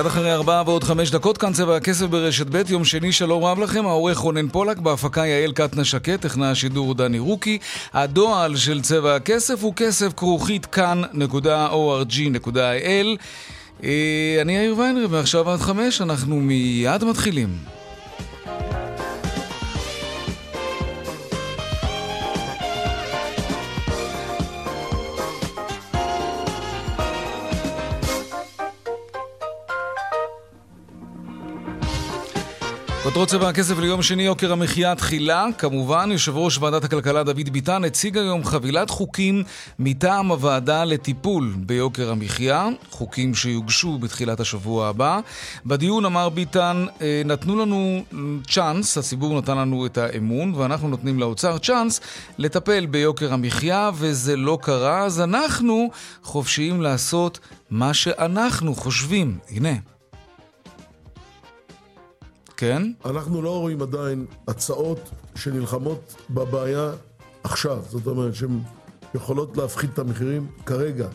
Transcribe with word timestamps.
קצת 0.00 0.08
אחרי 0.08 0.32
ארבעה 0.32 0.62
ועוד 0.66 0.84
חמש 0.84 1.10
דקות, 1.10 1.38
כאן 1.38 1.52
צבע 1.52 1.76
הכסף 1.76 2.06
ברשת 2.06 2.46
ב', 2.46 2.70
יום 2.70 2.84
שני, 2.84 3.12
שלום 3.12 3.44
רב 3.44 3.58
לכם, 3.58 3.86
העורך 3.86 4.18
רונן 4.18 4.48
פולק, 4.48 4.78
בהפקה 4.78 5.26
יעל 5.26 5.52
קטנה 5.52 5.84
שקט, 5.84 6.20
טכנה 6.20 6.50
השידור 6.50 6.94
דני 6.94 7.18
רוקי. 7.18 7.58
הדועל 7.92 8.56
של 8.56 8.80
צבע 8.80 9.16
הכסף 9.16 9.62
הוא 9.62 9.74
כסף 9.76 10.12
כרוכית 10.16 10.66
כאן.org.il. 10.66 12.48
אה, 13.84 14.38
אני 14.40 14.56
יאיר 14.56 14.78
ויינרי, 14.78 15.06
ועכשיו 15.06 15.50
עד 15.50 15.60
חמש, 15.60 16.00
אנחנו 16.00 16.36
מיד 16.36 17.04
מתחילים. 17.04 17.79
כותרות 33.10 33.28
צבע 33.28 33.48
הכסף 33.48 33.78
ליום 33.78 34.02
שני, 34.02 34.22
יוקר 34.22 34.52
המחיה 34.52 34.94
תחילה. 34.94 35.46
כמובן, 35.58 36.08
יושב 36.12 36.36
ראש 36.36 36.58
ועדת 36.58 36.84
הכלכלה 36.84 37.22
דוד 37.22 37.48
ביטן 37.52 37.84
הציג 37.84 38.18
היום 38.18 38.44
חבילת 38.44 38.90
חוקים 38.90 39.42
מטעם 39.78 40.30
הוועדה 40.30 40.84
לטיפול 40.84 41.54
ביוקר 41.56 42.10
המחיה, 42.10 42.68
חוקים 42.90 43.34
שיוגשו 43.34 43.98
בתחילת 43.98 44.40
השבוע 44.40 44.88
הבא. 44.88 45.20
בדיון 45.66 46.04
אמר 46.04 46.28
ביטן, 46.28 46.86
אה, 47.02 47.22
נתנו 47.24 47.56
לנו 47.60 48.04
צ'אנס, 48.46 48.98
הציבור 48.98 49.38
נתן 49.38 49.58
לנו 49.58 49.86
את 49.86 49.98
האמון, 49.98 50.54
ואנחנו 50.54 50.88
נותנים 50.88 51.20
לאוצר 51.20 51.58
צ'אנס 51.58 52.00
לטפל 52.38 52.86
ביוקר 52.86 53.32
המחיה, 53.32 53.90
וזה 53.94 54.36
לא 54.36 54.58
קרה, 54.62 55.04
אז 55.04 55.20
אנחנו 55.20 55.90
חופשיים 56.22 56.82
לעשות 56.82 57.38
מה 57.70 57.94
שאנחנו 57.94 58.74
חושבים. 58.74 59.38
הנה. 59.50 59.99
כן? 62.60 62.82
אנחנו 63.04 63.42
לא 63.42 63.58
רואים 63.58 63.82
עדיין 63.82 64.26
הצעות 64.48 65.10
שנלחמות 65.34 66.14
בבעיה 66.30 66.90
עכשיו. 67.44 67.78
זאת 67.88 68.06
אומרת, 68.06 68.34
שהן 68.34 68.58
יכולות 69.14 69.56
להפחית 69.56 69.90
את 69.94 69.98
המחירים 69.98 70.46
כרגע. 70.66 71.08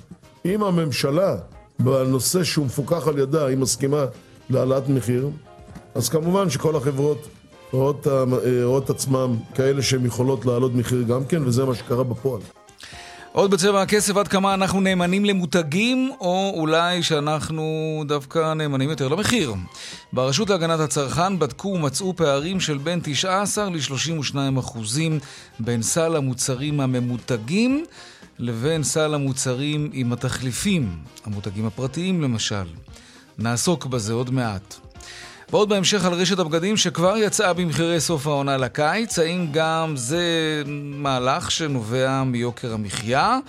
אם 0.46 0.64
הממשלה, 0.64 1.38
בנושא 1.80 2.44
שהוא 2.44 2.66
מפוקח 2.66 3.08
על 3.08 3.20
ידה, 3.20 3.46
היא 3.46 3.58
מסכימה 3.58 4.06
להעלאת 4.50 4.90
מחיר, 4.90 5.30
אז 5.96 6.10
כמובן 6.10 6.50
שכל 6.50 6.76
החברות 6.76 7.28
רואות, 7.74 8.08
רואות 8.64 8.90
עצמם 8.90 9.36
כאלה 9.56 9.82
שהן 9.82 10.06
יכולות 10.06 10.46
להעלות 10.46 10.74
מחיר 10.76 11.04
גם 11.04 11.26
כן, 11.26 11.44
וזה 11.46 11.66
מה 11.66 11.76
שקרה 11.76 12.04
בפועל. 12.04 12.42
עוד 13.36 13.52
בצבע 13.52 13.82
הכסף, 13.82 14.18
עד 14.18 14.28
כמה 14.28 14.54
אנחנו 14.54 14.82
נאמנים 14.82 15.26
למותגים, 15.26 16.12
או 16.20 16.54
אולי 16.56 17.04
שאנחנו 17.04 17.64
דווקא 18.08 18.54
נאמנים 18.54 18.90
יותר 18.90 19.08
למחיר. 19.08 19.54
ברשות 20.14 20.50
להגנת 20.50 20.80
הצרכן 20.80 21.40
בדקו 21.40 21.68
ומצאו 21.68 22.16
פערים 22.16 22.60
של 22.60 22.78
בין 22.78 23.00
19 23.04 23.70
ל-32 23.70 24.60
אחוזים 24.60 25.20
בין 25.60 25.82
סל 25.82 26.16
המוצרים 26.16 26.80
הממותגים 26.80 27.86
לבין 28.40 28.84
סל 28.84 29.14
המוצרים 29.14 29.90
עם 29.94 30.14
התחליפים, 30.14 30.98
המותגים 31.26 31.66
הפרטיים 31.66 32.22
למשל. 32.22 32.66
נעסוק 33.38 33.86
בזה 33.86 34.14
עוד 34.14 34.30
מעט. 34.30 34.85
ועוד 35.52 35.70
בהמשך 35.70 36.06
על 36.06 36.14
רשת 36.14 36.40
הבגדים 36.40 36.78
שכבר 36.78 37.18
יצאה 37.18 37.54
במחירי 37.54 38.00
סוף 38.00 38.28
העונה 38.28 38.58
לקיץ, 38.58 39.20
האם 39.20 39.48
גם 39.52 39.94
זה 39.98 40.24
מהלך 40.66 41.52
שנובע 41.52 42.24
מיוקר 42.24 42.74
המחיה? 42.74 43.40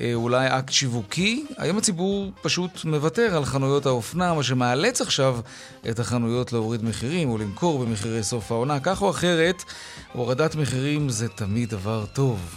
אה, 0.00 0.14
אולי 0.14 0.46
אקט 0.46 0.72
שיווקי? 0.72 1.46
היום 1.58 1.78
הציבור 1.78 2.32
פשוט 2.42 2.84
מוותר 2.84 3.36
על 3.36 3.44
חנויות 3.44 3.86
האופנה, 3.86 4.34
מה 4.34 4.42
שמאלץ 4.42 5.00
עכשיו 5.00 5.38
את 5.90 5.98
החנויות 5.98 6.52
להוריד 6.52 6.84
מחירים 6.84 7.28
או 7.28 7.38
למכור 7.38 7.84
במחירי 7.84 8.22
סוף 8.22 8.52
העונה. 8.52 8.80
כך 8.80 9.02
או 9.02 9.10
אחרת, 9.10 9.62
הורדת 10.12 10.54
מחירים 10.54 11.08
זה 11.08 11.28
תמיד 11.28 11.70
דבר 11.70 12.04
טוב. 12.12 12.56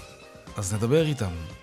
אז 0.58 0.74
נדבר 0.74 1.06
איתם. 1.06 1.59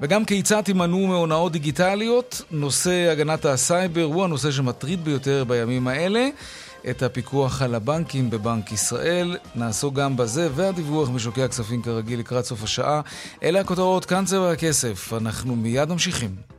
וגם 0.00 0.24
כיצד 0.24 0.60
תימנעו 0.60 1.06
מהונאות 1.06 1.52
דיגיטליות. 1.52 2.42
נושא 2.50 3.08
הגנת 3.12 3.44
הסייבר 3.44 4.02
הוא 4.02 4.24
הנושא 4.24 4.50
שמטריד 4.50 5.04
ביותר 5.04 5.44
בימים 5.44 5.88
האלה. 5.88 6.28
את 6.90 7.02
הפיקוח 7.02 7.62
על 7.62 7.74
הבנקים 7.74 8.30
בבנק 8.30 8.72
ישראל. 8.72 9.36
נעסוק 9.54 9.94
גם 9.94 10.16
בזה, 10.16 10.48
והדיווח 10.54 11.08
משוקי 11.08 11.42
הכספים 11.42 11.82
כרגיל 11.82 12.18
לקראת 12.20 12.44
סוף 12.44 12.62
השעה. 12.62 13.00
אלה 13.42 13.60
הכותרות, 13.60 14.04
כאן 14.04 14.24
צבע 14.24 14.52
הכסף. 14.52 15.12
אנחנו 15.12 15.56
מיד 15.56 15.88
ממשיכים. 15.88 16.55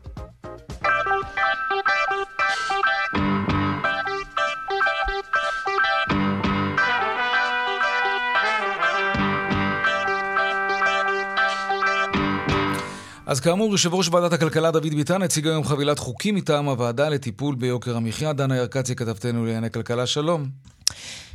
אז 13.27 13.39
כאמור, 13.39 13.71
יושב 13.71 13.93
ראש 13.93 14.09
ועדת 14.11 14.33
הכלכלה 14.33 14.71
דוד 14.71 14.93
ביטן 14.95 15.21
הציג 15.21 15.47
היום 15.47 15.63
חבילת 15.63 15.99
חוקים 15.99 16.35
מטעם 16.35 16.65
הוועדה 16.69 17.09
לטיפול 17.09 17.55
ביוקר 17.55 17.97
המחיה. 17.97 18.33
דנה 18.33 18.57
ירקצי, 18.57 18.95
כתבתנו 18.95 19.45
לענייני 19.45 19.71
כלכלה, 19.71 20.05
שלום. 20.05 20.47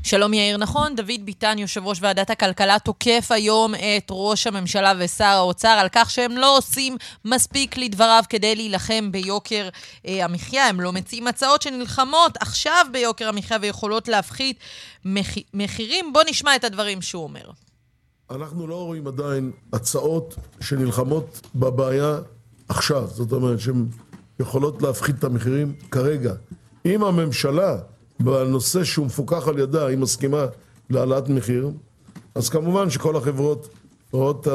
שלום 0.02 0.34
יאיר, 0.34 0.56
נכון, 0.56 0.96
דוד 0.96 1.20
ביטן, 1.24 1.58
יושב 1.58 1.86
ראש 1.86 1.98
ועדת 2.00 2.30
הכלכלה, 2.30 2.78
תוקף 2.78 3.26
היום 3.30 3.74
את 3.74 4.06
ראש 4.10 4.46
הממשלה 4.46 4.92
ושר 4.98 5.24
האוצר 5.24 5.68
על 5.68 5.88
כך 5.92 6.10
שהם 6.10 6.36
לא 6.36 6.56
עושים 6.58 6.96
מספיק 7.24 7.76
לדבריו 7.76 8.22
כדי 8.28 8.54
להילחם 8.54 9.12
ביוקר 9.12 9.68
אה, 10.06 10.24
המחיה. 10.24 10.68
הם 10.68 10.80
לא 10.80 10.92
מציעים 10.92 11.26
הצעות 11.26 11.62
שנלחמות 11.62 12.36
עכשיו 12.40 12.86
ביוקר 12.92 13.28
המחיה 13.28 13.58
ויכולות 13.60 14.08
להפחית 14.08 14.56
מח... 15.04 15.34
מחירים. 15.54 16.12
בואו 16.12 16.24
נשמע 16.28 16.56
את 16.56 16.64
הדברים 16.64 17.02
שהוא 17.02 17.22
אומר. 17.22 17.50
אנחנו 18.30 18.66
לא 18.66 18.84
רואים 18.84 19.06
עדיין 19.06 19.50
הצעות 19.72 20.34
שנלחמות 20.60 21.40
בבעיה 21.54 22.18
עכשיו, 22.68 23.08
זאת 23.12 23.32
אומרת 23.32 23.60
שהן 23.60 23.86
יכולות 24.40 24.82
להפחית 24.82 25.18
את 25.18 25.24
המחירים 25.24 25.72
כרגע. 25.90 26.34
אם 26.86 27.04
הממשלה, 27.04 27.76
בנושא 28.20 28.84
שהוא 28.84 29.06
מפוקח 29.06 29.48
על 29.48 29.58
ידה, 29.58 29.86
היא 29.86 29.98
מסכימה 29.98 30.46
להעלאת 30.90 31.28
מחיר, 31.28 31.70
אז 32.34 32.48
כמובן 32.48 32.90
שכל 32.90 33.16
החברות 33.16 33.68
רואות, 34.12 34.46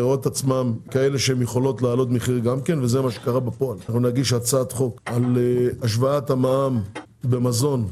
רואות 0.00 0.26
עצמם 0.26 0.74
כאלה 0.90 1.18
שהן 1.18 1.42
יכולות 1.42 1.82
להעלות 1.82 2.10
מחיר 2.10 2.38
גם 2.38 2.60
כן, 2.60 2.82
וזה 2.82 3.02
מה 3.02 3.10
שקרה 3.10 3.40
בפועל. 3.40 3.78
אנחנו 3.78 4.00
נגיש 4.00 4.32
הצעת 4.32 4.72
חוק 4.72 5.00
על 5.04 5.38
אה, 5.38 5.68
השוואת 5.82 6.30
המע"מ 6.30 6.82
במזון 7.24 7.88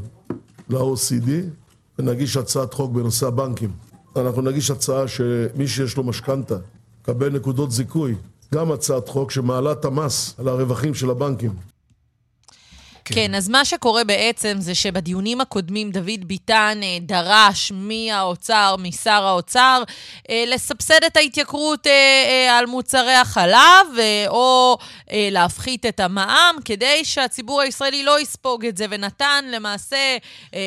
ל-OCD, 0.69 1.31
ונגיש 1.99 2.37
הצעת 2.37 2.75
חוק 2.75 2.93
בנושא 2.93 3.27
הבנקים. 3.27 3.71
אנחנו 4.17 4.43
נגיש 4.43 4.71
הצעה 4.71 5.09
שמי 5.09 5.69
שיש 5.69 5.97
לו 5.97 6.03
משכנתה, 6.03 6.57
קבל 7.03 7.29
נקודות 7.29 7.71
זיכוי, 7.71 8.15
גם 8.55 8.73
הצעת 8.73 9.09
חוק 9.09 9.31
שמעלה 9.31 9.73
את 9.73 9.85
המס 9.85 10.35
על 10.39 10.49
הרווחים 10.49 10.95
של 10.95 11.11
הבנקים. 11.11 11.53
כן. 13.07 13.15
כן, 13.15 13.35
אז 13.35 13.49
מה 13.49 13.65
שקורה 13.65 14.05
בעצם 14.05 14.57
זה 14.61 14.75
שבדיונים 14.75 15.41
הקודמים 15.41 15.91
דוד 15.91 16.25
ביטן 16.25 16.81
אה, 16.83 16.99
דרש 17.01 17.73
מהאוצר, 17.75 18.77
משר 18.79 19.27
האוצר, 19.27 19.83
אה, 20.31 20.45
לסבסד 20.47 21.05
את 21.07 21.17
ההתייקרות 21.17 21.87
אה, 21.87 22.59
על 22.59 22.67
מוצרי 22.67 23.15
החלב, 23.15 23.87
או 24.29 24.79
להפחית 25.13 25.87
את 25.87 26.01
המע"מ, 26.01 26.57
כדי 26.65 27.05
שהציבור 27.05 27.61
הישראלי 27.61 28.03
לא 28.05 28.21
יספוג 28.21 28.67
את 28.67 28.77
זה, 28.77 28.87
ונתן 28.91 29.45
למעשה 29.51 30.17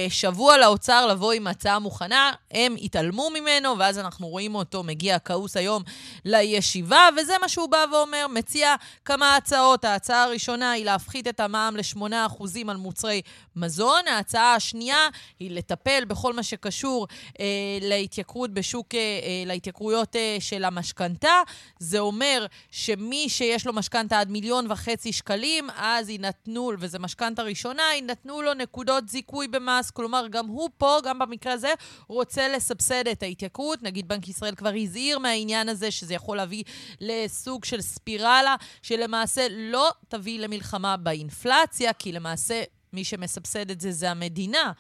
שבוע 0.10 0.58
לאוצר 0.58 1.08
לבוא 1.08 1.34
עם 1.34 1.48
הצעה 1.48 1.80
מוכנה. 1.80 2.32
הם 2.52 2.76
התעלמו 2.82 3.30
ממנו, 3.34 3.76
ואז 3.80 4.00
אנחנו 4.00 4.28
רואים 4.28 4.56
אותו 4.56 4.84
מגיע 4.84 5.20
כעוס 5.20 5.58
היום 5.58 5.84
לישיבה, 6.26 7.10
וזה 7.18 7.34
מה 7.42 7.50
שהוא 7.50 7.70
בא 7.70 7.86
ואומר, 7.92 8.26
מציע 8.28 8.76
כמה 9.06 9.36
הצעות. 9.36 9.86
ההצעה 9.86 10.24
הראשונה 10.24 10.72
היא 10.72 10.86
להפחית 10.86 11.28
את 11.28 11.40
המע"מ 11.40 11.76
ל-8%. 11.78 12.29
על 12.70 12.78
מוצרי 12.78 13.22
מזון. 13.56 14.08
ההצעה 14.08 14.56
השנייה 14.56 15.10
היא 15.40 15.52
לטפל 15.52 16.06
בכל 16.06 16.34
מה 16.34 16.44
שקשור 16.44 17.08
אה, 17.40 17.46
להתייקרות 17.82 18.54
בשוק, 18.54 18.96
אה, 18.96 19.00
אה, 19.00 19.44
להתייקרויות 19.46 20.16
אה, 20.16 20.38
של 20.40 20.66
המשכנתה. 20.66 21.42
זה 21.80 22.00
אומר 22.00 22.46
שמי 22.72 23.30
שיש 23.30 23.68
לו 23.68 23.74
משכנתה 23.74 24.20
עד 24.20 24.30
מיליון 24.30 24.72
וחצי 24.72 25.14
שקלים, 25.14 25.70
אז 25.78 26.10
יינתנו, 26.10 26.72
וזו 26.80 27.00
משכנתה 27.00 27.42
ראשונה, 27.42 27.84
יינתנו 27.94 28.42
לו 28.42 28.54
נקודות 28.54 29.10
זיכוי 29.10 29.48
במס. 29.48 29.92
כלומר, 29.92 30.28
גם 30.30 30.48
הוא 30.48 30.70
פה, 30.78 30.98
גם 31.04 31.20
במקרה 31.20 31.54
הזה, 31.54 31.74
רוצה 32.08 32.48
לסבסד 32.48 33.08
את 33.08 33.24
ההתייקרות. 33.24 33.84
נגיד 33.84 34.08
בנק 34.08 34.28
ישראל 34.28 34.56
כבר 34.56 34.72
הזהיר 34.82 35.20
מהעניין 35.20 35.70
הזה, 35.70 35.92
שזה 35.92 36.14
יכול 36.14 36.38
להביא 36.38 36.64
לסוג 37.02 37.66
של 37.66 37.82
ספירלה, 37.82 38.56
שלמעשה 38.82 39.48
לא 39.52 39.90
תביא 40.08 40.40
למלחמה 40.40 40.98
באינפלציה, 40.98 41.94
כי 41.94 42.12
למעשה 42.20 42.64
מי 42.94 43.04
שמסבסד 43.04 43.72
את 43.72 43.82
זה 43.82 43.92
זה 43.92 44.12
המדינה, 44.12 44.72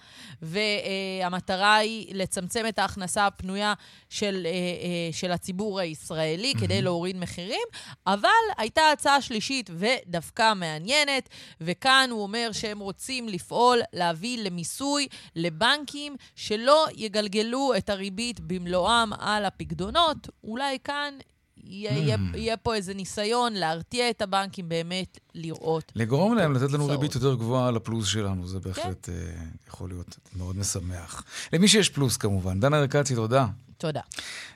והמטרה 0.42 1.76
היא 1.76 2.16
לצמצם 2.16 2.66
את 2.70 2.80
ההכנסה 2.80 3.28
הפנויה 3.28 3.74
של, 4.10 4.42
אה, 4.46 4.52
אה, 4.52 5.10
של 5.12 5.32
הציבור 5.32 5.80
הישראלי 5.80 6.54
mm-hmm. 6.56 6.62
כדי 6.62 6.82
להוריד 6.82 7.18
מחירים, 7.18 7.68
אבל 8.08 8.30
הייתה 8.58 8.82
הצעה 8.94 9.22
שלישית 9.22 9.70
ודווקא 9.74 10.54
מעניינת, 10.54 11.30
וכאן 11.62 12.10
הוא 12.12 12.24
אומר 12.24 12.50
שהם 12.52 12.80
רוצים 12.80 13.30
לפעול, 13.30 13.80
להביא 13.94 14.38
למיסוי 14.44 15.08
לבנקים 15.36 16.16
שלא 16.36 16.88
יגלגלו 16.96 17.74
את 17.78 17.90
הריבית 17.90 18.40
במלואם 18.40 19.14
על 19.14 19.46
הפקדונות. 19.46 20.30
אולי 20.44 20.78
כאן 20.84 21.18
יהיה, 21.64 22.16
mm. 22.16 22.38
יהיה 22.38 22.58
פה 22.58 22.76
איזה 22.76 22.94
ניסיון 22.94 23.54
להרתיע 23.54 24.10
את 24.10 24.22
הבנקים 24.22 24.70
באמת 24.70 25.20
לראות. 25.36 25.92
לגרום 25.96 26.36
להם 26.36 26.54
לתת 26.54 26.72
לנו 26.72 26.88
ריבית 26.88 27.16
יותר 27.16 27.36
גבוהה 27.36 27.68
על 27.68 27.76
הפלוס 27.76 28.08
שלנו, 28.08 28.48
זה 28.48 28.60
בהחלט 28.60 29.06
כן. 29.06 29.14
uh, 29.14 29.70
יכול 29.70 29.90
להיות 29.90 30.18
מאוד 30.38 30.58
משמח. 30.58 31.24
למי 31.54 31.68
שיש 31.68 31.90
פלוס 31.90 32.18
כמובן. 32.18 32.60
דנה 32.60 32.80
ארקצי, 32.80 33.16
תודה. 33.16 33.46
תודה. 33.78 34.02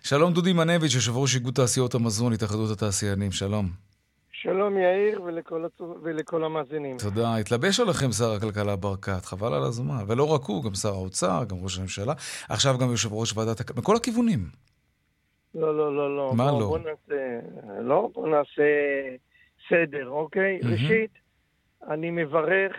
שלום 0.03 0.33
דודי 0.33 0.53
מנביץ', 0.53 0.93
יושב 0.93 1.17
ראש 1.17 1.35
איגוד 1.35 1.53
תעשיות 1.53 1.95
המזון, 1.95 2.33
התאחדות 2.33 2.71
התעשיינים, 2.71 3.31
שלום. 3.31 3.69
שלום 4.43 4.77
יאיר 4.77 5.21
ולכל. 5.21 5.65
ולכל 6.03 6.43
המאזינים. 6.43 6.97
תודה. 6.97 7.35
התלבש 7.35 7.79
עליכם 7.79 8.11
שר 8.11 8.31
הכלכלה 8.31 8.75
ברקת, 8.75 9.25
חבל 9.25 9.53
על 9.53 9.63
הזמן. 9.63 10.03
ולא 10.07 10.23
רק 10.23 10.43
הוא, 10.43 10.63
גם 10.63 10.75
שר 10.75 10.93
האוצר, 10.93 11.43
גם 11.47 11.57
ראש 11.61 11.77
הממשלה, 11.77 12.13
עכשיו 12.49 12.77
גם 12.77 12.91
יושב 12.91 13.13
ראש 13.13 13.37
ועדת... 13.37 13.59
הכלכלה, 13.59 13.81
מכל 13.81 13.95
הכיוונים. 13.95 14.49
לא, 15.55 15.77
לא, 15.77 15.95
לא, 15.95 16.17
לא. 16.17 16.33
מה 16.37 16.51
בוא, 16.51 16.59
לא? 16.59 16.67
בוא 16.67 16.77
נעשה, 16.79 17.39
לא, 17.81 18.09
בוא 18.13 18.27
נעשה 18.27 18.63
סדר, 19.69 20.09
אוקיי? 20.09 20.59
מהמם. 20.63 20.73
ראשית, 20.73 21.11
אני 21.87 22.11
מברך 22.11 22.75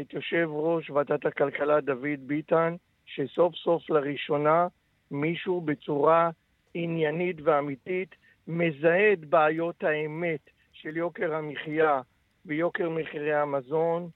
את 0.00 0.12
יושב 0.12 0.48
ראש 0.50 0.90
ועדת 0.90 1.26
הכלכלה 1.26 1.80
דוד 1.80 2.20
ביטן, 2.26 2.76
שסוף 3.06 3.54
סוף 3.54 3.90
לראשונה 3.90 4.66
מישהו 5.10 5.60
בצורה 5.60 6.30
עניינית 6.74 7.36
ואמיתית 7.44 8.14
מזהה 8.48 9.12
את 9.12 9.24
בעיות 9.24 9.84
האמת 9.84 10.40
של 10.72 10.96
יוקר 10.96 11.34
המחיה 11.34 12.00
ויוקר 12.46 12.90
מחירי 12.90 13.34
המזון 13.34 14.08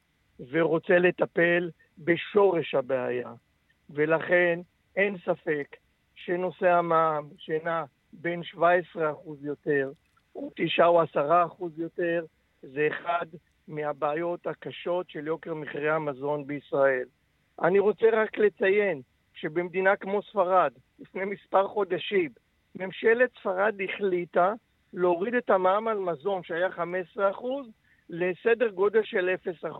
ורוצה 0.51 0.99
לטפל 0.99 1.71
בשורש 1.99 2.75
הבעיה. 2.75 3.33
ולכן 3.91 4.61
אין 4.97 5.17
ספק 5.25 5.77
שנושא 6.15 6.69
המע"מ, 6.69 7.29
שנע 7.39 7.85
בין 8.13 8.43
17% 8.55 8.59
יותר, 9.43 9.93
או 10.35 10.51
9 10.57 10.87
או 10.87 11.03
10% 11.03 11.07
יותר, 11.77 12.25
זה 12.63 12.89
אחד 12.91 13.27
מהבעיות 13.69 14.47
הקשות 14.47 15.11
של 15.11 15.27
יוקר 15.27 15.55
מחירי 15.55 15.91
המזון 15.91 16.47
בישראל. 16.47 17.05
אני 17.63 17.79
רוצה 17.79 18.07
רק 18.13 18.39
לציין 18.39 19.01
שבמדינה 19.35 19.97
כמו 19.97 20.23
ספרד, 20.23 20.73
לפני 20.99 21.25
מספר 21.25 21.69
חודשים, 21.69 22.31
ממשלת 22.75 23.31
ספרד 23.41 23.75
החליטה 23.89 24.53
להוריד 24.93 25.35
את 25.35 25.51
המע"מ 25.51 25.89
על 25.89 25.99
מזון 25.99 26.43
שהיה 26.43 26.69
15% 27.17 27.21
לסדר 28.11 28.69
גודל 28.69 29.03
של 29.05 29.35
0% 29.65 29.77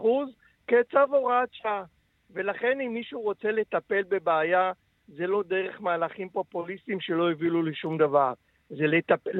כצו 0.67 0.99
הוראת 1.09 1.49
שעה. 1.53 1.85
ולכן 2.31 2.81
אם 2.81 2.95
מישהו 2.95 3.21
רוצה 3.21 3.51
לטפל 3.51 4.03
בבעיה, 4.03 4.73
זה 5.17 5.27
לא 5.27 5.43
דרך 5.49 5.81
מהלכים 5.81 6.29
פופוליסטיים 6.29 7.01
שלא 7.01 7.23
יובילו 7.31 7.63
לשום 7.63 7.99
דבר. 7.99 8.33
זה, 8.71 8.87
לטפל, 8.87 9.31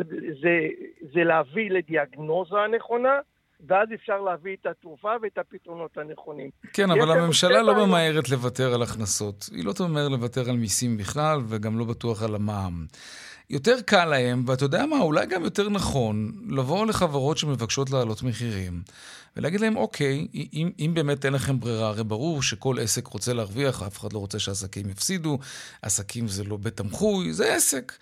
זה, 0.43 0.69
זה 1.15 1.25
להביא 1.25 1.71
לדיאגנוזה 1.71 2.57
הנכונה, 2.57 3.19
ואז 3.69 3.89
אפשר 3.95 4.21
להביא 4.21 4.57
את 4.61 4.67
התרופה 4.67 5.13
ואת 5.23 5.39
הפתרונות 5.39 5.99
הנכונים. 5.99 6.51
כן, 6.73 6.91
אבל 6.91 7.11
הממשלה 7.11 7.63
לא. 7.63 7.87
ממהרת 7.87 8.29
לוותר 8.29 8.75
על 8.75 8.83
הכנסות. 8.83 9.49
היא 9.53 9.65
לא 9.65 9.73
תמהר 9.73 10.09
לוותר 10.09 10.51
על 10.51 10.57
מיסים 10.57 10.97
בכלל, 10.97 11.39
וגם 11.49 11.79
לא 11.79 11.85
בטוח 11.85 12.23
על 12.23 12.35
המע"מ. 12.35 12.87
יותר 13.51 13.81
קל 13.81 14.05
להם, 14.05 14.45
ואתה 14.47 14.65
יודע 14.65 14.87
מה, 14.87 15.01
אולי 15.01 15.27
גם 15.27 15.45
יותר 15.45 15.69
נכון, 15.69 16.33
לבוא 16.49 16.87
לחברות 16.87 17.39
שמבקשות 17.39 17.91
להעלות 17.91 18.23
מחירים, 18.23 18.83
ולהגיד 19.37 19.61
להם, 19.61 19.77
אוקיי, 19.77 20.27
אם, 20.35 20.71
אם 20.79 20.91
באמת 20.95 21.25
אין 21.25 21.33
לכם 21.33 21.61
ברירה, 21.61 21.89
הרי 21.89 22.05
ברור 22.05 22.43
שכל 22.43 22.77
עסק 22.81 23.07
רוצה 23.07 23.33
להרוויח, 23.33 23.83
אף 23.83 23.99
אחד 23.99 24.13
לא 24.13 24.19
רוצה 24.19 24.39
שעסקים 24.39 24.91
יפסידו, 24.91 25.39
עסקים 25.83 26.29
זה 26.29 26.45
לא 26.45 26.57
בית 26.57 26.77
תמחוי, 26.77 27.33
זה 27.33 27.55
עסק. 27.55 27.93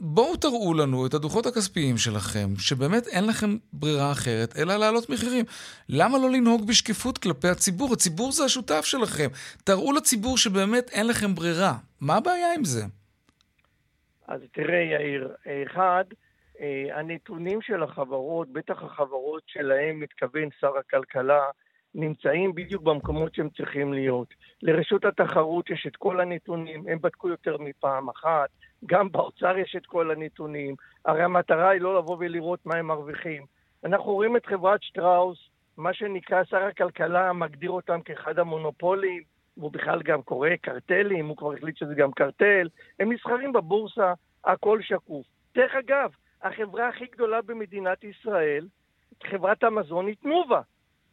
בואו 0.00 0.36
תראו 0.36 0.74
לנו 0.74 1.06
את 1.06 1.14
הדוחות 1.14 1.46
הכספיים 1.46 1.98
שלכם, 1.98 2.54
שבאמת 2.58 3.06
אין 3.06 3.26
לכם 3.26 3.56
ברירה 3.72 4.12
אחרת, 4.12 4.56
אלא 4.56 4.76
להעלות 4.76 5.10
מחירים. 5.10 5.44
למה 5.88 6.18
לא 6.18 6.30
לנהוג 6.30 6.66
בשקיפות 6.66 7.18
כלפי 7.18 7.48
הציבור? 7.48 7.92
הציבור 7.92 8.32
זה 8.32 8.44
השותף 8.44 8.84
שלכם. 8.84 9.28
תראו 9.64 9.92
לציבור 9.92 10.38
שבאמת 10.38 10.90
אין 10.90 11.06
לכם 11.06 11.34
ברירה. 11.34 11.76
מה 12.00 12.16
הבעיה 12.16 12.54
עם 12.54 12.64
זה? 12.64 12.84
אז 14.30 14.40
תראה, 14.52 14.80
יאיר, 14.80 15.34
אחד, 15.66 16.04
אה, 16.60 16.98
הנתונים 16.98 17.62
של 17.62 17.82
החברות, 17.82 18.48
בטח 18.48 18.82
החברות 18.82 19.42
שלהם 19.46 20.00
מתכוון 20.00 20.48
שר 20.60 20.78
הכלכלה, 20.78 21.44
נמצאים 21.94 22.54
בדיוק 22.54 22.82
במקומות 22.82 23.34
שהם 23.34 23.48
צריכים 23.50 23.92
להיות. 23.92 24.28
לרשות 24.62 25.04
התחרות 25.04 25.70
יש 25.70 25.86
את 25.86 25.96
כל 25.96 26.20
הנתונים, 26.20 26.84
הם 26.88 26.98
בדקו 27.00 27.28
יותר 27.28 27.56
מפעם 27.58 28.08
אחת, 28.08 28.48
גם 28.86 29.12
באוצר 29.12 29.58
יש 29.58 29.76
את 29.76 29.86
כל 29.86 30.10
הנתונים. 30.10 30.74
הרי 31.04 31.22
המטרה 31.22 31.70
היא 31.70 31.80
לא 31.80 31.98
לבוא 31.98 32.16
ולראות 32.20 32.66
מה 32.66 32.76
הם 32.76 32.86
מרוויחים. 32.86 33.46
אנחנו 33.84 34.12
רואים 34.12 34.36
את 34.36 34.46
חברת 34.46 34.82
שטראוס, 34.82 35.38
מה 35.76 35.94
שנקרא 35.94 36.44
שר 36.44 36.62
הכלכלה 36.62 37.32
מגדיר 37.32 37.70
אותם 37.70 38.00
כאחד 38.00 38.38
המונופולים, 38.38 39.22
והוא 39.60 39.72
בכלל 39.72 40.02
גם 40.02 40.22
קורא 40.22 40.48
קרטלים, 40.62 41.26
הוא 41.26 41.36
כבר 41.36 41.52
החליט 41.52 41.76
שזה 41.76 41.94
גם 41.94 42.12
קרטל. 42.12 42.68
הם 43.00 43.12
נסחרים 43.12 43.52
בבורסה, 43.52 44.12
הכל 44.44 44.82
שקוף. 44.82 45.26
דרך 45.54 45.74
אגב, 45.74 46.10
החברה 46.42 46.88
הכי 46.88 47.06
גדולה 47.06 47.42
במדינת 47.42 48.04
ישראל, 48.04 48.66
חברת 49.24 49.62
המזון, 49.62 50.06
היא 50.06 50.16
תנובה. 50.22 50.60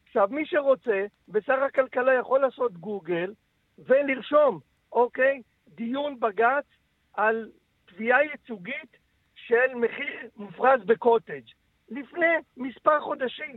עכשיו, 0.08 0.28
מי 0.32 0.46
שרוצה, 0.46 1.06
ושר 1.30 1.64
הכלכלה 1.64 2.14
יכול 2.14 2.40
לעשות 2.40 2.74
גוגל 2.74 3.34
ולרשום, 3.80 4.60
אוקיי, 4.92 5.42
דיון 5.68 6.20
בג"ץ 6.20 6.66
על 7.14 7.50
תביעה 7.86 8.24
ייצוגית 8.24 8.98
של 9.36 9.76
מחיר 9.76 10.30
מופרז 10.38 10.82
בקוטג'. 10.86 11.42
לפני 11.90 12.36
מספר 12.58 13.00
חודשים 13.02 13.56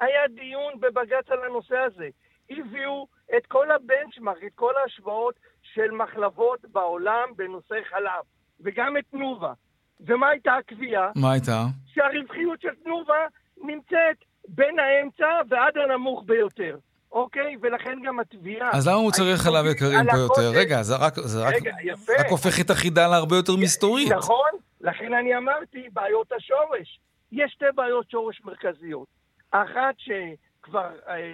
היה 0.00 0.28
דיון 0.28 0.80
בבג"ץ 0.80 1.30
על 1.30 1.44
הנושא 1.44 1.76
הזה. 1.76 2.08
הביאו 2.50 3.06
את 3.36 3.46
כל 3.46 3.70
הבנצ'מארק, 3.70 4.44
את 4.46 4.52
כל 4.54 4.72
ההשוואות 4.82 5.34
של 5.62 5.90
מחלבות 5.90 6.60
בעולם 6.72 7.28
בנושא 7.36 7.74
חלב, 7.90 8.24
וגם 8.60 8.96
את 8.96 9.04
תנובה. 9.10 9.52
ומה 10.00 10.28
הייתה 10.28 10.56
הקביעה? 10.56 11.10
מה 11.16 11.32
הייתה? 11.32 11.64
שהרווחיות 11.86 12.60
של 12.60 12.74
תנובה 12.84 13.26
נמצאת 13.56 14.16
בין 14.48 14.78
האמצע 14.78 15.26
ועד 15.48 15.76
הנמוך 15.76 16.22
ביותר, 16.26 16.76
אוקיי? 17.12 17.56
ולכן 17.62 17.98
גם 18.04 18.20
התביעה... 18.20 18.70
אז 18.72 18.88
למה 18.88 18.98
מוצרי 18.98 19.36
חלב 19.36 19.66
יקרים 19.66 20.06
פה 20.10 20.16
יותר? 20.16 20.50
רגע, 20.54 20.82
זה 20.82 20.94
רק, 20.96 21.14
זה 21.16 21.44
רק, 21.44 21.54
רגע, 21.54 21.70
יפה. 21.84 22.12
רק 22.20 22.26
הופך 22.30 22.60
את 22.60 22.70
החידה 22.70 23.08
להרבה 23.08 23.36
יותר 23.36 23.52
מסתורית. 23.56 24.12
נכון, 24.12 24.50
לכן 24.80 25.14
אני 25.14 25.36
אמרתי, 25.36 25.88
בעיות 25.92 26.32
השורש. 26.32 27.00
יש 27.32 27.52
שתי 27.52 27.64
בעיות 27.74 28.10
שורש 28.10 28.40
מרכזיות. 28.44 29.08
אחת 29.50 29.94
שכבר 30.70 30.90
אה, 31.08 31.32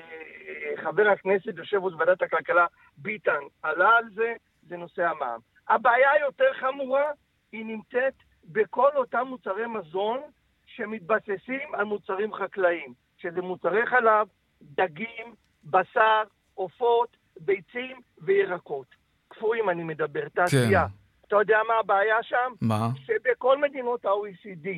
חבר 0.82 1.08
הכנסת, 1.08 1.58
יושב 1.58 1.76
ראש 1.84 1.94
ועדת 1.98 2.22
הכלכלה, 2.22 2.66
ביטן, 2.96 3.40
עלה 3.62 3.90
על 3.96 4.04
זה, 4.14 4.32
זה 4.68 4.76
נושא 4.76 5.02
המע"מ. 5.02 5.40
הבעיה 5.68 6.10
היותר 6.10 6.52
חמורה, 6.60 7.04
היא 7.52 7.66
נמצאת 7.66 8.14
בכל 8.44 8.90
אותם 8.94 9.26
מוצרי 9.26 9.66
מזון 9.66 10.20
שמתבססים 10.66 11.74
על 11.74 11.84
מוצרים 11.84 12.34
חקלאיים, 12.34 12.94
שזה 13.16 13.42
מוצרי 13.42 13.86
חלב, 13.86 14.28
דגים, 14.62 15.34
בשר, 15.64 16.22
עופות, 16.54 17.16
ביצים 17.40 18.00
וירקות. 18.18 18.86
קפואים 19.28 19.70
אני 19.70 19.84
מדבר, 19.84 20.28
תעשייה. 20.28 20.86
אתה 21.26 21.36
יודע 21.36 21.58
מה 21.68 21.74
הבעיה 21.80 22.22
שם? 22.22 22.52
מה? 22.60 22.88
שבכל 22.96 23.58
מדינות 23.58 24.04
ה-OECD, 24.04 24.68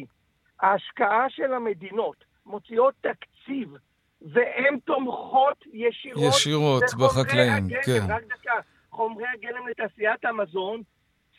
ההשקעה 0.60 1.30
של 1.30 1.52
המדינות 1.52 2.24
מוציאות 2.46 2.94
תקציב 3.00 3.76
והן 4.22 4.78
תומכות 4.84 5.64
ישירות, 5.72 6.22
ישירות 6.28 6.82
בחקלאים, 6.98 7.64
הגלם, 7.64 7.82
כן. 7.84 8.12
רק 8.12 8.22
דקה, 8.24 8.60
חומרי 8.90 9.26
הגלם 9.34 9.68
לתעשיית 9.68 10.24
המזון, 10.24 10.82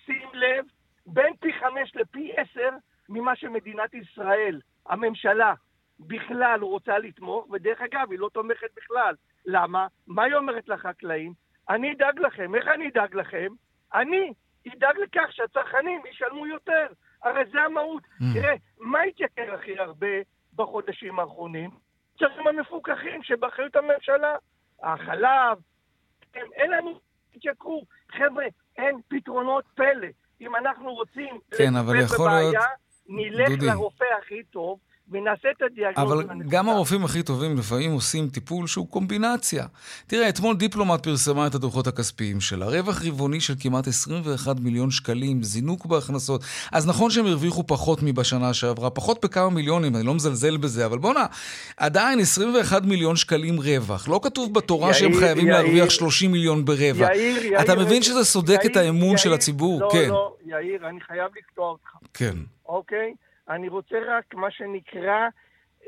שים 0.05 0.29
לב, 0.33 0.65
בין 1.05 1.33
פי 1.39 1.53
חמש 1.53 1.95
לפי 1.95 2.31
עשר 2.37 2.69
ממה 3.09 3.35
שמדינת 3.35 3.93
ישראל, 3.93 4.61
הממשלה, 4.85 5.53
בכלל 5.99 6.59
רוצה 6.61 6.97
לתמוך, 6.97 7.49
ודרך 7.51 7.81
אגב, 7.81 8.11
היא 8.11 8.19
לא 8.19 8.29
תומכת 8.33 8.67
בכלל. 8.75 9.15
למה? 9.45 9.87
מה 10.07 10.23
היא 10.23 10.35
אומרת 10.35 10.69
לחקלאים? 10.69 11.33
אני 11.69 11.93
אדאג 11.93 12.19
לכם. 12.19 12.55
איך 12.55 12.67
אני 12.67 12.87
אדאג 12.87 13.15
לכם? 13.15 13.47
אני 13.93 14.33
אדאג 14.67 14.97
לכך 14.97 15.31
שהצרכנים 15.31 16.01
ישלמו 16.09 16.47
יותר. 16.47 16.87
הרי 17.23 17.41
זה 17.51 17.61
המהות. 17.61 18.03
Mm. 18.03 18.23
תראה, 18.33 18.53
מה 18.79 19.01
התייקר 19.01 19.53
הכי 19.53 19.79
הרבה 19.79 20.07
בחודשים 20.55 21.19
האחרונים? 21.19 21.69
מוצרים 22.21 22.47
המפוקחים 22.47 23.23
שבאחריות 23.23 23.75
הממשלה. 23.75 24.35
החלב, 24.83 25.57
הם, 26.35 26.47
אין 26.53 26.71
לנו 26.71 26.99
התייקרו. 27.35 27.83
חבר'ה, 28.11 28.45
אין 28.77 28.99
פתרונות 29.07 29.65
פלא. 29.75 30.07
אם 30.41 30.55
אנחנו 30.55 30.93
רוצים 30.93 31.39
כן, 31.57 31.73
לטפל 31.73 32.15
יכול 32.15 32.29
להיות- 32.29 32.53
בבעיה, 32.55 32.67
נלך 33.07 33.49
דודי. 33.49 33.65
לרופא 33.67 34.05
הכי 34.21 34.43
טוב 34.43 34.79
ונעשה 35.11 35.47
את 35.57 35.61
הדיאגנוזה. 35.61 36.01
אבל 36.01 36.19
הנכונה. 36.19 36.43
גם 36.49 36.69
הרופאים 36.69 37.05
הכי 37.05 37.23
טובים 37.23 37.57
לפעמים 37.57 37.91
עושים 37.91 38.29
טיפול 38.29 38.67
שהוא 38.67 38.87
קומבינציה. 38.87 39.65
תראה, 40.07 40.29
אתמול 40.29 40.55
דיפלומט 40.55 41.03
פרסמה 41.03 41.47
את 41.47 41.55
הדוחות 41.55 41.87
הכספיים 41.87 42.41
שלה. 42.41 42.65
רווח 42.65 43.01
רבעוני 43.05 43.41
של 43.41 43.53
כמעט 43.59 43.87
21 43.87 44.59
מיליון 44.59 44.91
שקלים, 44.91 45.43
זינוק 45.43 45.85
בהכנסות. 45.85 46.43
אז 46.71 46.87
נכון 46.87 47.11
שהם 47.11 47.25
הרוויחו 47.25 47.63
פחות 47.67 47.99
מבשנה 48.03 48.53
שעברה, 48.53 48.89
פחות 48.89 49.25
בכמה 49.25 49.49
מיליונים, 49.49 49.95
אני 49.95 50.05
לא 50.05 50.13
מזלזל 50.13 50.57
בזה, 50.57 50.85
אבל 50.85 50.97
בואנה, 50.97 51.25
עדיין 51.77 52.19
21 52.19 52.83
מיליון 52.83 53.15
שקלים 53.15 53.59
רווח. 53.59 54.07
לא 54.07 54.19
כתוב 54.23 54.53
בתורה 54.53 54.89
יאיר, 54.89 54.93
שהם 54.93 55.13
חייבים 55.13 55.47
יאיר, 55.47 55.61
להרוויח 55.61 55.89
30 55.89 56.31
מיליון 56.31 56.65
ברבע. 56.65 57.05
יאיר, 57.05 57.37
יאיר, 57.37 57.61
אתה 57.61 57.75
מבין 57.75 57.91
יאיר, 57.91 58.01
שזה 58.03 58.23
סודק 58.23 58.59
את 58.65 58.75
יאיר, 58.75 58.85
האמון 58.85 59.17
של 59.17 59.29
יאיר, 59.29 59.35
הציבור? 59.35 59.81
לא, 59.81 59.89
כן, 59.91 60.09
לא, 60.09 60.35
יאיר, 60.45 60.89
אני 60.89 61.01
חייב 61.01 61.31
לקטוע 61.37 61.69
אותך, 61.69 61.89
כן, 62.13 62.35
אוקיי? 62.65 63.13
אני 63.49 63.67
רוצה 63.69 63.95
רק, 64.07 64.33
מה 64.33 64.51
שנקרא, 64.51 65.27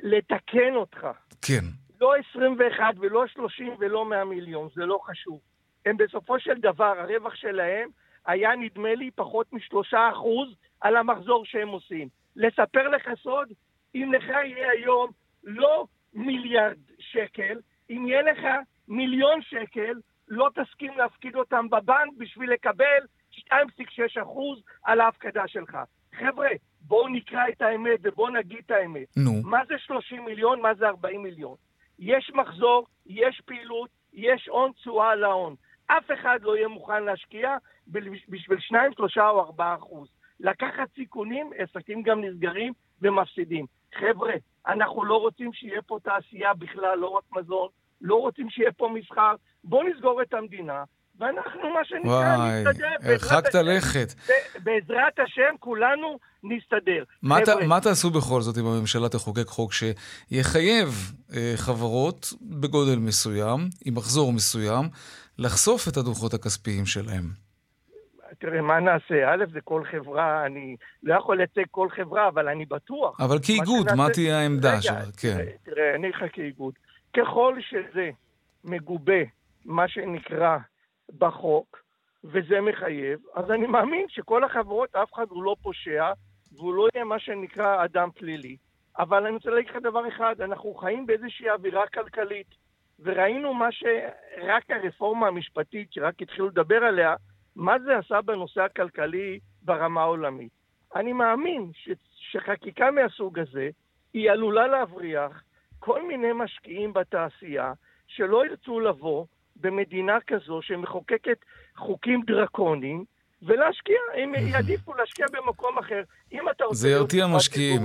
לתקן 0.04 0.76
אותך. 0.76 1.08
כן. 1.42 1.64
לא 2.02 2.14
21 2.34 2.84
ולא 3.00 3.28
30 3.28 3.76
ולא 3.80 4.06
100 4.06 4.26
מיליון, 4.26 4.70
זה 4.76 4.86
לא 4.86 5.00
חשוב. 5.04 5.40
הם 5.86 5.98
בסופו 5.98 6.40
של 6.40 6.54
דבר, 6.54 7.00
הרווח 7.00 7.36
שלהם 7.36 7.90
היה 8.26 8.56
נדמה 8.56 8.96
לי 8.96 9.12
פחות 9.12 9.54
משלושה 9.54 10.10
אחוז 10.10 10.56
על 10.82 10.98
המחזור 10.98 11.46
שהם 11.46 11.68
עושים. 11.68 12.08
לספר 12.36 12.88
לך 12.88 13.10
סוד, 13.24 13.48
אם 13.96 14.12
לך 14.14 14.28
יהיה 14.30 14.72
היום 14.72 15.12
לא 15.44 15.86
מיליארד 16.14 16.78
שקל, 17.00 17.60
אם 17.90 18.08
יהיה 18.08 18.22
לך 18.22 18.48
מיליון 18.88 19.42
שקל, 19.42 19.94
לא 20.28 20.50
תסכים 20.56 20.98
להפקיד 20.98 21.36
אותם 21.36 21.70
בבנק 21.70 22.14
בשביל 22.18 22.52
לקבל 22.52 23.00
2.6 23.32 24.22
אחוז 24.22 24.64
על 24.84 25.02
ההפקדה 25.02 25.48
שלך. 25.48 25.78
חבר'ה, 26.16 26.50
בואו 26.92 27.08
נקרא 27.08 27.50
את 27.50 27.62
האמת 27.62 28.00
ובואו 28.04 28.30
נגיד 28.30 28.58
את 28.66 28.72
האמת. 28.72 29.08
נו. 29.18 29.32
מה 29.44 29.60
זה 29.68 29.74
30 29.78 30.26
מיליון? 30.26 30.62
מה 30.62 30.74
זה 30.74 30.88
40 30.88 31.24
מיליון? 31.24 31.56
יש 32.00 32.32
מחזור, 32.36 32.88
יש 33.06 33.42
פעילות, 33.46 33.90
יש 34.14 34.48
הון 34.48 34.72
תשואה 34.72 35.12
על 35.12 35.24
ההון. 35.24 35.56
אף 35.88 36.04
אחד 36.14 36.40
לא 36.42 36.58
יהיה 36.58 36.68
מוכן 36.68 37.04
להשקיע 37.04 37.58
בשביל 37.88 38.60
2, 38.60 38.94
3 38.94 39.18
או 39.18 39.42
4 39.42 39.76
אחוז. 39.76 40.10
לקחת 40.40 40.90
סיכונים, 40.96 41.52
עסקים 41.58 42.04
גם 42.04 42.22
נסגרים 42.24 42.74
ומפסידים. 43.02 43.66
חבר'ה, 43.96 44.34
אנחנו 44.68 45.06
לא 45.06 45.18
רוצים 45.18 45.54
שיהיה 45.54 45.82
פה 45.82 45.98
תעשייה 46.04 46.54
בכלל, 46.54 47.00
לא 47.00 47.08
רק 47.08 47.24
מזון, 47.32 47.68
לא 48.02 48.16
רוצים 48.16 48.50
שיהיה 48.50 48.72
פה 48.72 48.90
מסחר. 48.94 49.36
בואו 49.64 49.84
נסגור 49.84 50.22
את 50.22 50.34
המדינה, 50.34 50.84
ואנחנו, 51.22 51.70
מה 51.74 51.86
שנקרא, 51.86 52.12
וואי, 52.38 52.64
נסתדר. 52.64 52.88
בעזרת 53.02 53.56
הרחקת. 53.56 53.56
לכת. 53.56 54.14
בעזרת 54.64 55.20
השם, 55.20 55.56
כולנו 55.60 56.20
נסתדר. 56.44 57.04
מה, 57.22 57.38
ת, 57.42 57.50
מה 57.68 57.82
תעשו 57.82 58.10
בכל 58.10 58.42
זאת 58.42 58.58
אם 58.58 58.66
הממשלה 58.66 59.10
תחוקק 59.10 59.48
חוק 59.48 59.72
שיחייב 59.74 60.88
אה, 61.36 61.54
חברות 61.56 62.34
בגודל 62.42 63.00
מסוים, 63.00 63.60
עם 63.86 63.96
מחזור 63.96 64.34
מסוים, 64.34 64.86
לחשוף 65.40 65.88
את 65.88 65.98
הדוחות 65.98 66.34
הכספיים 66.34 66.86
שלהם? 66.86 67.24
תראה, 68.40 68.62
מה 68.62 68.80
נעשה? 68.80 69.34
א', 69.34 69.44
זה 69.54 69.60
כל 69.64 69.84
חברה, 69.92 70.46
אני 70.46 70.76
לא 71.04 71.16
יכול 71.16 71.38
לייצג 71.38 71.64
כל 71.72 71.88
חברה, 71.96 72.28
אבל 72.28 72.48
אני 72.48 72.66
בטוח. 72.66 73.22
אבל 73.22 73.38
כאיגוד, 73.44 73.86
מה 73.86 73.92
שנעשה- 73.96 74.14
תהיה 74.14 74.40
העמדה 74.40 74.82
שלך? 74.82 74.94
כן. 75.18 75.34
תראה, 75.38 75.46
תראה, 75.64 75.96
אני 75.96 76.10
לך 76.10 76.24
כאיגוד. 76.34 76.74
ככל 77.18 77.56
שזה 77.70 78.10
מגובה, 78.64 79.22
מה 79.66 79.88
שנקרא, 79.88 80.58
בחוק, 81.18 81.82
וזה 82.24 82.62
מחייב, 82.62 83.20
אז 83.36 83.52
אני 83.52 83.68
מאמין 83.68 84.06
שכל 84.10 84.44
החברות, 84.44 84.96
אף 84.96 85.14
אחד 85.14 85.26
הוא 85.30 85.44
לא 85.44 85.56
פושע, 85.62 86.12
והוא 86.52 86.74
לא 86.74 86.88
יהיה 86.94 87.06
מה 87.06 87.20
שנקרא 87.20 87.86
אדם 87.86 88.10
פלילי. 88.16 88.58
אבל 89.00 89.26
אני 89.26 89.36
רוצה 89.36 89.50
להגיד 89.50 89.70
לך 89.70 89.76
דבר 89.76 90.08
אחד, 90.08 90.42
אנחנו 90.42 90.74
חיים 90.74 91.06
באיזושהי 91.06 91.50
אווירה 91.50 91.88
כלכלית, 91.88 92.48
וראינו 93.00 93.54
מה 93.54 93.72
שרק 93.72 94.72
הרפורמה 94.72 95.28
המשפטית, 95.28 95.94
שרק 95.94 96.22
התחילו 96.22 96.48
לדבר 96.48 96.84
עליה, 96.84 97.16
מה 97.56 97.80
זה 97.80 97.98
עשה 97.98 98.22
בנושא 98.22 98.62
הכלכלי 98.62 99.40
ברמה 99.62 100.02
העולמית. 100.02 100.52
אני 100.96 101.14
מאמין 101.14 101.72
ש, 101.74 101.90
שחקיקה 102.16 102.92
מהסוג 102.92 103.40
הזה, 103.40 103.70
היא 104.14 104.32
עלולה 104.32 104.68
להבריח 104.68 105.44
כל 105.80 106.08
מיני 106.08 106.34
משקיעים 106.34 106.94
בתעשייה 106.94 107.74
שלא 108.08 108.46
ירצו 108.46 108.80
לבוא 108.80 109.26
במדינה 109.62 110.18
כזו 110.28 110.60
שמחוקקת 110.62 111.38
חוקים 111.78 112.22
דרקוניים 112.28 113.04
ולהשקיע, 113.42 113.96
הם 114.18 114.34
יעדיפו 114.36 114.94
להשקיע 114.94 115.26
במקום 115.32 115.78
אחר. 115.78 116.02
אם 116.34 116.50
אתה 116.50 116.64
רוצה... 116.64 116.78
זה 116.78 116.90
ירתיע 116.90 117.28
משקיעים. 117.28 117.82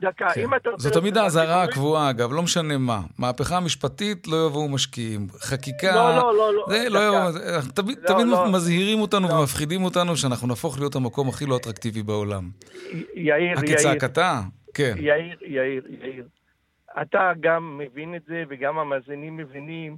דקה, 0.00 0.28
כן. 0.34 0.40
אם 0.40 0.54
אתה 0.54 0.70
רוצה... 0.70 0.82
זו 0.82 1.00
תמיד 1.00 1.16
האזהרה 1.16 1.62
הקבועה, 1.62 2.10
אגב, 2.10 2.32
לא 2.32 2.42
משנה 2.42 2.78
מה. 2.78 3.00
מהפכה 3.18 3.60
משפטית, 3.60 4.28
לא 4.28 4.46
יבואו 4.46 4.68
משקיעים. 4.68 5.26
חקירה... 5.40 5.94
לא, 5.94 6.16
לא, 6.16 6.34
לא, 6.36 6.54
לא. 6.54 6.64
זה 6.68 6.88
לא. 6.88 6.98
יבואו... 6.98 7.32
תמיד, 7.74 7.98
לא, 8.02 8.08
תמיד 8.08 8.26
לא. 8.26 8.52
מזהירים 8.52 9.00
אותנו 9.00 9.28
לא. 9.28 9.34
ומפחידים 9.34 9.84
אותנו 9.84 10.16
שאנחנו 10.16 10.48
נהפוך 10.48 10.78
להיות 10.78 10.94
המקום 10.94 11.28
הכי 11.28 11.46
לא 11.46 11.56
אטרקטיבי 11.56 12.02
בעולם. 12.02 12.50
יאיר, 13.14 13.36
יאיר. 13.36 13.56
כצעקתה? 13.76 14.40
כן. 14.74 14.94
יאיר, 14.98 15.36
יאיר, 15.46 15.82
יאיר. 16.02 16.24
אתה 17.02 17.32
גם 17.40 17.78
מבין 17.78 18.14
את 18.14 18.22
זה, 18.26 18.44
וגם 18.48 18.78
המאזינים 18.78 19.36
מבינים, 19.36 19.96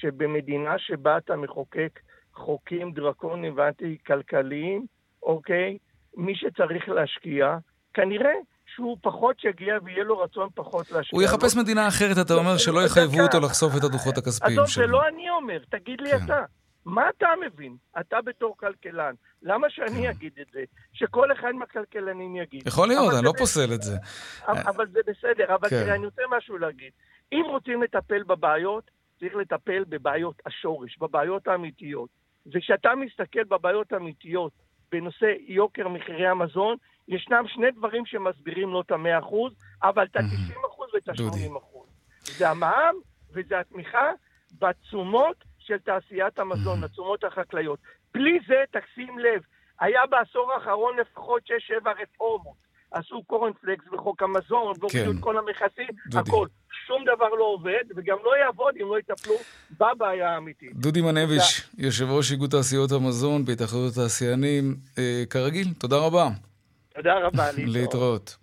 שבמדינה 0.00 0.74
שבה 0.78 1.18
אתה 1.18 1.36
מחוקק 1.36 2.00
חוקים 2.34 2.92
דרקוניים 2.92 3.54
ואנטי-כלכליים, 3.56 4.86
אוקיי? 5.22 5.78
מי 6.16 6.32
שצריך 6.36 6.88
להשקיע, 6.88 7.56
כנראה 7.94 8.32
שהוא 8.74 8.96
פחות 9.02 9.44
יגיע 9.44 9.74
ויהיה 9.84 10.04
לו 10.04 10.18
רצון 10.18 10.48
פחות 10.54 10.90
להשקיע. 10.90 11.16
הוא 11.18 11.22
יחפש 11.22 11.56
לא- 11.56 11.62
מדינה 11.62 11.88
אחרת, 11.88 12.16
אתה 12.26 12.34
אומר, 12.34 12.56
שלא 12.56 12.74
דקה. 12.74 12.84
יחייבו 12.84 13.20
אותו 13.22 13.40
לחשוף 13.40 13.72
את 13.78 13.84
הדוחות 13.84 14.18
הכספיים 14.18 14.52
עזוב, 14.52 14.66
זה 14.66 14.72
שלו. 14.72 14.86
לא 14.86 15.08
אני 15.08 15.30
אומר, 15.30 15.58
תגיד 15.70 16.00
לי 16.00 16.10
כן. 16.10 16.24
אתה. 16.24 16.44
מה 16.84 17.02
אתה 17.16 17.26
מבין? 17.46 17.76
אתה 18.00 18.16
בתור 18.24 18.56
כלכלן. 18.56 19.14
למה 19.42 19.66
שאני 19.70 20.10
אגיד 20.10 20.32
את 20.40 20.46
זה? 20.52 20.60
שכל 20.92 21.32
אחד 21.32 21.52
מהכלכלנים 21.52 22.36
יגיד. 22.36 22.62
כן. 22.62 22.68
יכול 22.68 22.88
להיות, 22.88 23.08
אני 23.08 23.16
זה 23.16 23.22
לא 23.22 23.32
פוסל 23.38 23.74
את 23.74 23.82
זה. 23.82 23.96
אבל 24.48 24.60
אבל 24.66 24.86
זה 24.92 24.98
בסדר, 25.06 25.54
אבל 25.54 25.68
כן. 25.68 25.82
תראה, 25.84 25.94
אני 25.94 26.04
רוצה 26.06 26.22
משהו 26.36 26.58
להגיד. 26.58 26.90
אם 27.32 27.42
רוצים 27.48 27.82
לטפל 27.82 28.22
בבעיות, 28.22 28.90
צריך 29.20 29.36
לטפל 29.36 29.84
בבעיות 29.88 30.42
השורש, 30.46 30.98
בבעיות 30.98 31.48
האמיתיות. 31.48 32.10
וכשאתה 32.54 32.94
מסתכל 32.94 33.44
בבעיות 33.44 33.92
האמיתיות 33.92 34.52
בנושא 34.92 35.32
יוקר 35.46 35.88
מחירי 35.88 36.26
המזון, 36.26 36.76
ישנם 37.08 37.44
שני 37.48 37.70
דברים 37.70 38.06
שמסבירים 38.06 38.68
לו 38.68 38.80
את 38.80 38.90
המאה 38.90 39.18
אחוז, 39.18 39.52
אבל 39.82 40.04
את 40.04 40.16
ה-90 40.16 40.66
אחוז 40.66 40.94
ואת 40.94 41.08
דודי. 41.16 41.46
ה-80 41.46 41.58
אחוז. 41.58 41.88
זה 42.20 42.50
המע"מ 42.50 42.94
וזה 43.32 43.60
התמיכה 43.60 44.10
בתשומות 44.58 45.44
של 45.58 45.78
תעשיית 45.78 46.38
המזון, 46.38 46.84
התשומות 46.84 47.24
החקלאיות. 47.24 47.78
בלי 48.14 48.38
זה, 48.48 48.64
תשים 48.70 49.18
לב, 49.18 49.42
היה 49.80 50.06
בעשור 50.06 50.52
האחרון 50.52 50.96
לפחות 50.96 51.42
6-7 51.42 51.88
רפורמות. 52.02 52.66
עשו 52.90 53.22
קורנפלקס 53.22 53.84
בחוק 53.92 54.22
המזון, 54.22 54.62
והורידו 54.80 54.88
כן. 54.88 55.18
את 55.18 55.22
כל 55.22 55.38
המכסים. 55.38 55.88
הכל. 56.14 56.46
שום 56.86 57.04
דבר 57.16 57.28
לא 57.28 57.44
עובד, 57.44 57.84
וגם 57.96 58.16
לא 58.24 58.30
יעבוד 58.44 58.74
אם 58.82 58.86
לא 58.90 58.98
יטפלו 58.98 59.34
בבעיה 59.80 60.30
האמיתית. 60.30 60.72
דודי 60.74 61.00
מנביץ', 61.00 61.68
יושב 61.78 62.10
ראש 62.10 62.32
איגוד 62.32 62.50
תעשיות 62.50 62.92
המזון 62.92 63.44
בהתאחדות 63.44 63.92
התעשיינים, 63.92 64.76
אה, 64.98 65.24
כרגיל, 65.30 65.68
תודה 65.78 65.96
רבה. 65.96 66.28
תודה 66.94 67.14
רבה, 67.18 67.46
להתראות. 67.56 67.74
להתראות. 67.76 68.36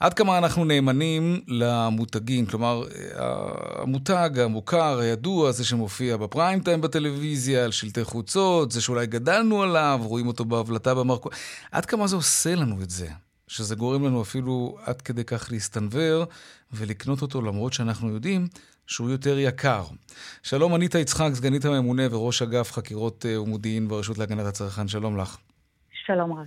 עד 0.00 0.14
כמה 0.14 0.38
אנחנו 0.38 0.64
נאמנים 0.64 1.40
למותגים, 1.48 2.46
כלומר, 2.46 2.82
אה, 2.94 3.82
המותג 3.82 4.38
המוכר, 4.38 4.98
הידוע, 4.98 5.52
זה 5.52 5.64
שמופיע 5.64 6.16
בפריים 6.16 6.60
טיים 6.60 6.80
בטלוויזיה, 6.80 7.64
על 7.64 7.70
שלטי 7.70 8.04
חוצות, 8.04 8.70
זה 8.70 8.82
שאולי 8.82 9.06
גדלנו 9.06 9.62
עליו, 9.62 10.00
רואים 10.02 10.26
אותו 10.26 10.44
בהבלטה 10.44 10.94
במרקו, 10.94 11.28
עד 11.72 11.86
כמה 11.86 12.06
זה 12.06 12.16
עושה 12.16 12.54
לנו 12.54 12.82
את 12.82 12.90
זה? 12.90 13.08
שזה 13.52 13.74
גורם 13.74 14.04
לנו 14.04 14.22
אפילו 14.22 14.76
עד 14.84 15.02
כדי 15.02 15.24
כך 15.24 15.48
להסתנוור 15.50 16.24
ולקנות 16.72 17.22
אותו 17.22 17.42
למרות 17.42 17.72
שאנחנו 17.72 18.08
יודעים 18.08 18.46
שהוא 18.86 19.10
יותר 19.10 19.38
יקר. 19.38 19.84
שלום, 20.42 20.74
אניטה 20.74 20.98
יצחק, 20.98 21.30
סגנית 21.32 21.64
הממונה 21.64 22.02
וראש 22.10 22.42
אגף 22.42 22.72
חקירות 22.72 23.26
אה, 23.26 23.42
ומודיעין 23.42 23.88
ברשות 23.88 24.18
להגנת 24.18 24.46
הצרכן, 24.46 24.88
שלום 24.88 25.16
לך. 25.16 25.38
שלום 26.06 26.32
רב. 26.32 26.46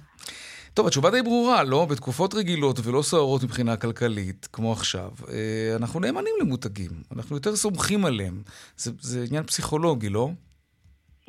טוב, 0.73 0.87
התשובה 0.87 1.11
די 1.11 1.21
ברורה, 1.21 1.63
לא? 1.63 1.85
בתקופות 1.85 2.33
רגילות 2.33 2.79
ולא 2.83 3.01
סוערות 3.01 3.43
מבחינה 3.43 3.77
כלכלית, 3.77 4.47
כמו 4.53 4.71
עכשיו, 4.71 5.11
אה, 5.29 5.75
אנחנו 5.75 5.99
נאמנים 5.99 6.33
למותגים, 6.41 6.91
אנחנו 7.15 7.35
יותר 7.35 7.55
סומכים 7.55 8.05
עליהם. 8.05 8.41
זה, 8.77 8.91
זה 8.99 9.25
עניין 9.27 9.43
פסיכולוגי, 9.43 10.09
לא? 10.09 10.29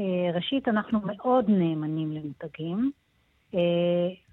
אה, 0.00 0.04
ראשית, 0.34 0.68
אנחנו 0.68 1.00
מאוד 1.00 1.44
נאמנים 1.48 2.12
למותגים, 2.12 2.90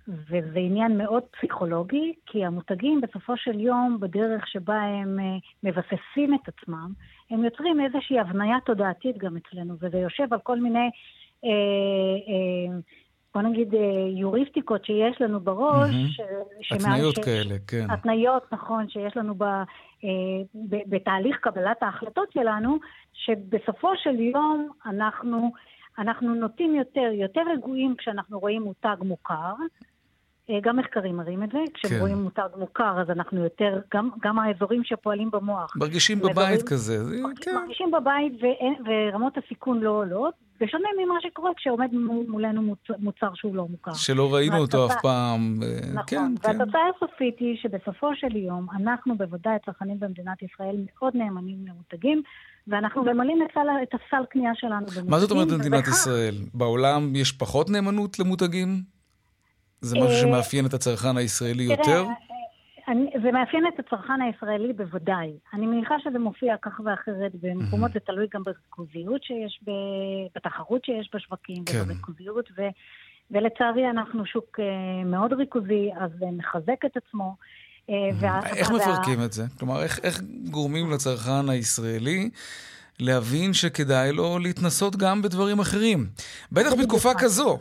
וזה 0.08 0.60
עניין 0.60 0.98
מאוד 0.98 1.24
פסיכולוגי, 1.24 2.14
כי 2.26 2.46
המותגים 2.46 3.02
בסופו 3.02 3.38
של 3.38 3.60
יום, 3.60 3.98
בדרך 4.00 4.48
שבה 4.48 4.82
הם 4.82 5.20
מבססים 5.64 6.34
את 6.34 6.48
עצמם, 6.48 6.92
הם 7.30 7.44
יוצרים 7.44 7.82
איזושהי 7.82 8.20
הבניה 8.20 8.58
תודעתית 8.66 9.18
גם 9.18 9.38
אצלנו, 9.38 9.76
וזה 9.80 9.98
יושב 9.98 10.34
על 10.34 10.40
כל 10.40 10.60
מיני... 10.60 10.90
אה, 11.46 11.50
אה, 11.50 12.78
בוא 13.34 13.42
נגיד, 13.42 13.76
אה, 13.76 13.80
יוריסטיקות 14.16 14.86
שיש 14.86 15.22
לנו 15.22 15.40
בראש. 15.40 15.90
Mm-hmm. 15.90 16.76
התניות 16.76 17.16
ש... 17.16 17.20
כאלה, 17.20 17.56
כן. 17.68 17.92
התניות, 17.92 18.54
נכון, 18.54 18.90
שיש 18.90 19.18
לנו 19.18 19.36
ב... 19.36 19.44
אה, 19.44 19.64
ב... 20.70 20.76
בתהליך 20.88 21.38
קבלת 21.42 21.84
ההחלטות 21.84 22.32
שלנו, 22.34 22.78
שבסופו 23.14 23.90
של 24.04 24.20
יום 24.20 24.70
אנחנו, 24.86 25.52
אנחנו 26.00 26.36
נוטים 26.36 26.76
יותר, 26.76 27.10
יותר 27.14 27.42
רגועים 27.54 27.96
כשאנחנו 27.98 28.40
רואים 28.40 28.62
מותג 28.62 28.96
מוכר. 29.02 29.54
אה, 30.50 30.60
גם 30.62 30.78
מחקרים 30.78 31.18
מראים 31.18 31.44
את 31.44 31.50
זה, 31.52 31.60
כשהם 31.74 31.92
כן. 31.92 32.00
רואים 32.00 32.18
מותג 32.18 32.48
מוכר 32.58 33.02
אז 33.02 33.10
אנחנו 33.10 33.44
יותר, 33.44 33.80
גם, 33.94 34.10
גם 34.24 34.40
האזורים 34.40 34.84
שפועלים 34.84 35.32
במוח. 35.32 35.74
מרגישים 35.76 36.20
בבית 36.20 36.38
אזורים, 36.38 36.66
כזה. 36.66 36.98
מרגישים, 37.24 37.54
כן. 37.54 37.56
מרגישים 37.56 37.92
בבית 37.92 38.34
ו... 38.34 38.46
ורמות 38.86 39.34
הסיכון 39.38 39.80
לא 39.80 39.90
עולות, 39.90 40.34
בשונה 40.62 40.88
ממה 41.04 41.16
שקורה 41.22 41.52
כשעומד 41.58 41.90
מולנו 42.28 42.76
מוצר, 43.00 43.30
שהוא 43.34 43.56
לא 43.56 43.68
מוכר. 43.70 43.94
שלא 43.94 44.34
ראינו 44.34 44.58
אותו 44.58 44.86
אף 44.86 45.02
פעם. 45.02 45.60
אה, 45.64 45.68
נכון, 45.94 46.04
כן, 46.08 46.36
כן. 46.42 46.60
והתוצאה 46.60 46.82
הסופית 46.96 47.40
היא 47.40 47.58
שבסופו 47.62 48.16
של 48.16 48.36
יום, 48.36 48.68
אנחנו 48.76 49.18
בוודאי 49.18 49.54
הצרכנים 49.56 50.00
במדינת 50.00 50.44
ישראל 50.44 50.76
מאוד 50.86 51.16
נאמנים 51.16 51.58
למותגים, 51.68 52.22
ואנחנו 52.68 53.04
ממלאים 53.04 53.42
את, 53.42 53.48
סל, 53.54 53.68
את 53.84 53.94
הסל 53.94 54.24
קנייה 54.30 54.52
שלנו 54.56 54.86
במותגים. 54.86 55.10
מה 55.10 55.20
זאת 55.20 55.32
אומרת 55.32 55.48
במדינת 55.48 55.88
ישראל? 55.88 56.36
בעולם 56.54 57.16
יש 57.16 57.32
פחות 57.32 57.70
נאמנות 57.70 58.20
למותגים? 58.20 58.93
זה 59.84 59.96
משהו 59.96 60.10
אה, 60.10 60.22
שמאפיין 60.22 60.66
את 60.66 60.74
הצרכן 60.74 61.18
הישראלי 61.18 61.64
יותר? 61.64 62.06
אני, 62.88 63.10
זה 63.24 63.32
מאפיין 63.32 63.64
את 63.68 63.80
הצרכן 63.80 64.22
הישראלי 64.22 64.74
בוודאי. 64.74 65.32
אני 65.54 65.66
מניחה 65.66 65.96
שזה 66.04 66.20
מופיע 66.20 66.56
כך 66.62 66.80
ואחרת 66.86 67.32
במקומות, 67.42 67.92
mm-hmm. 67.92 67.94
זה 67.94 68.00
תלוי 68.00 68.28
גם 68.34 68.44
בריכוזיות 68.44 69.24
שיש, 69.24 69.60
ב, 69.68 69.72
בתחרות 70.36 70.86
שיש 70.86 71.10
בשווקים, 71.14 71.66
כן. 71.66 71.82
ובריכוזיות, 71.84 72.50
ו, 72.58 72.62
ולצערי 73.32 73.90
אנחנו 73.90 74.26
שוק 74.26 74.60
uh, 74.60 74.64
מאוד 75.06 75.34
ריכוזי, 75.34 75.90
אז 76.00 76.12
מחזק 76.38 76.86
את 76.86 76.98
עצמו. 76.98 77.36
וה, 78.20 78.40
איך. 78.46 78.72
מפרקים 78.72 79.24
את 79.26 79.34
זה? 79.34 79.44
כלומר, 79.60 79.84
איך, 79.84 80.00
איך 80.04 80.22
גורמים 80.52 80.92
לצרכן 80.92 81.50
הישראלי 81.50 82.30
להבין 83.00 83.54
שכדאי 83.54 84.12
לו 84.12 84.40
להתנסות 84.40 84.96
גם 84.96 85.22
בדברים 85.22 85.60
אחרים? 85.60 86.06
בטח 86.52 86.74
בתקופה 86.74 87.10
כזו. 87.20 87.60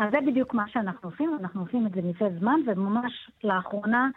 אז 0.00 0.10
זה 0.10 0.18
בדיוק 0.26 0.54
מה 0.54 0.64
שאנחנו 0.68 1.08
עושים, 1.08 1.36
אנחנו 1.40 1.60
עושים 1.60 1.86
את 1.86 1.92
זה 1.92 2.02
מזה 2.02 2.38
זמן, 2.38 2.60
וממש 2.66 3.30
לאחרונה 3.44 4.08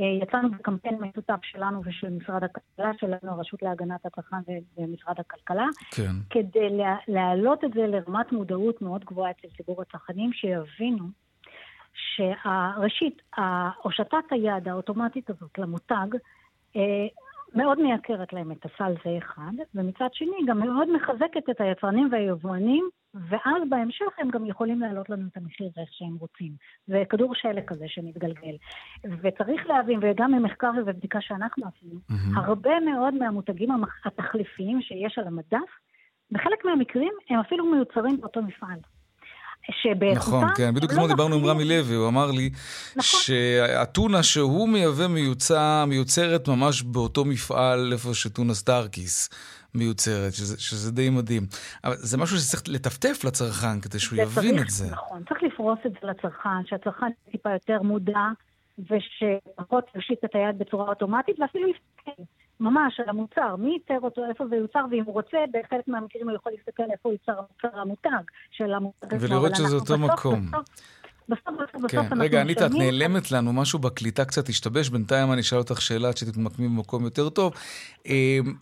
אה, 0.00 0.04
יצאנו 0.04 0.50
בקמפיין 0.50 0.98
משותף 1.00 1.38
שלנו 1.42 1.80
ושל 1.84 2.10
משרד 2.10 2.44
הכלכלה, 2.44 2.90
שלנו, 2.98 3.32
הרשות 3.32 3.62
להגנת 3.62 4.06
הצרכן 4.06 4.36
ומשרד 4.78 5.14
הכלכלה, 5.18 5.66
כן. 5.90 6.12
כדי 6.30 6.78
להעלות 7.08 7.64
את 7.64 7.72
זה 7.74 7.86
לרמת 7.86 8.32
מודעות 8.32 8.82
מאוד 8.82 9.04
גבוהה 9.04 9.30
אצל 9.30 9.48
ציבור 9.56 9.82
הצרכנים, 9.82 10.32
שיבינו 10.32 11.04
שראשית, 11.94 13.22
הושטת 13.82 14.24
היד 14.30 14.68
האוטומטית 14.68 15.30
הזאת 15.30 15.58
למותג, 15.58 16.16
אה, 16.76 17.06
מאוד 17.54 17.80
מייקרת 17.80 18.32
להם 18.32 18.52
את 18.52 18.64
הסל 18.64 18.94
זה 19.04 19.18
אחד, 19.18 19.52
ומצד 19.74 20.08
שני 20.12 20.36
גם 20.46 20.60
מאוד 20.60 20.88
מחזקת 20.96 21.50
את 21.50 21.60
היצרנים 21.60 22.08
והיבואנים, 22.12 22.88
ואז 23.14 23.62
בהמשך 23.68 24.06
הם 24.18 24.30
גם 24.30 24.46
יכולים 24.46 24.80
להעלות 24.80 25.10
לנו 25.10 25.26
את 25.32 25.36
המחיר 25.36 25.70
איך 25.80 25.88
שהם 25.92 26.16
רוצים. 26.20 26.52
זה 26.86 27.02
כדור 27.10 27.34
שלג 27.34 27.64
כזה 27.66 27.84
שמתגלגל. 27.88 28.56
וצריך 29.22 29.66
להבין, 29.66 29.98
וגם 30.02 30.32
ממחקר 30.32 30.70
ובדיקה 30.86 31.18
שאנחנו 31.20 31.64
עשינו, 31.66 32.00
mm-hmm. 32.10 32.40
הרבה 32.40 32.80
מאוד 32.80 33.14
מהמותגים 33.14 33.70
התחליפיים 34.04 34.82
שיש 34.82 35.18
על 35.18 35.26
המדף, 35.26 35.70
בחלק 36.30 36.64
מהמקרים 36.64 37.12
הם 37.30 37.40
אפילו 37.40 37.66
מיוצרים 37.66 38.20
באותו 38.20 38.42
מפעל. 38.42 38.78
שבאיכותם... 39.82 40.36
נכון, 40.36 40.48
כן, 40.56 40.74
בדיוק 40.74 40.92
כמו 40.92 41.02
לא 41.02 41.08
דיברנו 41.08 41.36
עם 41.36 41.46
רמי 41.46 41.64
לוי, 41.64 41.94
הוא 41.94 42.08
אמר 42.08 42.30
לי 42.30 42.50
נכון. 42.96 43.20
שהטונה 43.20 44.22
שהוא 44.22 44.68
מייבא 44.68 45.06
מיוצא, 45.06 45.84
מיוצרת 45.86 46.48
ממש 46.48 46.82
באותו 46.82 47.24
מפעל 47.24 47.92
איפה 47.92 48.14
שטונה 48.14 48.54
סטארקיסט 48.54 49.28
מיוצרת, 49.74 50.32
שזה, 50.32 50.60
שזה 50.60 50.92
די 50.92 51.10
מדהים. 51.10 51.42
אבל 51.84 51.94
זה 51.96 52.18
משהו 52.18 52.38
שצריך 52.38 52.62
לטפטף 52.68 53.24
לצרכן 53.24 53.80
כדי 53.80 53.98
שהוא 53.98 54.18
יבין 54.18 54.56
צריך, 54.56 54.62
את 54.62 54.70
זה. 54.70 54.90
נכון, 54.90 55.22
צריך 55.28 55.42
לפרוס 55.42 55.78
את 55.86 55.92
זה 55.92 56.06
לצרכן, 56.08 56.66
שהצרכן 56.66 57.10
טיפה 57.30 57.52
יותר 57.52 57.82
מודע, 57.82 58.26
ושפחות 58.78 59.84
יושיט 59.94 60.24
את 60.24 60.34
היד 60.34 60.58
בצורה 60.58 60.88
אוטומטית, 60.88 61.40
ואפילו 61.40 61.66
להסתכל. 61.66 62.22
ממש 62.60 63.00
על 63.00 63.08
המוצר, 63.08 63.56
מי 63.56 63.70
ייצר 63.70 63.98
אותו, 64.02 64.24
איפה 64.28 64.44
זה 64.48 64.56
יוצר, 64.56 64.84
ואם 64.90 65.04
הוא 65.04 65.14
רוצה, 65.14 65.38
בחלק 65.52 65.88
מהמקרים 65.88 66.28
הוא 66.28 66.36
יכול 66.36 66.52
להסתכל 66.52 66.82
איפה 66.92 67.12
יוצר 67.12 67.32
המוצר 67.38 67.80
המותג 67.80 68.24
של 68.50 68.72
המותג 68.72 69.16
ולראות 69.20 69.54
שזה 69.54 69.74
אותו 69.74 69.98
בסוף, 69.98 70.10
מקום. 70.10 70.46
בסוף, 70.46 70.64
בסוף, 71.30 71.54
בסוף, 71.54 71.90
כן. 71.90 72.02
בסוף 72.02 72.18
רגע, 72.20 72.42
אניטה, 72.42 72.66
את 72.66 72.70
נעלמת 72.74 73.32
לנו, 73.32 73.52
משהו 73.52 73.78
בקליטה 73.78 74.24
קצת 74.24 74.48
השתבש, 74.48 74.88
בינתיים 74.88 75.32
אני 75.32 75.40
אשאל 75.40 75.58
אותך 75.58 75.80
שאלה 75.80 76.08
עד 76.08 76.16
שתתמקמים 76.16 76.76
במקום 76.76 77.04
יותר 77.04 77.28
טוב. 77.28 77.52
אמ, 78.06 78.12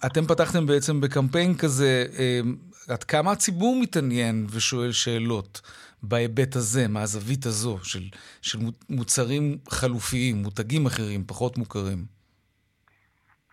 אתם 0.07 0.25
פתחתם 0.25 0.67
בעצם 0.67 1.01
בקמפיין 1.01 1.55
כזה, 1.55 2.05
אמ, 2.19 2.57
עד 2.89 3.05
כמה 3.05 3.33
הציבור 3.33 3.77
מתעניין 3.83 4.47
ושואל 4.51 4.93
שאלות 4.93 5.61
בהיבט 6.03 6.57
הזה, 6.57 6.89
מהזווית 6.89 7.47
הזו, 7.47 7.79
של, 7.83 8.03
של 8.43 8.59
מוצרים 8.91 9.59
חלופיים, 9.69 10.43
מותגים 10.43 10.87
אחרים, 10.87 11.25
פחות 11.27 11.59
מוכרים? 11.59 12.05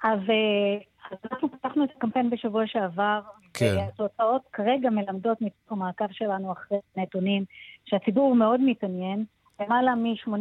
אז, 0.03 0.19
אה, 0.29 0.77
אז 1.11 1.17
אנחנו 1.31 1.51
פתחנו 1.51 1.83
את 1.83 1.89
הקמפיין 1.97 2.29
בשבוע 2.29 2.63
שעבר, 2.67 3.21
כן. 3.53 3.75
והתוצאות 3.77 4.41
כרגע 4.53 4.89
מלמדות 4.89 5.41
מתוך 5.41 5.71
המעקב 5.71 6.05
שלנו 6.11 6.51
אחרי 6.51 6.77
נתונים, 6.97 7.45
שהציבור 7.85 8.35
מאוד 8.35 8.61
מתעניין. 8.61 9.25
למעלה 9.59 9.95
מ-80 9.95 10.31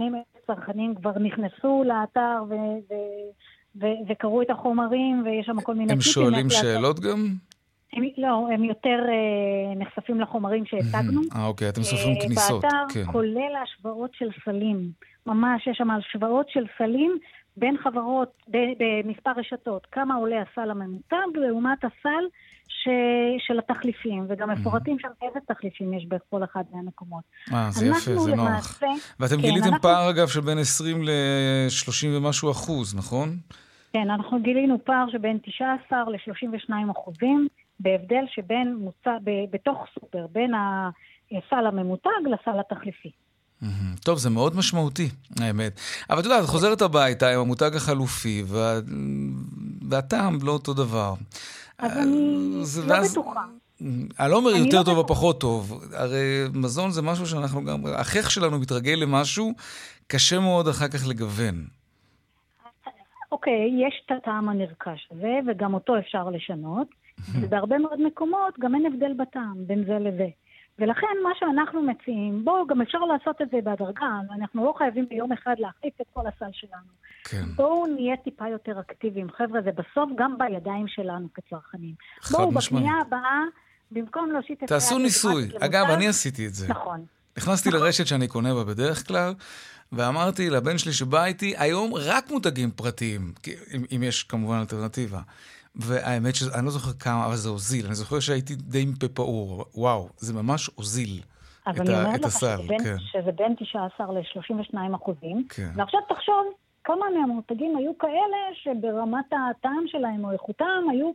צרכנים 0.47 0.95
כבר 0.95 1.19
נכנסו 1.19 1.85
לאתר 1.87 2.43
ו... 2.49 2.55
ו- 2.55 3.31
ו- 3.81 4.09
וקראו 4.09 4.43
את 4.43 4.51
החומרים, 4.51 5.23
ויש 5.25 5.47
שם 5.47 5.61
כל 5.61 5.75
מיני 5.75 5.93
הם 5.93 6.01
שואלים 6.01 6.51
שאלות 6.51 7.01
גם? 7.01 7.27
הם, 7.93 8.05
לא, 8.19 8.49
הם 8.55 8.65
יותר 8.65 8.99
uh, 9.07 9.79
נחשפים 9.79 10.21
לחומרים 10.21 10.67
שהצגנו. 10.67 11.21
אה, 11.37 11.47
אוקיי, 11.47 11.69
אתם 11.69 11.83
סופרים 11.83 12.17
uh, 12.17 12.23
כניסות. 12.23 12.63
באתר, 12.63 12.85
כן. 12.95 13.13
כולל 13.13 13.57
השוואות 13.63 14.11
של 14.15 14.29
סלים. 14.45 14.91
ממש, 15.27 15.67
יש 15.67 15.77
שם 15.77 15.91
השוואות 15.91 16.49
של 16.49 16.65
סלים 16.79 17.19
בין 17.57 17.77
חברות, 17.79 18.43
במספר 18.49 19.31
רשתות, 19.37 19.87
כמה 19.93 20.15
עולה 20.15 20.43
הסל 20.43 20.71
הממותג 20.71 21.27
לעומת 21.35 21.85
הסל 21.85 22.25
ש... 22.69 22.89
של 23.39 23.59
התחליפים, 23.59 24.27
וגם 24.29 24.51
מפורטים 24.51 24.99
שם 24.99 25.09
איזה 25.23 25.39
תחליפים 25.47 25.95
יש 25.95 26.07
בכל 26.07 26.45
אחד 26.45 26.65
מהמקומות. 26.73 27.25
אה, 27.53 27.71
זה 27.71 27.87
יפה, 27.87 28.17
זה 28.17 28.35
נוח. 28.35 28.81
ואתם 29.21 29.37
כן, 29.37 29.43
גיליתם 29.43 29.67
אנחנו... 29.67 29.83
פער, 29.83 30.11
אגב, 30.11 30.29
של 30.29 30.41
בין 30.41 30.59
20 30.59 31.03
ל-30 31.03 32.07
ומשהו 32.17 32.51
אחוז, 32.51 32.95
נכון? 32.97 33.29
כן, 33.93 34.11
אנחנו 34.11 34.43
גילינו 34.43 34.85
פער 34.85 35.05
שבין 35.13 35.39
19 35.43 36.05
ל-32 36.11 36.91
אחוזים, 36.91 37.49
בהבדל 37.81 38.25
שבין 38.29 38.77
מוצא, 38.77 39.17
ב... 39.25 39.31
בתוך 39.51 39.87
סופר, 39.95 40.27
בין 40.33 40.53
הסל 41.33 41.67
הממותג 41.67 42.11
לסל 42.27 42.61
התחליפי. 42.61 43.11
טוב, 44.01 44.19
זה 44.19 44.31
מאוד 44.31 44.57
משמעותי, 44.57 45.09
האמת. 45.41 45.81
אבל 46.11 46.19
את 46.21 46.25
יודעת, 46.25 46.45
את 46.45 46.49
חוזרת 46.49 46.83
הביתה 46.83 47.31
עם 47.31 47.41
המותג 47.41 47.71
החלופי, 47.77 48.43
וה... 48.47 48.81
והטעם 49.89 50.39
לא 50.43 50.53
אותו 50.53 50.75
דבר. 50.75 51.15
אז 51.79 51.99
אני 51.99 52.51
לא 52.87 52.95
ואז... 52.95 53.13
בטוחה. 53.13 53.45
אני 54.21 54.31
לא 54.31 54.37
אומר 54.37 54.51
יותר 54.51 54.79
לא 54.79 54.85
טוב 54.85 54.99
או 54.99 55.07
פחות 55.07 55.41
טוב. 55.41 55.85
הרי 55.93 56.45
מזון 56.55 56.91
זה 56.91 57.03
משהו 57.03 57.27
שאנחנו 57.27 57.65
גם... 57.65 57.87
החייך 57.87 58.31
שלנו 58.31 58.59
מתרגל 58.59 58.95
למשהו, 58.95 59.53
קשה 60.07 60.41
מאוד 60.41 60.69
אחר 60.69 60.89
כך 60.89 61.07
לגוון. 61.09 61.65
אוקיי, 63.33 63.71
יש 63.87 64.03
את 64.07 64.13
הטעם 64.23 64.49
הנרכש 64.49 65.09
הזה, 65.11 65.39
וגם 65.49 65.75
אותו 65.75 65.99
אפשר 65.99 66.31
לשנות. 66.31 66.89
ובהרבה 67.41 67.79
מאוד 67.79 68.01
מקומות 68.07 68.55
גם 68.61 68.75
אין 68.75 68.87
הבדל 68.87 69.13
בטעם 69.19 69.67
בין 69.67 69.85
זה 69.87 69.99
לזה. 69.99 70.29
ולכן 70.79 71.17
מה 71.23 71.31
שאנחנו 71.39 71.83
מציעים, 71.83 72.45
בואו, 72.45 72.67
גם 72.67 72.81
אפשר 72.81 72.99
לעשות 72.99 73.43
את 73.43 73.51
זה 73.51 73.57
בהדרגה, 73.65 74.07
אנחנו 74.39 74.65
לא 74.65 74.75
חייבים 74.79 75.07
ביום 75.09 75.33
אחד 75.33 75.55
להחליף 75.59 75.95
את 76.01 76.07
כל 76.13 76.21
הסל 76.27 76.51
שלנו. 76.53 76.93
כן. 77.25 77.45
בואו 77.57 77.87
נהיה 77.87 78.17
טיפה 78.17 78.49
יותר 78.49 78.81
אקטיביים. 78.81 79.31
חבר'ה, 79.31 79.63
זה 79.63 79.71
בסוף 79.73 80.11
גם 80.17 80.39
בידיים 80.39 80.89
שלנו 80.89 81.29
כצרכנים. 81.35 81.95
חד 82.21 82.35
בואו, 82.35 82.53
משמעית. 82.53 82.85
בפנייה 82.85 83.01
הבאה, 83.07 83.41
במקום 83.91 84.31
להושיט 84.31 84.63
את 84.63 84.69
תעשו 84.69 84.95
היד 84.95 85.05
ניסוי. 85.05 85.49
אגב, 85.61 85.85
אני 85.91 86.09
עשיתי 86.09 86.47
את 86.47 86.55
זה. 86.55 86.69
נכון. 86.69 87.05
נכנסתי 87.39 87.71
לרשת 87.71 88.07
שאני 88.07 88.29
קונה 88.29 88.55
בה 88.55 88.65
בדרך 88.65 89.07
כלל, 89.09 89.35
ואמרתי 89.93 90.51
לבן 90.51 90.79
שלי 90.79 90.93
שבא 90.93 91.25
איתי, 91.25 91.55
היום 91.57 91.95
רק 91.95 92.31
מותגים 92.31 92.71
פרטיים, 92.71 93.33
אם, 93.75 93.85
אם 93.97 94.03
יש 94.03 94.23
כמובן 94.23 94.57
אלטרנטיבה. 94.57 95.21
והאמת 95.77 96.35
שאני 96.35 96.65
לא 96.65 96.71
זוכר 96.71 96.93
כמה, 96.93 97.27
אבל 97.27 97.37
זה 97.37 97.49
הוזיל. 97.49 97.87
אני 97.87 97.95
זוכר 97.95 98.21
שהייתי 98.21 98.55
די 98.55 98.83
עם 98.83 98.95
פה 99.01 99.09
פעור. 99.09 99.65
וואו, 99.75 100.09
זה 100.17 100.33
ממש 100.35 100.71
הוזיל 100.75 101.23
אז 101.67 101.77
את, 101.77 101.81
אני 101.81 101.95
ה, 101.95 102.05
אומרת 102.05 102.21
את 102.21 102.25
לך 102.25 102.27
הסל. 102.27 102.57
שזה 102.57 102.69
בין, 102.69 102.85
כן. 102.85 102.97
שזה 102.99 103.33
בין 103.33 103.55
19 103.59 104.07
ל-32 104.13 104.97
אחוזים. 104.97 105.47
כן. 105.49 105.71
ועכשיו 105.77 106.01
תחשוב 106.09 106.45
כמה 106.85 107.07
מהמותגים 107.15 107.77
היו 107.77 107.99
כאלה 107.99 108.37
שברמת 108.63 109.25
הטעם 109.51 109.85
שלהם 109.87 110.25
או 110.25 110.33
איכותם 110.33 110.85
היו, 110.91 111.11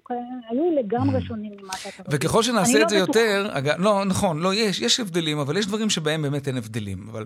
היו 0.49 0.63
לגמרי 0.79 1.21
שונים 1.21 1.51
ממה 1.61 1.73
שאתה 1.77 2.03
רוצה. 2.03 2.17
Mm. 2.17 2.19
וככל 2.19 2.43
שנעשה 2.43 2.81
את 2.81 2.89
זה 2.89 2.95
לא 2.95 3.03
בטוחה. 3.03 3.19
יותר, 3.19 3.57
אגב, 3.57 3.73
לא, 3.79 4.05
נכון, 4.05 4.39
לא, 4.39 4.53
יש, 4.53 4.81
יש 4.81 4.99
הבדלים, 4.99 5.39
אבל 5.39 5.57
יש 5.57 5.67
דברים 5.67 5.89
שבהם 5.89 6.21
באמת 6.21 6.47
אין 6.47 6.57
הבדלים. 6.57 7.07
אבל 7.11 7.25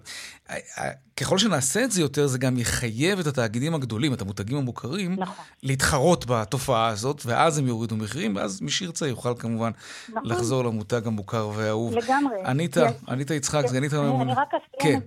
אה, 0.49 0.55
אה, 0.77 0.89
ככל 1.19 1.37
שנעשה 1.37 1.83
את 1.83 1.91
זה 1.91 2.01
יותר, 2.01 2.27
זה 2.27 2.37
גם 2.39 2.57
יחייב 2.57 3.19
את 3.19 3.27
התאגידים 3.27 3.75
הגדולים, 3.75 4.13
את 4.13 4.21
המותגים 4.21 4.57
המוכרים, 4.57 5.15
נכון. 5.19 5.45
להתחרות 5.63 6.25
בתופעה 6.29 6.87
הזאת, 6.87 7.21
ואז 7.25 7.57
הם 7.57 7.67
יורידו 7.67 7.95
מחירים, 7.95 8.35
ואז 8.35 8.61
מי 8.61 8.69
שירצה 8.71 9.07
יוכל 9.07 9.33
כמובן 9.39 9.71
נכון. 10.09 10.25
לחזור 10.25 10.63
למותג 10.63 11.07
המוכר 11.07 11.49
והאהוב. 11.55 11.93
לגמרי. 11.93 12.35
אניטה, 12.45 12.81
אניטה 13.09 13.33
יצחק, 13.33 13.67
סגנית 13.67 13.93
אני- 13.93 14.01
הממונה. 14.01 14.23
אני 14.23 14.33
רק 14.33 14.49
כן, 14.79 14.99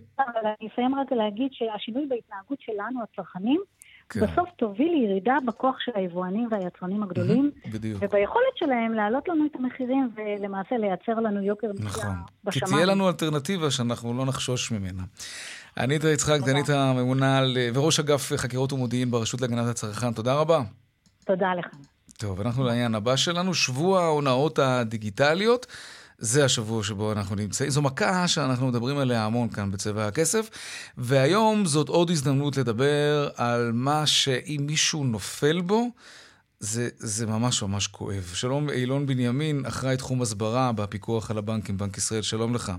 אסיים 0.72 0.94
רק 0.94 1.12
להגיד 1.12 1.49
שהשינוי 1.53 2.07
בהתנהגות 2.07 2.59
שלנו, 2.61 3.01
הצרכנים, 3.26 3.60
כן. 4.08 4.20
בסוף 4.20 4.48
תוביל 4.56 4.92
לירידה 4.92 5.36
בכוח 5.46 5.74
של 5.84 5.92
היבואנים 5.94 6.48
והיצרנים 6.50 7.02
הגדולים, 7.02 7.50
בדיוק. 7.72 7.98
וביכולת 8.02 8.56
שלהם 8.56 8.92
להעלות 8.92 9.28
לנו 9.28 9.46
את 9.46 9.56
המחירים 9.58 10.10
ולמעשה 10.16 10.76
לייצר 10.76 11.20
לנו 11.20 11.42
יוקר 11.42 11.66
מחיה 11.80 11.86
נכון. 12.04 12.14
כי 12.26 12.32
בשמיים. 12.44 12.74
תהיה 12.74 12.86
לנו 12.86 13.08
אלטרנטיבה 13.08 13.70
שאנחנו 13.70 14.14
לא 14.14 14.24
נחשוש 14.26 14.72
ממנה. 14.72 15.02
אניטה 15.78 16.08
יצחק, 16.10 16.38
סגנית 16.40 16.68
הממונה 16.70 17.38
על- 17.38 17.56
וראש 17.74 18.00
אגף 18.00 18.32
חקירות 18.36 18.72
ומודיעין 18.72 19.10
ברשות 19.10 19.40
להגנת 19.40 19.66
הצרכן, 19.68 20.12
תודה 20.12 20.34
רבה. 20.34 20.60
תודה 21.24 21.54
לך. 21.54 21.66
טוב, 22.18 22.40
אנחנו 22.40 22.64
לעניין 22.64 22.94
הבא 22.94 23.16
שלנו, 23.16 23.54
שבוע 23.54 24.02
ההונאות 24.02 24.58
הדיגיטליות. 24.58 25.66
זה 26.18 26.44
השבוע 26.44 26.83
שבו 26.83 27.12
אנחנו 27.12 27.37
נמצאים. 27.37 27.70
זו 27.70 27.83
מכה 27.83 28.29
שאנחנו 28.29 28.66
מדברים 28.66 28.98
עליה 28.98 29.24
המון 29.24 29.48
כאן 29.48 29.70
בצבע 29.70 30.07
הכסף, 30.07 30.50
והיום 30.98 31.64
זאת 31.64 31.88
עוד 31.88 32.11
הזדמנות 32.11 32.57
לדבר 32.57 33.29
על 33.37 33.70
מה 33.74 34.07
שאם 34.07 34.61
מישהו 34.66 35.05
נופל 35.05 35.61
בו, 35.61 35.90
זה, 36.59 36.88
זה 36.96 37.26
ממש 37.26 37.62
ממש 37.62 37.87
כואב. 37.87 38.22
שלום 38.35 38.70
אילון 38.70 39.07
בנימין, 39.07 39.62
אחראי 39.68 39.96
תחום 39.96 40.22
הסברה 40.22 40.72
בפיקוח 40.72 41.31
על 41.31 41.38
הבנקים, 41.38 41.76
בנק 41.76 41.96
ישראל, 41.96 42.22
שלום 42.22 42.55
לך. 42.55 42.72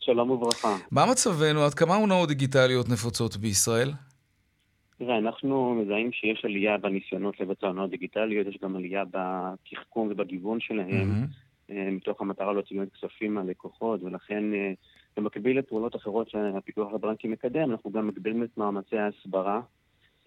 שלום 0.00 0.30
וברכה. 0.30 0.76
מה 0.90 1.06
מצבנו? 1.06 1.62
עד 1.64 1.74
כמה 1.74 1.94
הונאות 1.94 2.28
דיגיטליות 2.28 2.88
נפוצות 2.88 3.36
בישראל? 3.36 3.92
תראה, 4.98 5.18
אנחנו 5.18 5.74
מזהים 5.74 6.12
שיש 6.12 6.44
עלייה 6.44 6.78
בניסיונות 6.78 7.40
לבצע 7.40 7.66
הונאות 7.66 7.90
דיגיטליות, 7.90 8.46
יש 8.46 8.58
גם 8.62 8.76
עלייה 8.76 9.04
בתחכום 9.04 10.08
ובגיוון 10.10 10.60
שלהם, 10.60 11.08
מהמם. 11.08 11.26
אה, 11.70 11.90
מתוך 11.90 12.20
המטרה 12.20 12.52
להוציא 12.52 12.76
באמת 12.76 12.92
כספים 12.92 13.34
מהלקוחות, 13.34 14.02
ולכן 14.02 14.54
אה, 14.54 14.72
במקביל 15.16 15.58
לפעולות 15.58 15.96
אחרות 15.96 16.30
שהפיקוח 16.30 16.88
על 16.88 16.94
הבנקים 16.94 17.30
מקדם, 17.30 17.70
אנחנו 17.70 17.90
גם 17.90 18.06
מגבירים 18.06 18.42
את 18.42 18.58
מאמצי 18.58 18.96
ההסברה. 18.98 19.60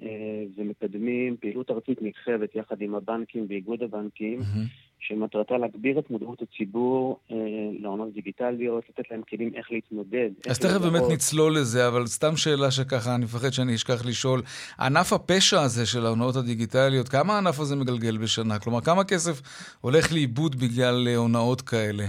אה, 0.01 0.43
ומקדמים 0.55 1.37
פעילות 1.37 1.71
ארצית 1.71 2.01
נרחבת 2.01 2.55
יחד 2.55 2.81
עם 2.81 2.95
הבנקים 2.95 3.45
ואיגוד 3.49 3.83
הבנקים, 3.83 4.39
מהמם. 4.39 4.65
שמטרתה 5.07 5.57
להגביר 5.57 5.99
את 5.99 6.09
מודעות 6.09 6.41
הציבור 6.41 7.19
אה, 7.31 7.35
להונאות 7.79 8.13
דיגיטליות, 8.13 8.83
לתת 8.89 9.11
להם 9.11 9.21
כלים 9.29 9.51
איך 9.55 9.71
להתמודד. 9.71 10.29
אז 10.49 10.49
איך 10.49 10.57
תכף 10.57 10.81
באמת. 10.81 11.01
נצלול 11.11 11.55
לזה, 11.55 11.87
אבל 11.87 12.05
סתם 12.05 12.35
שאלה 12.35 12.71
שככה, 12.71 13.15
אני 13.15 13.25
מפחד 13.25 13.49
שאני 13.49 13.75
אשכח 13.75 14.05
לשאול. 14.05 14.41
ענף 14.79 15.13
הפשע 15.13 15.61
הזה 15.61 15.85
של 15.85 16.05
ההונאות 16.05 16.35
הדיגיטליות, 16.35 17.09
כמה 17.09 17.33
הענף 17.33 17.59
הזה 17.59 17.75
מגלגל 17.75 18.17
בשנה? 18.17 18.59
כלומר, 18.59 18.81
כמה 18.81 19.03
כסף 19.03 19.41
הולך 19.81 20.13
לאיבוד 20.13 20.55
בגלל 20.55 21.07
אה, 21.07 21.15
הונאות 21.15 21.61
כאלה? 21.61 22.03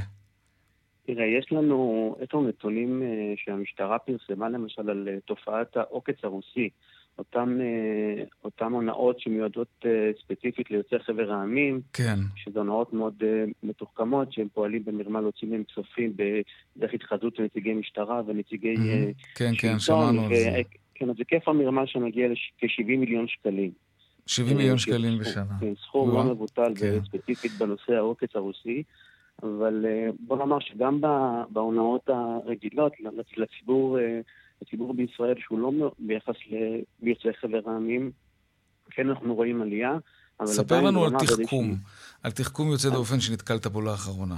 תראה, 1.07 1.25
יש 1.39 1.53
לנו, 1.53 2.17
יש 2.23 2.29
לנו 2.35 2.49
נתונים 2.49 3.03
אה, 3.03 3.09
שהמשטרה 3.37 3.99
פרסמה 3.99 4.49
למשל 4.49 4.91
על 4.91 5.09
תופעת 5.25 5.77
העוקץ 5.77 6.17
הרוסי. 6.23 6.69
אותם, 7.19 7.59
אה, 7.61 8.25
אותם 8.45 8.73
הונאות 8.73 9.21
שמיועדות 9.21 9.69
אה, 9.87 9.91
ספציפית 10.23 10.71
ליוצאי 10.71 10.99
חבר 10.99 11.33
העמים, 11.33 11.81
כן. 11.93 12.17
שזה 12.37 12.59
הונאות 12.59 12.93
מאוד 12.93 13.15
אה, 13.23 13.45
מתוחכמות, 13.63 14.33
שהם 14.33 14.49
פועלים 14.55 14.85
במרמה 14.85 15.21
להוציא 15.21 15.49
מהם 15.49 15.63
כספים 15.65 16.13
בדרך 16.17 16.95
התחזות 16.95 17.39
לנציגי 17.39 17.75
משטרה 17.75 18.23
ונציגי 18.27 18.75
מהמם. 18.75 19.13
כן, 19.35 19.53
כן, 19.59 19.79
שלטון. 19.79 19.79
שמענו 19.79 20.23
על 20.27 20.35
זה. 20.35 20.61
כן, 20.95 21.11
אז 21.11 21.17
היקף 21.19 21.49
המרמה 21.49 21.87
שמגיע 21.87 22.29
לכ-70 22.29 22.85
מיליון 22.87 23.29
שקלים. 23.29 23.71
70 24.27 24.57
מיליון 24.57 24.79
שקלים 24.79 25.19
בשנה. 25.19 25.45
כן, 25.61 25.73
סכום. 25.87 26.11
לא 26.11 26.25
מבוטל, 26.25 26.75
כן. 26.81 26.99
וספציפית 27.03 27.53
בנושא 27.59 27.93
העוקץ 27.93 28.37
הרוסי. 28.37 28.83
אבל 29.43 29.85
בוא 30.21 30.37
נאמר 30.39 30.59
שגם 30.61 31.01
בהונאות 31.51 32.09
הרגילות, 32.09 32.93
לצ- 33.01 33.37
לציבור, 33.37 33.99
לציבור 34.63 34.95
בישראל, 34.95 35.35
שהוא 35.39 35.59
לא 35.59 35.93
ביחס 35.99 36.35
ליוצאי 37.03 37.31
חבר 37.41 37.61
העמים, 37.67 38.11
כן 38.91 39.09
אנחנו 39.09 39.35
רואים 39.35 39.63
עלייה. 39.63 39.97
ספר 40.45 40.81
לנו 40.81 41.05
על 41.05 41.11
תחכום, 41.11 41.67
באיזושהי- 41.69 42.21
על 42.23 42.31
תחכום 42.31 42.69
יוצא 42.71 42.91
דופן 42.91 43.21
שנתקלת 43.21 43.67
בו 43.67 43.81
לאחרונה. 43.81 44.37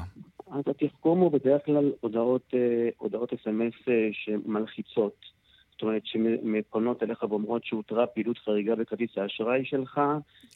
אז 0.53 0.63
התחכום 0.69 1.21
הוא 1.21 1.33
בדרך 1.33 1.63
כלל 1.67 1.93
הודעות, 2.01 2.43
אה, 2.55 2.59
הודעות 2.99 3.33
אס.אם.אס 3.33 3.89
אה, 3.89 4.09
שמלחיצות. 4.13 5.37
זאת 5.73 5.83
אומרת, 5.83 6.03
שפונות 6.05 7.03
אליך 7.03 7.23
ואומרות 7.23 7.65
שהותרה 7.65 8.07
פעילות 8.07 8.39
חריגה 8.39 8.75
בכרטיס 8.75 9.11
האשראי 9.17 9.65
שלך, 9.65 10.01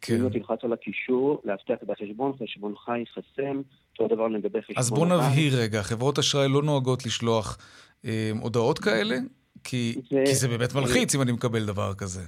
כן. 0.01 0.15
אם 0.15 0.23
לא 0.23 0.29
תלחץ 0.29 0.59
על 0.63 0.73
הקישור, 0.73 1.43
להבטיח 1.45 1.79
את 1.83 1.91
החשבון, 1.91 2.33
חשבונך 2.43 2.91
ייחסם, 2.99 3.61
אותו 3.93 4.15
דבר 4.15 4.29
לגבי 4.29 4.63
חשבון 4.63 4.77
אז 4.79 4.91
בוא. 4.91 5.07
נבהיר 5.07 5.61
רגע, 5.61 5.83
חברות 5.83 6.19
אשראי 6.19 6.49
לא 6.49 6.63
נוהגות 6.63 7.07
לשלוח 7.07 7.59
אה, 8.05 8.31
הודעות 8.41 8.79
כאלה? 8.79 9.17
כי, 9.65 9.95
זה- 10.11 10.23
כי 10.27 10.35
זה 10.35 10.49
באמת 10.49 10.75
מלחיץ 10.75 11.15
אם 11.15 11.23
אני 11.23 11.33
מקבל 11.33 11.67
דבר 11.67 11.95
כזה. 11.95 12.23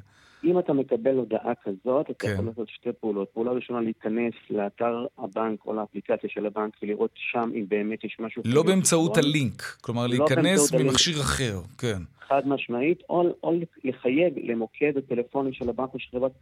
אם 0.45 0.59
אתה 0.59 0.73
מקבל 0.73 1.17
הודעה 1.17 1.53
כזאת, 1.65 2.07
אתה 2.11 2.19
כן. 2.19 2.33
יכול 2.35 2.47
לעשות 2.47 2.69
שתי 2.69 2.89
פעולות. 3.01 3.29
פעולה 3.35 3.51
ראשונה, 3.53 3.81
להיכנס 3.81 4.33
לאתר 4.51 5.07
הבנק 5.19 5.59
או 5.67 5.73
לאפליקציה 5.75 6.31
של 6.33 6.47
הבנק 6.47 6.73
ולראות 6.83 7.11
שם 7.33 7.51
אם 7.55 7.65
באמת 7.69 8.05
יש 8.05 8.17
משהו... 8.21 8.43
לא 8.45 8.63
באמצעות. 8.63 9.17
הלינק, 9.17 9.63
כלומר 9.81 10.07
לא 10.07 10.09
להיכנס 10.09 10.73
הלינק. 10.73 10.91
ממכשיר 10.91 11.21
אחר, 11.21 11.61
כן. 11.79 11.99
חד 12.29 12.49
משמעית, 12.49 13.03
או, 13.11 13.23
או 13.43 13.53
לחייג 13.85 14.41
למוקד 14.43 14.93
הטלפוני 14.97 15.53
של 15.53 15.69
הבנק 15.69 15.95
או 15.95 15.99
של 15.99 16.09
חברת 16.11 16.33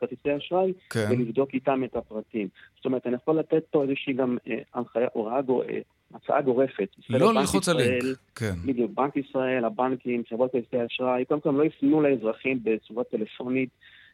כרטיסי 0.00 0.30
האשראי 0.30 0.72
כן. 0.90 1.06
ולבדוק 1.10 1.54
איתם 1.54 1.84
את 1.84 1.96
הפרטים. 1.96 2.48
זאת 2.76 2.84
אומרת, 2.84 3.06
אני 3.06 3.14
יכול 3.14 3.38
לתת 3.38 3.62
פה 3.70 3.82
איזושהי 3.82 4.12
גם 4.12 4.38
אה, 4.48 4.58
הנחיה, 4.74 5.08
הוראה, 5.12 5.40
אה, 5.68 5.78
הצעה 6.14 6.42
גורפת. 6.42 6.88
לא 7.08 7.34
ללחוץ 7.34 7.68
על 7.68 7.76
לינק, 7.76 8.18
כן. 8.36 8.54
בדיוק, 8.66 8.90
בנק 8.94 9.16
ישראל, 9.16 9.64
הבנקים, 9.64 10.22
חברות 10.28 10.52
כרטיסי 10.52 10.76
האשראי, 10.76 11.24
קודם 11.24 11.40
כל 11.40 11.50
לא 11.50 11.64
יפנו 11.64 12.00
לאזרחים 12.00 12.60
בצורה 12.62 13.04
טלפונית 13.04 13.68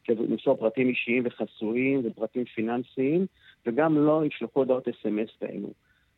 למסור 0.09 0.57
פרטים 0.57 0.89
אישיים 0.89 1.23
וחסויים 1.27 2.03
ופרטים 2.05 2.45
פיננסיים, 2.45 3.27
וגם 3.67 3.99
לא 3.99 4.23
ישלחו 4.27 4.61
הודעות 4.61 4.89
אס.אם.אס 4.89 5.29
כאלו. 5.41 5.69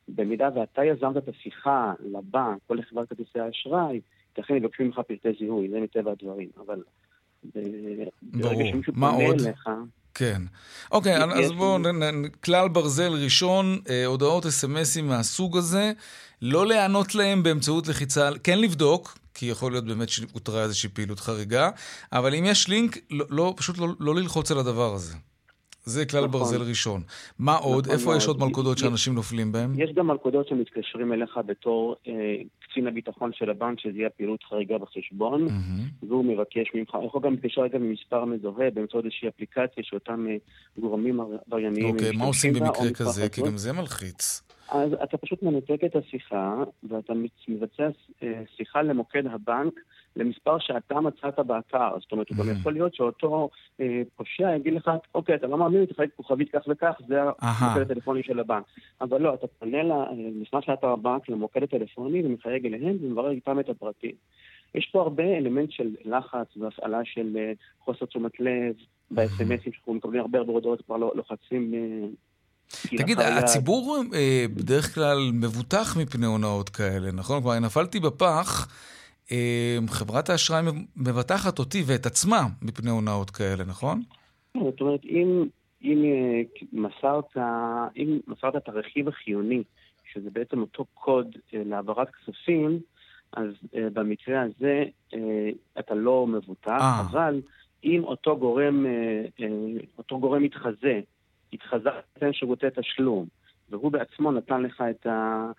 במידה 0.08 0.48
ואתה 0.54 0.84
יזמת 0.84 1.16
את 1.16 1.28
השיחה 1.28 1.92
לבנק 2.00 2.58
או 2.70 2.74
לחברת 2.74 3.08
כרטיסי 3.08 3.40
האשראי, 3.40 4.00
לכן 4.38 4.56
יבקשו 4.56 4.82
ממך 4.82 5.00
פרטי 5.08 5.28
זיהוי, 5.38 5.68
זה 5.70 5.80
מטבע 5.80 6.10
הדברים, 6.10 6.48
אבל 6.66 6.82
ב- 7.54 7.60
ברור. 8.22 8.62
מה 8.92 9.10
עוד? 9.10 9.40
אליך, 9.40 9.68
כן. 10.14 10.42
אוקיי, 10.92 11.16
אז 11.16 11.52
בואו, 11.52 11.78
כלל 12.44 12.68
ברזל 12.68 13.12
ראשון, 13.12 13.78
אה, 13.88 14.06
הודעות 14.06 14.46
אס.אם.אסים 14.46 15.08
מהסוג 15.08 15.56
הזה, 15.56 15.92
לא 16.42 16.66
להיענות 16.66 17.14
להם 17.14 17.42
באמצעות 17.42 17.88
לחיצה, 17.88 18.30
כן 18.44 18.58
לבדוק, 18.58 19.18
כי 19.34 19.46
יכול 19.46 19.72
להיות 19.72 19.84
באמת 19.84 20.08
שהותרה 20.08 20.62
איזושהי 20.62 20.88
פעילות 20.88 21.20
חריגה, 21.20 21.70
אבל 22.12 22.34
אם 22.34 22.44
יש 22.44 22.68
לינק, 22.68 22.98
לא, 23.10 23.24
לא, 23.30 23.54
פשוט 23.56 23.78
לא, 23.78 23.88
לא 24.00 24.14
ללחוץ 24.14 24.50
על 24.50 24.58
הדבר 24.58 24.94
הזה. 24.94 25.14
זה 25.84 26.06
כלל 26.06 26.20
נכון. 26.26 26.40
ברזל 26.40 26.62
ראשון. 26.62 27.02
מה 27.38 27.56
עוד? 27.56 27.84
נכון 27.86 27.98
איפה 27.98 28.16
יש. 28.16 28.26
עוד 28.26 28.38
מלכודות 28.40 28.76
יש- 28.76 28.82
שאנשים 28.82 29.14
נופלים 29.14 29.52
בהן? 29.52 29.74
יש 29.80 29.90
גם 29.94 30.06
מלכודות 30.06 30.48
שמתקשרים 30.48 31.12
אליך 31.12 31.40
בתור 31.46 31.96
אה, 32.08 32.12
קצין 32.70 32.86
הביטחון 32.86 33.30
של 33.34 33.50
הבנק, 33.50 33.80
שזה 33.80 33.98
יהיה 33.98 34.10
פעילות 34.10 34.44
חריגה 34.48 34.78
בחשבון. 34.78 35.42
מהמם. 35.44 35.88
והוא 36.08 36.24
מבקש 36.24 36.68
ממך, 36.74 36.94
הוא 36.94 37.06
יכול 37.06 37.20
גם 37.24 37.32
להתקשר 37.32 37.60
רגע 37.60 37.78
ממספר 37.78 38.24
מזוהה 38.24 38.70
באמצעות 38.70 39.04
איזושהי 39.04 39.28
אפליקציה 39.28 39.82
שאותם 39.82 40.26
אה, 40.30 40.36
גורמים 40.78 41.20
עברייניים 41.46 41.94
אוקיי, 41.94 42.16
מה 42.16 42.24
עושים 42.24 42.52
במקרה 42.52 42.90
כזה? 42.94 43.28
כי. 43.28 43.42
גם 43.42 43.58
זה 43.58 43.72
מלחיץ. 43.72 44.42
אז 44.68 44.92
אתה 44.92 45.18
פשוט 45.18 45.42
מנתק 45.42 45.84
את 45.84 45.96
השיחה, 45.96 46.64
ואתה 46.82 47.12
מבצע 47.48 47.88
אה, 48.22 48.42
שיחה 48.56 48.82
למוקד 48.82 49.26
הבנק 49.26 49.80
למספר 50.16 50.58
שאתה 50.58 51.00
מצאת 51.00 51.38
באתר. 51.38 51.90
זאת 52.00 52.12
אומרת, 52.12 52.28
הוא 52.28 52.36
גם 52.38 52.52
יכול 52.52 52.72
להיות 52.72 52.94
שאותו 52.94 53.48
אה, 53.80 54.02
פושע 54.16 54.56
יגיד 54.56 54.72
לך, 54.74 54.90
אוקיי, 55.14 55.34
אתה 55.34 55.46
לא 55.46 55.58
מאמין, 55.58 55.84
תחלק 55.84 56.10
כוכבית 56.16 56.50
כך 56.50 56.60
וכך, 56.68 56.94
זה 57.08 57.20
המוקד 57.22 57.80
הטלפוני 57.80 58.22
של 58.22 58.40
הבנק. 58.40 58.64
אבל 59.00 59.20
לא, 59.20 59.34
אתה 59.34 59.46
פונה, 59.46 59.78
נכנס 60.40 60.68
לאתר 60.68 60.88
הבנק, 60.88 61.28
למוקד 61.28 61.62
הטלפוני, 61.62 62.26
ומחייג 62.26 62.66
אליהם, 62.66 62.96
ומברר 63.00 63.30
איתם 63.30 63.60
את 63.60 63.68
הפרטים. 63.68 64.14
יש 64.74 64.88
פה 64.92 65.00
הרבה 65.00 65.22
אלמנט 65.22 65.70
של 65.70 65.94
לחץ 66.04 66.56
והפעלה 66.56 67.00
של 67.04 67.36
אה, 67.36 67.52
חוסר 67.80 68.06
תשומת 68.06 68.40
לב, 68.40 68.74
ב-SMSים 69.10 69.72
שאנחנו 69.72 69.94
מקבלים 69.94 70.20
הרבה 70.20 70.38
הרבה 70.38 70.52
הודעות, 70.52 70.82
כבר 70.82 70.96
לא 70.96 71.12
לוחצים... 71.14 71.74
אה, 72.92 72.98
תגיד, 72.98 73.20
הציבור 73.20 74.02
אה, 74.14 74.44
בדרך 74.54 74.94
כלל 74.94 75.30
מבוטח 75.32 75.96
מפני 75.96 76.26
הונאות 76.26 76.68
כאלה, 76.68 77.12
נכון? 77.12 77.42
כלומר, 77.42 77.58
נפלתי 77.58 78.00
בפח, 78.00 78.68
חברת 79.88 80.30
האשראי 80.30 80.62
מבטחת 80.96 81.58
אותי 81.58 81.82
ואת 81.86 82.06
עצמה 82.06 82.42
מפני 82.62 82.90
הונאות 82.90 83.30
כאלה, 83.30 83.64
נכון? 83.64 84.02
כן, 84.54 84.60
זאת 84.60 84.80
אומרת, 84.80 85.04
אם, 85.04 85.46
אם 85.82 86.04
מסרת, 86.72 87.36
אם 87.96 88.18
מסרת 88.26 88.56
את 88.56 88.68
הרכיב 88.68 89.08
החיוני, 89.08 89.62
שזה 90.12 90.30
בעצם 90.32 90.60
אותו 90.60 90.84
קוד 90.94 91.36
להעברת 91.52 92.08
כספים, 92.10 92.80
אז 93.32 93.46
uh, 93.64 93.78
במקרה 93.92 94.42
הזה 94.42 94.84
uh, 95.12 95.16
אתה 95.78 95.94
לא 95.94 96.26
מבוטח, 96.26 96.80
אה. 96.80 97.00
אבל 97.00 97.40
אם 97.84 98.04
אותו 98.04 98.36
גורם, 98.36 98.86
uh, 98.86 99.40
uh, 99.40 99.86
אותו 99.98 100.20
גורם 100.20 100.42
מתחזה, 100.42 101.00
התחזה 101.52 101.88
לתת 102.16 102.34
שירותי 102.34 102.66
תשלום, 102.74 103.26
והוא 103.70 103.92
בעצמו 103.92 104.32
נתן 104.32 104.62
לך 104.62 104.82
את 104.90 105.06
ה... 105.06 105.50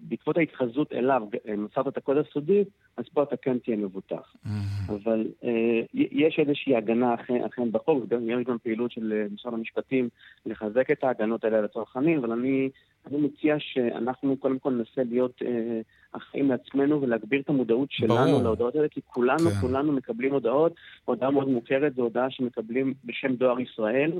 בעקבות 0.00 0.36
ההתחזות 0.36 0.92
אליו, 0.92 1.22
מסרת 1.58 1.88
את 1.88 1.96
הקוד 1.96 2.16
הסודי, 2.16 2.64
אז 2.96 3.04
פה 3.12 3.22
אתה 3.22 3.36
כן 3.36 3.58
תהיה 3.58 3.76
מבוטח. 3.76 4.34
Mm-hmm. 4.46 4.92
אבל 4.92 5.26
אה, 5.44 5.80
יש 5.94 6.38
איזושהי 6.38 6.76
הגנה 6.76 7.14
אכן, 7.14 7.44
אכן 7.44 7.72
בחוק, 7.72 8.04
יש 8.28 8.46
גם 8.46 8.58
פעילות 8.58 8.90
של 8.90 9.26
משרד 9.34 9.54
המשפטים 9.54 10.08
לחזק 10.46 10.90
את 10.90 11.04
ההגנות 11.04 11.44
האלה 11.44 11.60
לצרכנים, 11.60 12.18
אבל 12.18 12.32
אני, 12.32 12.70
אני 13.06 13.16
מציע 13.16 13.56
שאנחנו 13.58 14.36
קודם 14.36 14.58
כל 14.58 14.70
ננסה 14.70 15.02
להיות 15.10 15.42
אה, 15.42 15.80
אחראים 16.12 16.50
לעצמנו 16.50 17.02
ולהגביר 17.02 17.40
את 17.40 17.48
המודעות 17.48 17.88
שלנו 17.90 18.14
ברור. 18.14 18.42
להודעות 18.42 18.74
האלה, 18.74 18.88
כי 18.88 19.00
כולנו, 19.06 19.50
כן. 19.50 19.60
כולנו 19.60 19.92
מקבלים 19.92 20.32
הודעות. 20.32 20.74
הודעה 21.04 21.30
מאוד 21.30 21.48
מוכרת 21.48 21.94
זו 21.94 22.02
הודעה 22.02 22.30
שמקבלים 22.30 22.94
בשם 23.04 23.34
דואר 23.34 23.60
ישראל. 23.60 24.12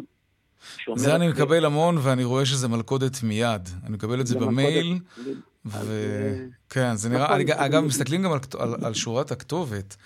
זה 0.96 1.14
אני 1.14 1.28
מקבל 1.28 1.64
המון, 1.64 1.98
ואני 2.02 2.24
רואה 2.24 2.46
שזה 2.46 2.68
מלכודת 2.68 3.22
מיד. 3.22 3.68
אני 3.84 3.94
מקבל 3.94 4.20
את 4.20 4.26
זה 4.26 4.38
במייל, 4.38 4.98
וכן, 5.66 6.96
זה 6.96 7.08
נראה, 7.08 7.38
נכון, 7.38 7.50
אגב, 7.56 7.84
מסתכלים 7.84 8.22
גם 8.22 8.32
על 8.82 8.94
שורת 8.94 9.32
הכתובת. 9.32 9.96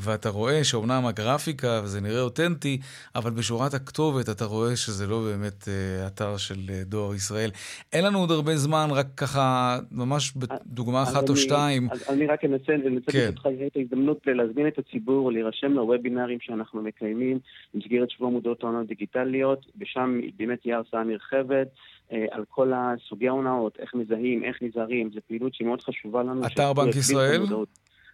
ואתה 0.00 0.28
רואה 0.28 0.64
שאומנם 0.64 1.06
הגרפיקה, 1.06 1.80
וזה 1.84 2.00
נראה 2.00 2.20
אותנטי, 2.20 2.78
אבל 3.14 3.30
בשורת 3.30 3.74
הכתובת 3.74 4.28
אתה 4.28 4.44
רואה 4.44 4.76
שזה 4.76 5.06
לא 5.06 5.20
באמת 5.20 5.62
uh, 5.62 6.06
אתר 6.06 6.36
של 6.36 6.54
uh, 6.54 6.84
דואר 6.84 7.14
ישראל. 7.14 7.50
אין 7.92 8.04
לנו 8.04 8.18
עוד 8.18 8.30
הרבה 8.30 8.56
זמן, 8.56 8.88
רק 8.90 9.06
ככה, 9.16 9.78
ממש 9.92 10.32
בדוגמה 10.36 11.02
אחת 11.02 11.22
אני, 11.22 11.30
או 11.30 11.36
שתיים. 11.36 11.88
אני 12.08 12.26
רק 12.26 12.44
אנסה, 12.44 12.72
לנצל 12.72 13.12
כן. 13.12 13.30
את 13.66 13.76
ההזדמנות 13.76 14.18
להזמין 14.26 14.68
את 14.68 14.78
הציבור, 14.78 15.32
להירשם 15.32 15.72
לוובינרים 15.72 16.38
שאנחנו 16.40 16.82
מקיימים 16.82 17.38
במסגרת 17.74 18.10
שבוע 18.10 18.30
מודעות 18.30 18.62
ההונאות 18.62 18.86
דיגיטליות, 18.86 19.66
ושם 19.80 20.20
באמת 20.36 20.62
תהיה 20.62 20.76
הרצאה 20.76 21.04
נרחבת. 21.04 21.68
אה, 22.12 22.24
על 22.30 22.44
כל 22.48 22.72
הסוגי 22.74 23.28
ההונאות, 23.28 23.76
איך 23.78 23.94
מזהים, 23.94 24.44
איך 24.44 24.62
נזהרים, 24.62 25.10
זו 25.14 25.20
פעילות 25.28 25.54
שהיא 25.54 25.66
מאוד 25.66 25.82
חשובה 25.82 26.22
לנו. 26.22 26.46
אתר 26.46 26.72
בנק 26.72 26.96
ישראל? 26.96 27.42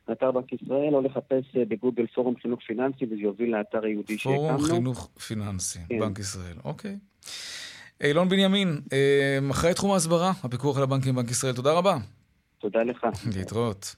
לאתר 0.09 0.31
בנק 0.31 0.53
ישראל, 0.53 0.95
או 0.95 1.01
לחפש 1.01 1.57
אה, 1.57 1.64
בגוגל 1.69 2.07
פורום 2.07 2.35
חינוך 2.43 2.61
פיננסי, 2.67 3.05
וזה 3.05 3.14
יוביל 3.14 3.57
לאתר 3.57 3.85
היהודי 3.85 4.19
שהקמנו. 4.19 4.38
פורום 4.38 4.62
חינוך 4.62 5.11
פיננסי, 5.27 5.79
כן. 5.88 6.01
בנק 6.01 6.19
ישראל, 6.19 6.57
אוקיי. 6.64 6.97
אילון 8.01 8.29
בנימין, 8.29 8.81
אה, 8.93 9.38
אחראי 9.51 9.75
תחום 9.75 9.93
ההסברה, 9.93 10.33
הפיקוח 10.45 10.77
על 10.77 10.83
הבנקים 10.83 11.14
בבנק 11.14 11.31
ישראל, 11.31 11.55
תודה 11.55 11.73
רבה. 11.73 11.97
תודה 12.59 12.83
לך. 12.83 13.07
להתראות. 13.37 13.97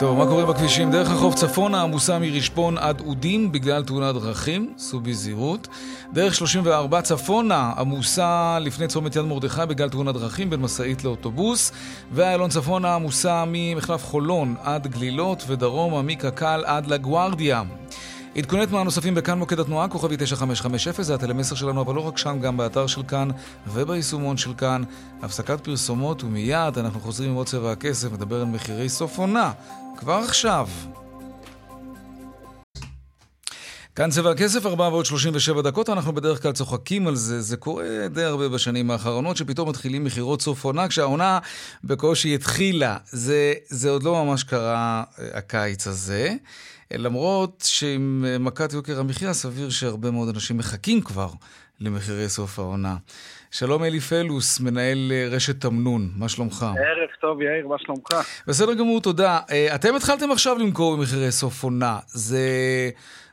טוב, 0.00 0.18
מה 0.18 0.26
קורה 0.26 0.46
בכבישים? 0.46 0.90
דרך 0.90 1.10
החוף 1.10 1.34
צפונה 1.34 1.82
עמוסה 1.82 2.18
מרשפון 2.18 2.78
עד 2.78 3.00
אודים 3.00 3.52
בגלל 3.52 3.84
תאונת 3.84 4.14
דרכים, 4.14 4.72
סעו 4.78 5.00
בזהירות. 5.00 5.68
דרך 6.12 6.34
34 6.34 7.02
צפונה 7.02 7.72
עמוסה 7.78 8.58
לפני 8.60 8.88
צומת 8.88 9.16
יד 9.16 9.22
מרדכי 9.22 9.60
בגלל 9.68 9.88
תאונת 9.88 10.14
דרכים 10.14 10.50
בין 10.50 10.60
משאית 10.60 11.04
לאוטובוס. 11.04 11.72
ואיילון 12.12 12.50
צפונה 12.50 12.94
עמוסה 12.94 13.44
ממחלף 13.46 14.04
חולון 14.04 14.54
עד 14.62 14.86
גלילות 14.86 15.44
ודרומה 15.46 16.02
מקק"ל 16.02 16.62
עד 16.66 16.86
לגוארדיה. 16.86 17.62
עדכוני 18.36 18.66
תנועה 18.66 18.84
נוספים 18.84 19.14
בכאן 19.14 19.38
מוקד 19.38 19.60
התנועה, 19.60 19.88
כוכבי 19.88 20.16
9550, 20.16 21.04
זה 21.04 21.14
הטלמסר 21.14 21.54
שלנו, 21.54 21.80
אבל 21.80 21.94
לא 21.94 22.00
רק 22.00 22.18
שם, 22.18 22.40
גם 22.40 22.56
באתר 22.56 22.86
של 22.86 23.02
כאן 23.02 23.28
וביישומון 23.66 24.36
של 24.36 24.54
כאן. 24.54 24.82
הפסקת 25.22 25.60
פרסומות 25.60 26.24
ומיד 26.24 26.78
אנחנו 26.78 27.00
חוזרים 27.00 27.30
עם 27.30 27.36
עוד 27.36 27.46
צבע 27.46 27.72
הכסף, 27.72 28.12
נדבר 28.12 28.40
על 28.40 28.46
מחירי 28.46 28.88
סוף 28.88 29.18
עונה, 29.18 29.52
כבר 29.96 30.14
עכשיו. 30.14 30.68
כאן 33.94 34.10
צבע 34.10 34.30
הכסף, 34.30 34.66
4 34.66 34.88
ועוד 34.88 35.06
37 35.06 35.62
דקות, 35.62 35.88
אנחנו 35.88 36.12
בדרך 36.12 36.42
כלל 36.42 36.52
צוחקים 36.52 37.06
על 37.06 37.14
זה, 37.14 37.40
זה 37.40 37.56
קורה 37.56 38.08
די 38.12 38.24
הרבה 38.24 38.48
בשנים 38.48 38.90
האחרונות, 38.90 39.36
שפתאום 39.36 39.68
מתחילים 39.68 40.04
מכירות 40.04 40.42
סוף 40.42 40.64
עונה, 40.64 40.88
כשהעונה 40.88 41.38
בקושי 41.84 42.34
התחילה. 42.34 42.96
זה, 43.10 43.54
זה 43.68 43.90
עוד 43.90 44.02
לא 44.02 44.24
ממש 44.24 44.44
קרה 44.44 45.04
אה, 45.18 45.38
הקיץ 45.38 45.86
הזה. 45.86 46.34
למרות 46.94 47.64
שעם 47.64 48.24
אה, 48.26 48.38
מכת 48.38 48.72
יוקר 48.72 49.00
המחיה, 49.00 49.32
סביר 49.32 49.70
שהרבה 49.70 50.10
מאוד 50.10 50.28
אנשים 50.34 50.58
מחכים 50.58 51.00
כבר 51.00 51.28
למחירי 51.80 52.28
סוף 52.28 52.58
העונה. 52.58 52.96
שלום 53.50 53.84
אלי 53.84 54.00
פלוס, 54.00 54.60
מנהל 54.60 55.12
אה, 55.12 55.26
רשת 55.30 55.60
תמנון, 55.60 56.10
מה 56.16 56.28
שלומך? 56.28 56.62
ערב 56.62 57.08
טוב, 57.20 57.42
יאיר, 57.42 57.68
מה 57.68 57.78
שלומך? 57.78 58.08
בסדר 58.48 58.74
גמור, 58.74 59.00
תודה. 59.00 59.38
אה, 59.50 59.74
אתם 59.74 59.94
התחלתם 59.94 60.30
עכשיו 60.30 60.58
למכור 60.58 60.96
במחירי 60.96 61.30
סוף 61.30 61.64
עונה. 61.64 61.98
זה, 62.06 62.40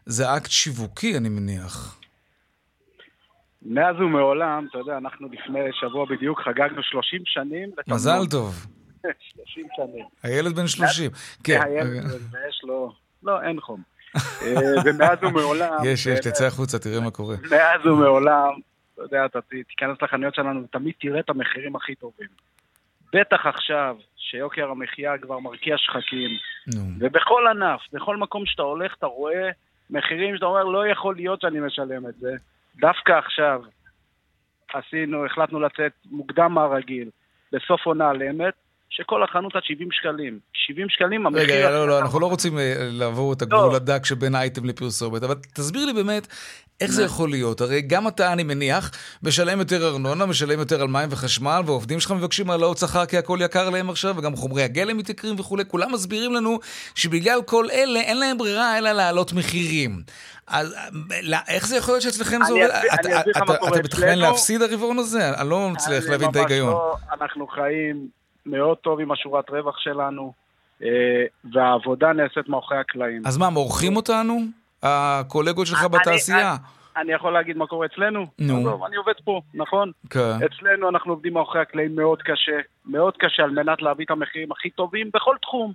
זה 0.05 0.37
אקט 0.37 0.51
שיווקי, 0.51 1.17
אני 1.17 1.29
מניח. 1.29 1.99
מאז 3.65 3.95
ומעולם, 3.95 4.67
אתה 4.69 4.77
יודע, 4.77 4.97
אנחנו 4.97 5.27
לפני 5.27 5.59
שבוע 5.81 6.05
בדיוק 6.05 6.41
חגגנו 6.41 6.83
30 6.83 7.21
שנים. 7.25 7.69
מזל 7.87 8.25
טוב. 8.31 8.65
30 9.35 9.67
שנים. 9.75 10.05
הילד 10.23 10.55
בן 10.55 10.67
30. 10.67 11.11
כן. 11.43 11.59
הילד, 11.63 12.03
ויש 12.31 12.61
לו... 12.63 13.02
לא, 13.23 13.41
אין 13.41 13.61
חום. 13.61 13.81
אה, 14.15 14.55
ומאז 14.85 15.17
ומעולם... 15.21 15.77
יש, 15.87 16.05
יש, 16.05 16.19
תצא 16.19 16.45
החוצה, 16.45 16.79
תראה 16.79 17.01
מה 17.01 17.11
קורה. 17.11 17.35
מאז 17.51 17.85
ומעולם, 17.85 18.51
אתה 18.93 19.01
יודע, 19.01 19.25
אתה 19.25 19.39
תיכנס 19.41 20.01
לחנויות 20.01 20.35
שלנו 20.35 20.63
ותמיד 20.63 20.93
תראה 20.99 21.19
את 21.19 21.29
המחירים 21.29 21.75
הכי 21.75 21.95
טובים. 21.95 22.27
בטח 23.13 23.45
עכשיו, 23.45 23.97
שיוקר 24.17 24.69
המחיה 24.69 25.17
כבר 25.17 25.39
מרקיע 25.39 25.77
שחקים, 25.77 26.29
ובכל 26.99 27.47
ענף, 27.47 27.81
בכל 27.93 28.17
מקום 28.17 28.45
שאתה 28.45 28.61
הולך, 28.61 28.95
אתה 28.99 29.05
רואה 29.05 29.49
מחירים 29.89 30.35
שאתה 30.35 30.45
אומר, 30.45 30.63
לא 30.63 30.87
יכול 30.87 31.15
להיות 31.15 31.41
שאני 31.41 31.59
משלם 31.59 32.07
את 32.07 32.15
זה. 32.15 32.31
דווקא 32.75 33.11
עכשיו 33.11 33.61
עשינו, 34.73 35.25
החלטנו 35.25 35.59
לצאת 35.59 35.91
מוקדם 36.05 36.51
מהרגיל, 36.53 37.09
בסוף 37.51 37.85
עונה 37.85 38.09
על 38.09 38.23
אמת, 38.23 38.53
שכל 38.95 39.23
החנות 39.23 39.55
עד 39.55 39.61
70 39.63 39.87
שקלים. 39.91 40.39
70 40.53 40.89
שקלים 40.89 41.25
המחיר... 41.25 41.43
רגע, 41.43 41.71
לא, 41.71 41.87
לא, 41.87 41.99
אנחנו 41.99 42.19
לא 42.19 42.25
רוצים 42.25 42.57
אה, 42.57 42.73
לעבור 42.77 43.33
את 43.33 43.41
הגבול 43.41 43.71
לא. 43.71 43.75
הדק 43.75 44.05
שבין 44.05 44.35
אייטם 44.35 44.65
לפרסומת, 44.65 45.23
אבל 45.23 45.35
תסביר 45.53 45.85
לי 45.85 45.93
באמת 45.93 46.27
איך 46.81 46.91
זה 46.91 47.03
יכול 47.03 47.29
להיות. 47.29 47.61
הרי 47.61 47.81
גם 47.81 48.07
אתה, 48.07 48.33
אני 48.33 48.43
מניח, 48.43 48.91
משלם 49.23 49.59
יותר 49.59 49.87
ארנונה, 49.87 50.25
משלם 50.25 50.59
יותר 50.59 50.81
על 50.81 50.87
מים 50.87 51.09
וחשמל, 51.11 51.61
והעובדים 51.65 51.99
שלך 51.99 52.11
מבקשים 52.11 52.49
העלאות 52.49 52.77
שכר 52.77 53.05
כי 53.05 53.17
הכל 53.17 53.37
יקר 53.41 53.69
להם 53.69 53.89
עכשיו, 53.89 54.17
וגם 54.17 54.35
חומרי 54.35 54.63
הגלם 54.63 54.97
מתייקרים 54.97 55.39
וכולי. 55.39 55.65
כולם 55.67 55.91
מסבירים 55.91 56.33
לנו 56.33 56.59
שבגלל 56.95 57.41
כל 57.45 57.65
אלה 57.71 57.99
אין 57.99 58.19
להם 58.19 58.37
ברירה 58.37 58.77
אלא 58.77 58.91
להעלות 58.91 59.33
מחירים. 59.33 60.03
אז 60.47 60.75
לא, 61.23 61.37
איך 61.47 61.67
זה 61.67 61.77
יכול 61.77 61.93
להיות 61.93 62.03
שאצלכם 62.03 62.39
זה 62.47 62.53
עובד? 62.53 62.69
אתה 63.71 63.79
מתכנן 63.83 64.19
להפסיד 64.19 64.61
הרבעון 64.61 64.99
הזה? 64.99 65.29
אני 65.29 65.49
לא 65.49 65.69
מצליח 65.69 66.09
להבין 66.09 66.29
את 66.29 66.35
ההיגיון. 66.35 66.71
לא. 66.71 66.95
אנחנו 67.21 67.47
חיים 67.47 68.07
מאוד 68.45 68.77
טוב 68.77 68.99
עם 68.99 69.11
השורת 69.11 69.49
רווח 69.49 69.77
שלנו, 69.77 70.33
אה, 70.83 70.89
והעבודה 71.53 72.13
נעשית 72.13 72.49
מאחורי 72.49 72.79
הקלעים. 72.79 73.21
אז 73.25 73.37
מה, 73.37 73.49
מורחים 73.49 73.95
אותנו? 73.95 74.39
הקולגות 74.83 75.67
שלך 75.67 75.83
בתעשייה? 75.83 76.51
אני, 76.51 77.03
אני 77.03 77.13
יכול 77.13 77.33
להגיד 77.33 77.57
מה 77.57 77.67
קורה 77.67 77.85
אצלנו? 77.85 78.25
נו. 78.39 78.59
עזוב, 78.59 78.83
אני 78.83 78.95
עובד 78.95 79.13
פה, 79.23 79.41
נכון? 79.53 79.91
כן. 80.09 80.19
אצלנו 80.19 80.89
אנחנו 80.89 81.11
עובדים 81.11 81.33
מאחורי 81.33 81.61
הקלעים 81.61 81.95
מאוד 81.95 82.21
קשה, 82.21 82.59
מאוד 82.85 83.17
קשה 83.17 83.43
על 83.43 83.49
מנת 83.49 83.81
להביא 83.81 84.05
את 84.05 84.11
המחירים 84.11 84.51
הכי 84.51 84.69
טובים 84.69 85.09
בכל 85.13 85.35
תחום. 85.41 85.73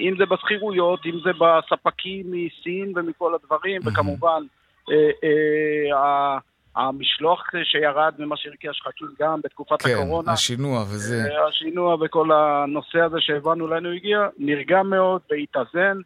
אם 0.00 0.14
זה 0.18 0.26
בשכירויות, 0.26 1.06
אם 1.06 1.18
זה 1.24 1.30
בספקים 1.32 2.26
מסין 2.26 2.92
ומכל 2.96 3.34
הדברים, 3.34 3.80
וכמובן, 3.84 4.42
אה, 4.90 5.10
אה, 5.24 6.38
המשלוח 6.76 7.42
שירד 7.64 8.14
ממה 8.18 8.36
שהרקיע 8.36 8.70
שחקים 8.72 9.06
גם 9.20 9.40
בתקופת 9.44 9.82
כן, 9.82 9.90
הקורונה. 9.90 10.26
כן, 10.26 10.32
השינוע 10.32 10.82
וזה. 10.82 11.24
אה, 11.24 11.48
השינוע 11.48 11.96
וכל 12.00 12.32
הנושא 12.32 13.00
הזה 13.00 13.16
שהבנו 13.20 13.66
לאן 13.66 13.86
הוא 13.86 13.94
הגיע, 13.94 14.18
נרגע 14.38 14.82
מאוד 14.82 15.20
והתאזן, 15.30 15.98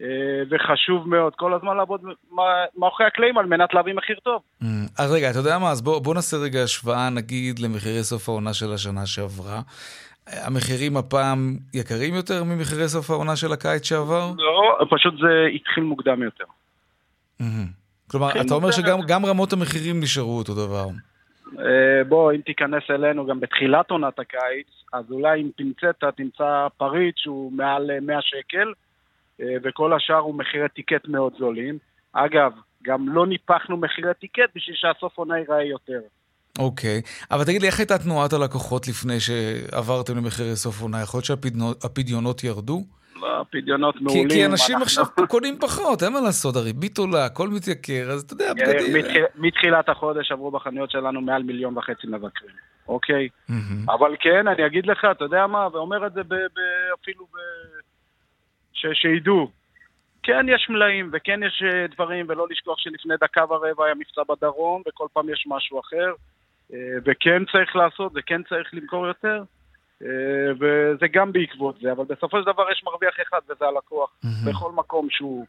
אה, 0.00 0.06
וחשוב 0.50 1.08
מאוד 1.08 1.34
כל 1.36 1.54
הזמן 1.54 1.76
לעבוד 1.76 2.00
מאחורי 2.76 3.06
הקלעים 3.06 3.38
על 3.38 3.46
מנת 3.46 3.74
להביא 3.74 3.94
מחיר 3.94 4.16
טוב. 4.22 4.42
Mm, 4.62 4.66
אז 4.98 5.12
רגע, 5.12 5.30
אתה 5.30 5.38
יודע 5.38 5.58
מה? 5.58 5.70
אז 5.70 5.82
בוא, 5.82 5.98
בוא 5.98 6.14
נעשה 6.14 6.36
רגע 6.36 6.62
השוואה, 6.62 7.10
נגיד, 7.10 7.58
למחירי 7.58 8.02
סוף 8.02 8.28
העונה 8.28 8.54
של 8.54 8.72
השנה 8.72 9.06
שעברה. 9.06 9.60
המחירים 10.26 10.96
הפעם 10.96 11.56
יקרים 11.74 12.14
יותר 12.14 12.44
ממחירי 12.44 12.88
סוף 12.88 13.10
העונה 13.10 13.36
של 13.36 13.52
הקיץ 13.52 13.84
שעבר? 13.84 14.32
לא, 14.36 14.86
פשוט 14.90 15.14
זה 15.20 15.46
התחיל 15.54 15.84
מוקדם 15.84 16.22
יותר. 16.22 16.44
Mm-hmm. 17.40 17.81
כלומר, 18.12 18.30
אתה 18.40 18.54
אומר 18.54 18.70
שגם 18.70 19.26
רמות 19.26 19.52
המחירים 19.52 20.00
נשארו 20.00 20.38
אותו 20.38 20.54
דבר. 20.54 20.86
אה, 21.58 22.04
בוא, 22.08 22.32
אם 22.32 22.40
תיכנס 22.40 22.82
אלינו 22.90 23.26
גם 23.26 23.40
בתחילת 23.40 23.90
עונת 23.90 24.18
הקיץ, 24.18 24.66
אז 24.92 25.04
אולי 25.10 25.40
עם 25.40 25.50
פינצטה 25.56 26.12
תמצא 26.16 26.66
פריט 26.76 27.18
שהוא 27.18 27.52
מעל 27.52 27.90
100 28.00 28.18
שקל, 28.22 28.72
אה, 29.40 29.46
וכל 29.64 29.92
השאר 29.92 30.18
הוא 30.18 30.34
מחירי 30.34 30.68
ticket 30.68 31.08
מאוד 31.08 31.32
זולים. 31.38 31.78
אגב, 32.12 32.52
גם 32.82 33.08
לא 33.08 33.26
ניפחנו 33.26 33.76
מחירי 33.76 34.14
ticket 34.20 34.50
בשביל 34.56 34.76
שהסוף 34.78 35.18
עונה 35.18 35.38
ייראה 35.38 35.62
יותר. 35.62 36.00
אוקיי, 36.58 37.02
okay. 37.04 37.26
אבל 37.30 37.44
תגיד 37.44 37.62
לי, 37.62 37.66
איך 37.66 37.78
הייתה 37.78 37.98
תנועת 37.98 38.32
הלקוחות 38.32 38.88
לפני 38.88 39.20
שעברתם 39.20 40.16
למחירי 40.16 40.56
סוף 40.56 40.82
עונה? 40.82 41.02
יכול 41.02 41.18
להיות 41.18 41.24
שהפדיונות 41.24 42.44
ירדו? 42.44 42.84
לא, 43.22 43.40
הפדיונות 43.40 44.00
מעולים. 44.00 44.28
כי, 44.28 44.34
כי 44.34 44.46
אנשים 44.46 44.76
אנחנו... 44.76 44.84
עכשיו 44.84 45.26
קונים 45.28 45.58
פחות, 45.60 46.02
אין 46.02 46.12
מה 46.12 46.20
לעשות, 46.20 46.56
הריבית 46.56 46.98
עולה, 46.98 47.24
הכל 47.24 47.48
מתייקר, 47.48 48.10
אז 48.10 48.22
אתה 48.22 48.34
יודע, 48.34 48.46
אה, 48.46 48.54
בגדים... 48.54 48.96
מתחיל, 48.96 49.24
מתחילת 49.34 49.88
החודש 49.88 50.32
עברו 50.32 50.50
בחנויות 50.50 50.90
שלנו 50.90 51.20
מעל 51.20 51.42
מיליון 51.42 51.78
וחצי 51.78 52.06
מבקרים, 52.06 52.56
אוקיי? 52.88 53.28
Mm-hmm. 53.50 53.92
אבל 53.94 54.16
כן, 54.20 54.48
אני 54.48 54.66
אגיד 54.66 54.86
לך, 54.86 55.06
אתה 55.10 55.24
יודע 55.24 55.46
מה, 55.46 55.68
ואומר 55.72 56.06
את 56.06 56.12
זה 56.12 56.22
ב, 56.22 56.34
ב, 56.34 56.58
אפילו 57.02 57.24
ב... 57.24 57.36
ש, 58.72 58.86
שידעו. 58.92 59.50
כן 60.22 60.46
יש 60.48 60.66
מלאים, 60.70 61.10
וכן 61.12 61.40
יש 61.46 61.62
אה, 61.66 61.86
דברים, 61.94 62.26
ולא 62.28 62.46
לשכוח 62.50 62.78
שלפני 62.78 63.14
דקה 63.20 63.44
ורבע 63.44 63.84
היה 63.84 63.94
מבצע 63.94 64.22
בדרום, 64.28 64.82
וכל 64.88 65.06
פעם 65.12 65.28
יש 65.28 65.44
משהו 65.48 65.80
אחר. 65.80 66.12
אה, 66.72 66.78
וכן 67.04 67.44
צריך 67.52 67.76
לעשות, 67.76 68.12
וכן 68.14 68.42
צריך 68.42 68.70
למכור 68.72 69.06
יותר, 69.06 69.42
וזה 70.60 71.06
גם 71.12 71.32
בעקבות 71.32 71.78
זה, 71.82 71.92
אבל 71.92 72.04
בסופו 72.04 72.38
של 72.38 72.44
דבר 72.52 72.70
יש 72.72 72.82
מרוויח 72.84 73.14
אחד, 73.28 73.38
וזה 73.48 73.64
הלקוח, 73.64 74.10
בכל 74.46 74.72
מקום 74.72 75.06
שהוא... 75.10 75.46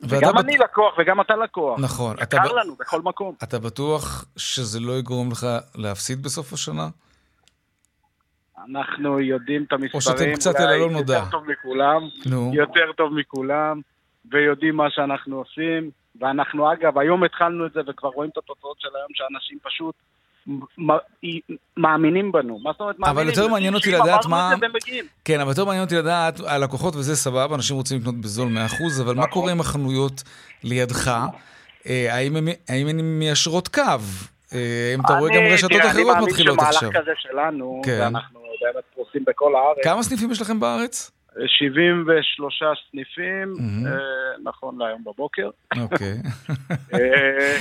וגם 0.00 0.32
בת... 0.34 0.44
אני 0.44 0.58
לקוח 0.58 0.94
וגם 0.98 1.20
אתה 1.20 1.36
לקוח. 1.36 1.80
נכון. 1.80 2.16
אתה 2.22 2.38
קר 2.38 2.52
ב... 2.52 2.56
לנו 2.56 2.74
בכל 2.74 3.02
מקום. 3.02 3.34
אתה 3.42 3.58
בטוח 3.58 4.24
שזה 4.36 4.80
לא 4.80 4.92
יגרום 4.92 5.30
לך 5.32 5.46
להפסיד 5.74 6.22
בסוף 6.22 6.52
השנה? 6.52 6.88
אנחנו 8.70 9.20
יודעים 9.20 9.64
את 9.64 9.72
המספרים, 9.72 9.90
או 9.94 10.00
שאתם 10.00 10.34
קצת 10.34 10.54
אל 10.60 10.68
הלא 10.68 10.90
נודע. 10.90 11.14
יותר 11.14 11.30
טוב 11.30 11.50
מכולם, 11.50 12.02
נו. 12.26 12.50
יותר 12.54 12.92
טוב 12.96 13.14
מכולם, 13.14 13.80
ויודעים 14.30 14.76
מה 14.76 14.90
שאנחנו 14.90 15.36
עושים, 15.36 15.90
ואנחנו 16.20 16.72
אגב, 16.72 16.98
היום 16.98 17.24
התחלנו 17.24 17.66
את 17.66 17.72
זה 17.72 17.80
וכבר 17.86 18.08
רואים 18.08 18.30
את 18.30 18.38
התוצאות 18.38 18.80
של 18.80 18.88
היום, 18.94 19.08
שאנשים 19.14 19.58
פשוט 19.62 19.94
מאמינים 21.76 22.32
בנו. 22.32 22.58
מה 22.58 22.72
זאת 22.72 22.80
אומרת 22.80 22.98
מאמינים? 22.98 23.18
אבל 23.18 23.28
יותר 23.28 23.48
מעניין 23.48 23.74
אותי 23.74 23.92
לדעת 23.92 24.26
מה... 24.26 24.50
כן, 25.24 25.40
אבל 25.40 25.50
יותר 25.50 25.64
מעניין 25.64 25.84
אותי 25.84 25.96
לדעת, 25.96 26.40
הלקוחות 26.46 26.96
וזה 26.96 27.16
סבבה, 27.16 27.54
אנשים 27.54 27.76
רוצים 27.76 27.98
לקנות 28.00 28.20
בזול 28.20 28.48
100%, 28.48 29.02
אבל 29.02 29.14
מה 29.14 29.20
נכון. 29.20 29.30
קורה 29.30 29.52
עם 29.52 29.60
החנויות 29.60 30.22
לידך? 30.64 31.10
אה, 31.86 32.14
האם 32.68 32.88
הן 32.88 33.00
מיישרות 33.00 33.68
קו? 33.68 33.82
אה, 34.54 34.92
אם 34.94 35.00
אתה 35.00 35.18
רואה 35.18 35.36
גם 35.36 35.42
רשתות 35.42 35.80
אחרות 35.90 36.16
מתחילות 36.26 36.58
עכשיו. 36.58 36.90
אני 36.90 36.90
מאמין 36.90 36.92
שמהלך 36.92 36.96
כזה 36.96 37.12
שלנו, 37.16 37.82
כן. 37.84 37.98
ואנחנו 38.00 38.40
באמת 38.60 38.84
פרוסים 38.94 39.24
בכל 39.26 39.54
הארץ. 39.54 39.84
כמה 39.84 40.02
סניפים 40.02 40.30
יש 40.30 40.40
לכם 40.40 40.60
בארץ? 40.60 41.10
73 41.46 42.62
סניפים, 42.90 43.52
mm-hmm. 43.56 43.88
נכון 44.44 44.78
להיום 44.78 45.04
בבוקר. 45.04 45.50
אוקיי. 45.80 46.14
אה, 46.94 47.56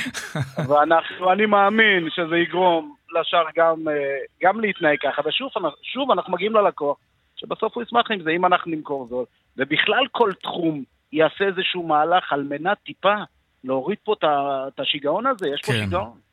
ואנחנו, 0.68 1.32
אני 1.32 1.46
מאמין 1.46 2.10
שזה 2.10 2.38
יגרום 2.38 2.96
לשאר 3.20 3.46
גם, 3.56 3.88
אה, 3.88 4.18
גם 4.44 4.60
להתנהג 4.60 4.98
ככה, 5.02 5.22
ושוב 5.26 6.12
אנחנו 6.12 6.34
מגיעים 6.34 6.54
ללקוח, 6.54 6.98
שבסוף 7.36 7.76
הוא 7.76 7.84
ישמח 7.84 8.12
עם 8.12 8.22
זה, 8.24 8.30
אם 8.30 8.46
אנחנו 8.46 8.72
נמכור 8.72 9.08
זאת. 9.10 9.28
ובכלל 9.58 10.04
כל 10.12 10.32
תחום 10.42 10.84
יעשה 11.14 11.46
איזשהו 11.46 11.88
מהלך 11.88 12.34
על 12.34 12.44
מנת 12.44 12.78
טיפה 12.86 13.16
להוריד 13.64 13.98
פה 14.04 14.16
את 14.68 14.80
השיגעון 14.80 15.26
הזה, 15.26 15.48
יש 15.50 15.62
פה 15.62 15.72
כן. 15.72 15.80
שיגעון. 15.80 16.27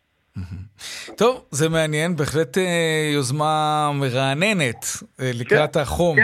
טוב, 1.17 1.45
זה 1.51 1.69
מעניין, 1.69 2.17
בהחלט 2.17 2.59
אה, 2.59 3.11
יוזמה 3.15 3.91
מרעננת 3.95 4.87
אה, 5.21 5.31
לקראת 5.35 5.77
החום 5.77 6.17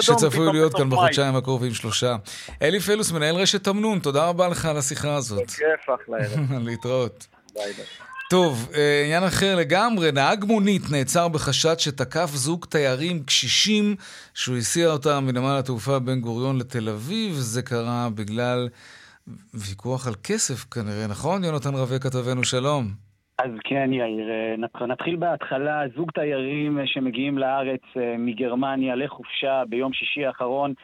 שצפוי 0.00 0.52
להיות 0.52 0.74
כאן 0.74 0.90
בחודשיים 0.90 1.36
הקרובים 1.36 1.74
שלושה. 1.74 2.16
אלי 2.62 2.80
פלוס, 2.80 3.12
מנהל 3.12 3.36
רשת 3.36 3.64
תמנון, 3.64 3.98
תודה 3.98 4.24
רבה 4.24 4.48
לך 4.48 4.64
על 4.64 4.76
השיחה 4.76 5.14
הזאת. 5.14 5.42
בכיף, 5.42 5.94
אחלה 6.04 6.16
ערב. 6.16 6.52
להתראות. 6.66 7.26
ביי 7.54 7.72
ביי. 7.72 7.84
טוב, 8.30 8.70
אה, 8.74 9.02
עניין 9.04 9.24
אחר 9.24 9.56
לגמרי, 9.56 10.12
נהג 10.12 10.44
מונית 10.44 10.90
נעצר 10.90 11.28
בחשד 11.28 11.78
שתקף 11.78 12.30
זוג 12.34 12.66
תיירים 12.68 13.22
קשישים 13.24 13.96
שהוא 14.34 14.56
הסיע 14.56 14.88
אותם 14.88 15.24
מנמל 15.26 15.56
התעופה 15.58 15.98
בן 15.98 16.20
גוריון 16.20 16.58
לתל 16.58 16.88
אביב. 16.88 17.34
זה 17.34 17.62
קרה 17.62 18.08
בגלל 18.14 18.68
ויכוח 19.54 20.06
על 20.06 20.14
כסף 20.24 20.64
כנראה, 20.70 21.06
נכון? 21.06 21.44
יונתן 21.44 21.74
רווה 21.74 21.98
כתבנו, 21.98 22.44
שלום. 22.44 23.09
אז 23.44 23.50
כן, 23.64 23.92
יאיר, 23.92 24.30
אה, 24.30 24.86
נתחיל 24.86 25.16
בהתחלה. 25.16 25.82
זוג 25.96 26.10
תיירים 26.10 26.78
אה, 26.78 26.86
שמגיעים 26.86 27.38
לארץ 27.38 27.80
אה, 27.96 28.14
מגרמניה 28.18 28.94
לחופשה 28.94 29.62
ביום 29.68 29.92
שישי 29.92 30.26
האחרון 30.26 30.74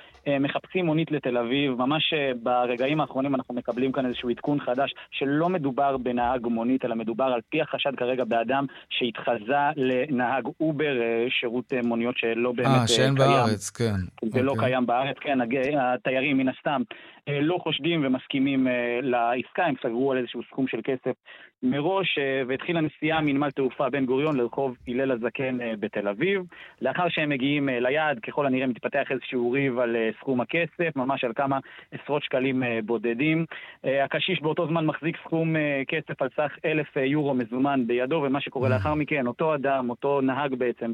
מחפשים 0.40 0.86
מונית 0.86 1.10
לתל 1.10 1.36
אביב. 1.36 1.72
ממש 1.72 2.14
ברגעים 2.42 3.00
האחרונים 3.00 3.34
אנחנו 3.34 3.54
מקבלים 3.54 3.92
כאן 3.92 4.06
איזשהו 4.06 4.30
עדכון 4.30 4.60
חדש 4.60 4.94
שלא 5.10 5.48
מדובר 5.48 5.96
בנהג 5.96 6.46
מונית, 6.46 6.84
אלא 6.84 6.94
מדובר 6.94 7.24
על 7.24 7.40
פי 7.48 7.62
החשד 7.62 7.90
כרגע 7.96 8.24
באדם 8.24 8.66
שהתחזה 8.90 9.54
לנהג 9.76 10.48
אובר, 10.60 10.94
שירות 11.28 11.72
מוניות 11.84 12.18
שלא 12.18 12.52
באמת 12.52 12.68
קיים. 12.68 12.80
אה, 12.80 12.88
שאין 12.88 13.14
בארץ, 13.14 13.70
כן. 13.70 13.94
זה 14.32 14.42
לא 14.42 14.50
אוקיי. 14.50 14.64
קיים 14.64 14.86
בארץ, 14.86 15.16
כן. 15.20 15.38
התיירים 15.78 16.38
מן 16.38 16.48
הסתם 16.48 16.82
לא 17.28 17.58
חושדים 17.62 18.02
ומסכימים 18.06 18.66
לעסקה, 19.02 19.64
הם 19.64 19.74
סגרו 19.82 20.12
על 20.12 20.18
איזשהו 20.18 20.40
סכום 20.50 20.68
של 20.68 20.80
כסף 20.84 21.14
מראש, 21.62 22.18
אה, 22.18 22.42
והתחילה 22.48 22.80
נסיעה 22.80 23.20
מנמל 23.20 23.50
תעופה 23.50 23.90
בן 23.90 24.06
גוריון 24.06 24.36
לרחוב 24.36 24.76
הלל 24.88 25.10
הזקן 25.10 25.60
אה, 25.60 25.72
בתל 25.80 26.08
אביב. 26.08 26.42
לאחר 26.82 27.08
שהם 27.08 27.28
מגיעים 27.28 27.68
אה, 27.68 27.80
ליעד, 27.80 28.18
ככל 28.18 28.46
הנראה 28.46 28.66
מתפתח 28.66 29.06
איזשהו 29.10 29.50
ריב 29.50 29.78
על 29.78 29.96
סכום 30.20 30.40
הכסף, 30.40 30.96
ממש 30.96 31.24
על 31.24 31.32
כמה 31.36 31.58
עשרות 31.92 32.22
שקלים 32.22 32.62
בודדים. 32.84 33.44
הקשיש 33.84 34.42
באותו 34.42 34.66
זמן 34.66 34.86
מחזיק 34.86 35.16
סכום 35.24 35.56
כסף 35.88 36.22
על 36.22 36.28
סך 36.36 36.52
אלף 36.64 36.96
יורו 36.96 37.34
מזומן 37.34 37.86
בידו, 37.86 38.22
ומה 38.26 38.40
שקורה 38.40 38.68
לאחר 38.68 38.94
מכן, 38.94 39.26
אותו 39.26 39.54
אדם, 39.54 39.90
אותו 39.90 40.20
נהג 40.20 40.54
בעצם, 40.54 40.92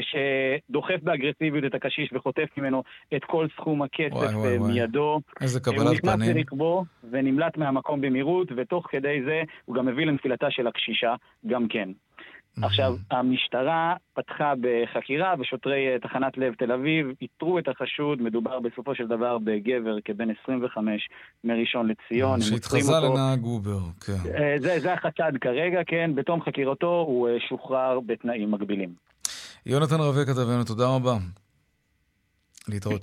שדוחף 0.00 1.02
באגרסיביות 1.02 1.64
את 1.64 1.74
הקשיש 1.74 2.12
וחוטף 2.12 2.48
ממנו 2.56 2.82
את 3.16 3.24
כל 3.24 3.46
סכום 3.56 3.82
הכסף 3.82 4.12
וואי, 4.12 4.34
וואי, 4.34 4.52
אה, 4.52 4.58
מידו. 4.58 5.20
איזה 5.40 5.60
קבלת 5.60 5.78
פנים. 5.78 5.86
הוא 5.86 5.92
נכנס 5.92 6.36
לרכבו 6.36 6.84
ונמלט 7.10 7.56
מהמקום 7.56 8.00
במהירות, 8.00 8.48
ותוך 8.56 8.86
כדי 8.90 9.22
זה 9.26 9.42
הוא 9.64 9.76
גם 9.76 9.86
מביא 9.86 10.06
לנפילתה 10.06 10.46
של 10.50 10.66
הקשישה, 10.66 11.14
גם 11.46 11.68
כן. 11.68 11.88
עכשיו, 12.62 12.94
המשטרה 13.10 13.94
פתחה 14.14 14.52
בחקירה, 14.60 15.34
ושוטרי 15.38 15.88
אה, 15.92 15.98
תחנת 15.98 16.38
לב 16.38 16.54
תל 16.54 16.72
אביב 16.72 17.06
איתרו 17.22 17.58
את 17.58 17.68
החשוד, 17.68 18.22
מדובר 18.22 18.60
בסופו 18.60 18.94
של 18.94 19.06
דבר 19.06 19.38
בגבר 19.38 20.00
כבן 20.04 20.28
25 20.42 21.08
מראשון 21.44 21.88
לציון. 21.88 22.40
שהתחזה 22.40 22.92
לנהג 22.92 23.44
אובר, 23.44 23.80
כן. 24.06 24.12
זה, 24.58 24.80
זה 24.80 24.92
החשד 24.92 25.32
כרגע, 25.40 25.80
כן, 25.86 26.10
בתום 26.14 26.42
חקירתו 26.42 27.04
הוא 27.08 27.28
שוחרר 27.48 28.00
בתנאים 28.00 28.50
מגבילים. 28.50 29.07
יונתן 29.66 30.00
רווה 30.00 30.24
כתבנו, 30.24 30.64
תודה 30.64 30.86
רבה. 30.86 31.18
להתראות. 32.68 33.02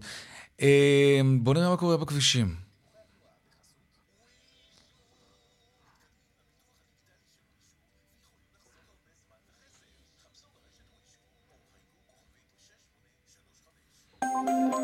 אה, 0.61 1.21
בוא 1.39 1.53
נראה 1.53 1.69
מה 1.69 1.77
קורה 1.77 1.97
בכבישים. 1.97 2.55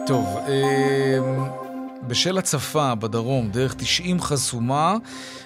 טוב, 0.07 0.25
אה, 0.47 1.19
בשל 2.07 2.37
הצפה 2.37 2.95
בדרום, 2.95 3.49
דרך 3.51 3.73
90 3.73 4.21
חסומה, 4.21 4.95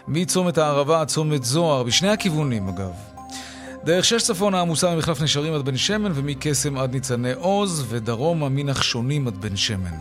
מצומת 0.07 0.57
הערבה 0.57 1.01
עד 1.01 1.07
צומת 1.07 1.43
זוהר, 1.43 1.84
בשני 1.84 2.09
הכיוונים 2.09 2.67
אגב. 2.67 3.14
דרך 3.86 4.05
שש 4.05 4.23
צפונה 4.23 4.61
עמוסה 4.61 4.95
ממחלף 4.95 5.21
נשרים 5.21 5.53
עד 5.53 5.65
בן 5.65 5.77
שמן 5.77 6.11
ומקסם 6.15 6.77
עד 6.77 6.93
ניצני 6.93 7.33
עוז 7.33 7.86
ודרומה 7.89 8.49
מנחשונים 8.49 9.27
עד 9.27 9.38
בן 9.41 9.55
שמן. 9.55 9.97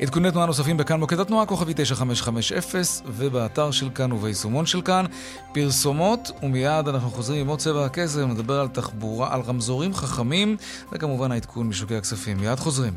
עדכוני 0.00 0.30
תנועה 0.30 0.46
נוספים 0.46 0.76
בכאן 0.76 1.00
מוקד 1.00 1.20
התנועה 1.20 1.46
כוכבי 1.46 1.72
9550 1.76 2.80
ובאתר 3.06 3.70
של 3.70 3.90
כאן 3.94 4.12
וביישומון 4.12 4.66
של 4.66 4.82
כאן 4.82 5.04
פרסומות 5.52 6.30
ומיד 6.42 6.88
אנחנו 6.88 7.10
חוזרים 7.10 7.40
עם 7.40 7.46
עוד 7.46 7.58
צבע 7.58 7.84
הכסף, 7.84 8.20
נדבר 8.20 8.60
על 8.60 8.68
תחבורה, 8.68 9.34
על 9.34 9.40
רמזורים 9.40 9.94
חכמים 9.94 10.56
וכמובן 10.92 11.32
העדכון 11.32 11.68
משוקי 11.68 11.96
הכספים. 11.96 12.36
מיד 12.36 12.58
חוזרים. 12.58 12.92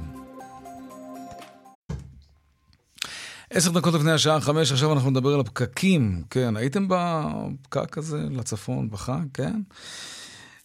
עשר 3.49 3.71
דקות 3.71 3.93
לפני 3.93 4.11
השעה 4.11 4.41
חמש, 4.41 4.71
עכשיו 4.71 4.93
אנחנו 4.93 5.09
נדבר 5.09 5.33
על 5.33 5.39
הפקקים. 5.39 6.23
כן, 6.29 6.57
הייתם 6.57 6.87
בפקק 6.89 7.97
הזה 7.97 8.19
לצפון 8.31 8.89
בחג? 8.89 9.21
כן? 9.33 9.61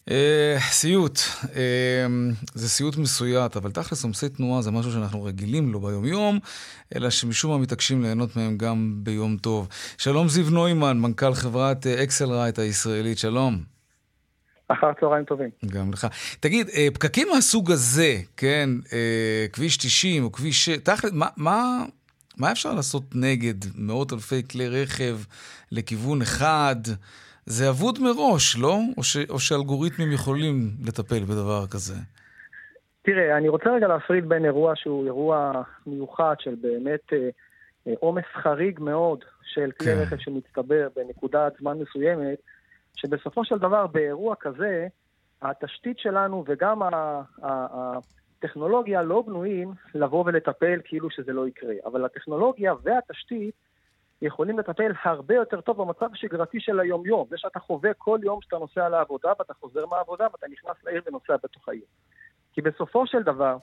אה, 0.09 0.57
סיוט, 0.59 1.19
אה, 1.55 2.05
זה 2.53 2.69
סיוט 2.69 2.97
מסויט, 2.97 3.57
אבל 3.57 3.71
תכלס 3.71 4.03
עומסי 4.03 4.29
תנועה 4.29 4.61
זה 4.61 4.71
משהו 4.71 4.91
שאנחנו 4.91 5.23
רגילים 5.23 5.73
לו 5.73 5.79
ביום-יום, 5.79 6.39
אלא 6.95 7.09
שמשום 7.09 7.51
מה 7.51 7.57
מתעקשים 7.57 8.01
ליהנות 8.01 8.35
מהם 8.35 8.57
גם 8.57 8.93
ביום 9.03 9.37
טוב. 9.37 9.67
שלום 9.97 10.27
זיו 10.27 10.49
נוימן, 10.49 10.97
מנכ"ל 10.97 11.33
חברת 11.33 11.87
אקסל 11.87 12.31
רייט 12.31 12.59
הישראלית, 12.59 13.17
שלום. 13.17 13.63
אחר 14.67 14.87
צהריים 14.99 15.25
טובים. 15.25 15.49
גם 15.65 15.91
לך. 15.91 16.07
תגיד, 16.39 16.69
אה, 16.69 16.87
פקקים 16.93 17.27
מהסוג 17.33 17.71
הזה, 17.71 18.15
כן, 18.37 18.69
כביש 19.53 19.77
90 19.77 20.23
או 20.23 20.31
כביש 20.31 20.65
6, 20.65 20.77
תכל'ס, 20.77 21.11
מה, 21.13 21.27
מה, 21.37 21.83
מה 22.37 22.51
אפשר 22.51 22.73
לעשות 22.73 23.03
נגד 23.15 23.55
מאות 23.75 24.13
אלפי 24.13 24.47
כלי 24.47 24.67
רכב 24.67 25.17
לכיוון 25.71 26.21
אחד? 26.21 26.75
זה 27.45 27.69
אבוד 27.69 27.99
מראש, 28.01 28.57
לא? 28.57 28.77
או, 28.97 29.03
ש, 29.03 29.17
או 29.29 29.39
שאלגוריתמים 29.39 30.11
יכולים 30.11 30.53
לטפל 30.87 31.23
בדבר 31.23 31.67
כזה? 31.71 31.93
תראה, 33.01 33.37
אני 33.37 33.49
רוצה 33.49 33.69
רגע 33.69 33.87
להפריד 33.87 34.29
בין 34.29 34.45
אירוע 34.45 34.73
שהוא 34.75 35.05
אירוע 35.05 35.51
מיוחד 35.87 36.35
של 36.39 36.55
באמת 36.61 37.13
אה, 37.13 37.29
אה, 37.87 37.93
עומס 37.99 38.23
אה, 38.35 38.41
חריג 38.41 38.79
מאוד 38.79 39.23
של 39.43 39.71
כלי 39.79 39.87
כן. 39.87 40.01
רכב 40.01 40.17
שמצטבר 40.17 40.87
בנקודת 40.95 41.53
זמן 41.59 41.77
מסוימת, 41.77 42.39
שבסופו 42.95 43.45
של 43.45 43.57
דבר 43.57 43.87
באירוע 43.87 44.35
כזה, 44.39 44.87
התשתית 45.41 45.99
שלנו 45.99 46.43
וגם 46.47 46.81
הטכנולוגיה 47.41 49.01
לא 49.01 49.23
בנויים 49.27 49.73
לבוא 49.95 50.23
ולטפל 50.25 50.79
כאילו 50.83 51.09
שזה 51.09 51.33
לא 51.33 51.47
יקרה. 51.47 51.73
אבל 51.85 52.05
הטכנולוגיה 52.05 52.73
והתשתית 52.83 53.55
יכולים 54.21 54.59
לטפל 54.59 54.91
הרבה 55.03 55.35
יותר 55.35 55.61
טוב 55.61 55.77
במצב 55.77 56.13
השגרתי 56.13 56.59
של 56.59 56.79
היום-יום. 56.79 57.27
זה 57.29 57.37
שאתה 57.37 57.59
חווה 57.59 57.93
כל 57.93 58.19
יום 58.23 58.41
שאתה 58.41 58.57
נוסע 58.57 58.89
לעבודה 58.89 59.31
ואתה 59.39 59.53
חוזר 59.53 59.85
מהעבודה 59.85 60.27
ואתה 60.31 60.47
נכנס 60.47 60.83
לעיר 60.83 61.01
ונוסע 61.05 61.35
בתוך 61.43 61.69
העיר. 61.69 61.85
כי 62.53 62.61
בסופו 62.61 63.07
של 63.07 63.23
דבר, 63.23 63.57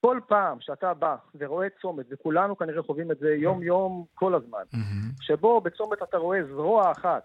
כל 0.00 0.20
פעם 0.26 0.60
שאתה 0.60 0.94
בא 0.94 1.16
ורואה 1.34 1.68
צומת, 1.80 2.06
וכולנו 2.10 2.56
כנראה 2.56 2.82
חווים 2.82 3.10
את 3.10 3.18
זה 3.18 3.34
יום-יום 3.34 4.04
כל 4.14 4.34
הזמן, 4.34 4.62
mm-hmm. 4.74 5.22
שבו 5.22 5.60
בצומת 5.60 6.02
אתה 6.02 6.16
רואה 6.16 6.44
זרוע 6.44 6.92
אחת, 6.92 7.22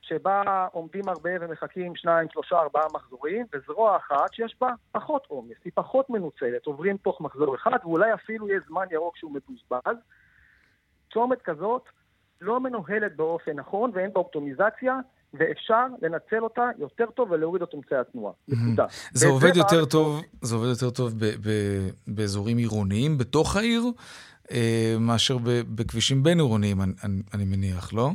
שבה 0.00 0.66
עומדים 0.72 1.08
הרבה 1.08 1.30
ומחכים 1.40 1.96
שניים, 1.96 2.28
שלושה, 2.32 2.56
ארבעה 2.58 2.86
מחזורים, 2.94 3.46
וזרוע 3.52 3.96
אחת 3.96 4.32
שיש 4.32 4.56
בה 4.60 4.68
פחות 4.92 5.26
עומס, 5.28 5.56
היא 5.64 5.72
פחות 5.74 6.10
מנוצלת, 6.10 6.66
עוברים 6.66 6.96
תוך 6.96 7.20
מחזור 7.20 7.54
אחד, 7.54 7.78
ואולי 7.82 8.14
אפילו 8.14 8.48
יהיה 8.48 8.60
זמן 8.68 8.86
ירוק 8.90 9.16
שהוא 9.16 9.32
מבוזבז, 9.32 9.96
צומת 11.14 11.42
כזאת 11.42 11.82
לא 12.40 12.60
מנוהלת 12.60 13.16
באופן 13.16 13.52
נכון 13.52 13.90
ואין 13.94 14.12
בה 14.12 14.20
אופטומיזציה, 14.20 14.98
ואפשר 15.34 15.86
לנצל 16.02 16.44
אותה 16.44 16.68
יותר 16.78 17.06
טוב 17.10 17.30
ולהוריד 17.30 17.62
את 17.62 17.74
אמצעי 17.74 17.98
התנועה. 17.98 18.32
נקודה. 18.48 18.86
זה 19.12 19.28
עובד 19.28 19.56
יותר 19.56 19.84
טוב, 19.84 20.22
זה 20.42 20.54
עובד 20.54 20.68
יותר 20.68 20.90
טוב 20.90 21.12
באזורים 22.06 22.56
עירוניים 22.56 23.18
בתוך 23.18 23.56
העיר, 23.56 23.82
אה, 24.50 24.96
מאשר 25.00 25.36
בכבישים 25.74 26.22
בין-עירוניים, 26.22 26.80
אני 27.34 27.44
מניח, 27.44 27.92
לא? 27.92 28.10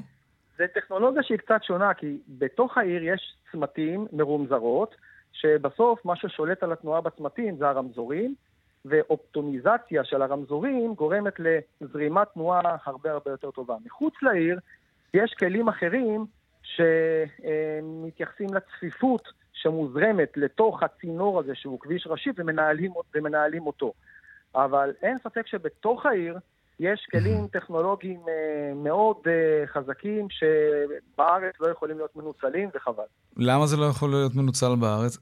זה 0.58 0.66
טכנולוגיה 0.74 1.24
שהיא 1.24 1.38
קצת 1.38 1.64
שונה, 1.64 1.94
כי 1.94 2.18
בתוך 2.28 2.78
העיר 2.78 3.04
יש 3.04 3.34
צמתים 3.52 4.08
מרומזרות, 4.14 4.96
שבסוף 5.34 6.06
מה 6.06 6.16
ששולט 6.16 6.64
על 6.64 6.72
התנועה 6.72 7.02
בצמתים 7.02 7.58
זה 7.58 7.70
הרמזורים, 7.70 8.36
ואופטומיזציה 8.86 10.04
של 10.04 10.22
הרמזורים 10.22 10.94
גורמת 10.94 11.34
לזרימת 11.40 12.28
תנועה 12.34 12.62
הרבה 12.86 13.12
הרבה 13.12 13.32
יותר 13.32 13.52
טובה. 13.52 13.76
מחוץ 13.86 14.14
לעיר 14.22 14.60
יש 15.14 15.34
כלים 15.40 15.68
אחרים 15.68 16.26
שמתייחסים 16.64 18.48
לצפיפות 18.54 19.28
שמוזרמת 19.54 20.32
לתוך 20.36 20.84
הצינור 20.84 21.40
הזה 21.40 21.56
שהוא 21.56 21.80
כביש 21.80 22.08
ראשי 22.08 22.30
ומנהלים, 22.38 22.92
ומנהלים 23.16 23.68
אותו. 23.68 23.94
אבל 24.56 24.94
אין 25.02 25.18
ספק 25.18 25.48
שבתוך 25.48 26.06
העיר 26.06 26.38
יש 26.80 27.08
כלים 27.12 27.48
טכנולוגיים 27.48 28.20
אה, 28.28 28.74
מאוד 28.76 29.18
אה, 29.28 29.68
חזקים 29.68 30.28
שבארץ 30.30 31.54
לא 31.60 31.68
יכולים 31.68 31.98
להיות 31.98 32.16
מנוצלים, 32.16 32.70
וחבל. 32.76 33.04
למה 33.38 33.68
זה 33.68 33.78
לא 33.78 33.86
יכול 33.86 34.10
להיות 34.10 34.36
מנוצל 34.36 34.76
בארץ? 34.80 35.18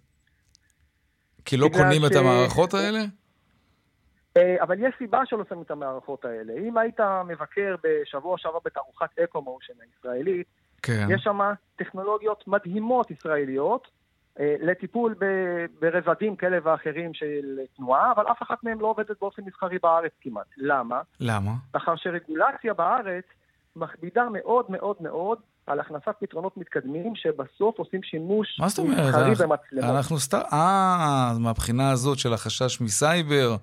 כי 1.45 1.58
לא 1.58 1.70
קונים 1.74 2.01
ש... 2.01 2.12
את 2.12 2.16
המערכות 2.16 2.74
האלה? 2.74 2.99
אה, 4.38 4.64
אבל 4.64 4.76
יש 4.80 4.96
סיבה 4.98 5.26
שלא 5.26 5.44
שמים 5.50 5.62
את 5.62 5.72
המערכות 5.72 6.26
האלה. 6.26 6.54
אם 6.54 6.78
היית 6.78 7.00
מבקר 7.28 7.76
בשבוע 7.84 8.38
שעבר 8.38 8.60
בתערוכת 8.66 9.20
אקו-מושן 9.24 9.74
הישראלית, 9.82 10.48
כן. 10.82 11.08
יש 11.10 11.22
שם 11.22 11.40
טכנולוגיות 11.76 12.44
מדהימות 12.48 13.12
ישראליות 13.12 13.88
אה, 14.40 14.56
לטיפול 14.60 15.16
ברבדים 15.80 16.36
כאלה 16.36 16.58
ואחרים 16.64 17.14
של 17.14 17.60
תנועה, 17.76 18.12
אבל 18.12 18.24
אף 18.32 18.42
אחת 18.42 18.64
מהן 18.64 18.78
לא 18.78 18.88
עובדת 18.88 19.20
באופן 19.22 19.42
מסחרי 19.46 19.78
בארץ 19.84 20.12
כמעט. 20.22 20.46
למה? 20.58 21.02
למה? 21.20 21.52
מאחר 21.74 21.96
שרגולציה 21.96 22.74
בארץ 22.74 23.26
מכבידה 23.78 24.28
מאוד 24.32 24.65
מאוד 24.69 24.95
מאוד 24.99 25.38
על 25.67 25.80
הכנסת 25.80 26.11
פתרונות 26.19 26.57
מתקדמים 26.57 27.15
שבסוף 27.15 27.80
עושים 27.80 28.03
שימוש 28.03 28.59
מה 28.59 28.69
זאת 28.69 28.80
אומרת? 28.80 29.13
במצלמות. 29.13 29.59
אנחנו 29.73 30.19
סתם, 30.19 30.39
אה, 30.53 31.34
מהבחינה 31.39 31.91
הזאת 31.91 32.19
של 32.19 32.34
החשש 32.34 32.82
מסייבר 32.82 33.55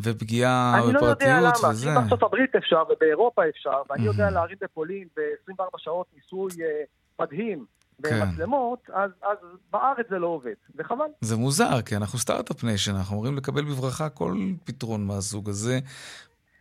ופגיעה 0.00 0.80
בפרטיות 0.88 0.96
וזה. 0.96 0.96
אני 0.96 1.06
לא 1.06 1.10
יודע 1.10 1.40
למה, 1.40 1.74
כי 1.80 1.86
בארצות 1.86 2.22
הברית 2.22 2.56
אפשר 2.56 2.82
ובאירופה 2.90 3.42
אפשר, 3.48 3.82
ואני 3.90 4.04
יודע 4.04 4.30
להרים 4.30 4.56
בפולין 4.60 5.08
ב-24 5.16 5.64
שעות 5.78 6.06
ניסוי 6.14 6.50
אה, 6.62 6.84
מדהים. 7.20 7.64
במצלמות, 7.98 8.78
כן. 8.86 8.92
אז, 8.92 9.10
אז 9.22 9.36
בארץ 9.72 10.06
זה 10.10 10.18
לא 10.18 10.26
עובד, 10.26 10.54
וחבל. 10.76 11.04
זה 11.20 11.36
מוזר, 11.36 11.82
כי 11.82 11.96
אנחנו 11.96 12.18
Start-Up 12.18 12.64
Nation, 12.64 12.94
אנחנו 12.94 13.14
אמורים 13.14 13.36
לקבל 13.36 13.64
בברכה 13.64 14.08
כל 14.08 14.36
פתרון 14.64 15.06
מהסוג 15.06 15.48
הזה, 15.48 15.78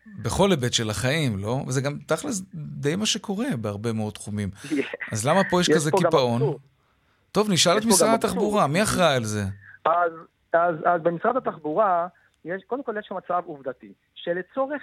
בכל 0.05 0.51
היבט 0.51 0.73
של 0.73 0.89
החיים, 0.89 1.37
לא? 1.39 1.63
וזה 1.67 1.81
גם 1.81 1.97
תכלס 2.07 2.41
די 2.53 2.95
מה 2.95 3.05
שקורה 3.05 3.47
בהרבה 3.61 3.93
מאוד 3.93 4.13
תחומים. 4.13 4.49
אז 5.11 5.27
למה 5.27 5.41
פה 5.49 5.61
יש, 5.61 5.69
יש 5.69 5.75
כזה 5.75 5.91
פה 5.91 5.97
קיפאון? 5.97 6.41
טוב, 7.31 7.51
נשאל 7.51 7.77
את 7.77 7.85
משרד 7.85 8.09
התחבורה, 8.13 8.67
מי 8.67 8.83
אחראי 8.83 9.15
על 9.15 9.23
זה? 9.23 9.43
אז, 9.85 10.11
אז, 10.53 10.75
אז 10.85 11.01
במשרד 11.01 11.37
התחבורה, 11.37 12.07
יש, 12.45 12.63
קודם 12.67 12.83
כל 12.83 12.95
יש 12.99 13.05
שם 13.09 13.15
מצב 13.17 13.41
עובדתי, 13.45 13.93
שלצורך 14.15 14.81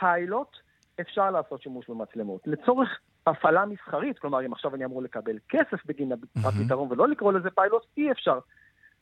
פיילוט 0.00 0.56
אפשר 1.00 1.30
לעשות 1.30 1.62
שימוש 1.62 1.90
במצלמות. 1.90 2.40
לצורך 2.46 2.88
הפעלה 3.26 3.66
מסחרית, 3.66 4.18
כלומר, 4.18 4.46
אם 4.46 4.52
עכשיו 4.52 4.74
אני 4.74 4.84
אמור 4.84 5.02
לקבל 5.02 5.36
כסף 5.48 5.86
בגין 5.86 6.12
הפתרון 6.36 6.92
ולא 6.92 7.08
לקרוא 7.08 7.32
לזה 7.32 7.50
פיילוט, 7.50 7.82
אי 7.96 8.12
אפשר. 8.12 8.38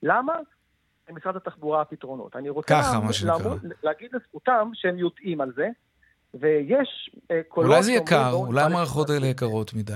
למה? 0.02 0.34
למשרד 1.08 1.36
התחבורה 1.36 1.80
הפתרונות. 1.80 2.36
אני 2.36 2.48
רוצה 2.48 2.74
ככה, 2.74 3.00
מה 3.00 3.12
שנקרא. 3.12 3.54
להגיד 3.82 4.10
לזכותם 4.12 4.70
שהם 4.74 4.98
יודעים 4.98 5.40
על 5.40 5.52
זה, 5.56 5.68
ויש 6.34 7.10
אה, 7.30 7.40
קולות... 7.48 7.70
אולי 7.70 7.82
זה 7.82 7.92
יקר, 7.92 8.30
אולי 8.32 8.62
המערכות 8.62 9.10
האלה 9.10 9.26
יקרות 9.26 9.74
מדי. 9.74 9.92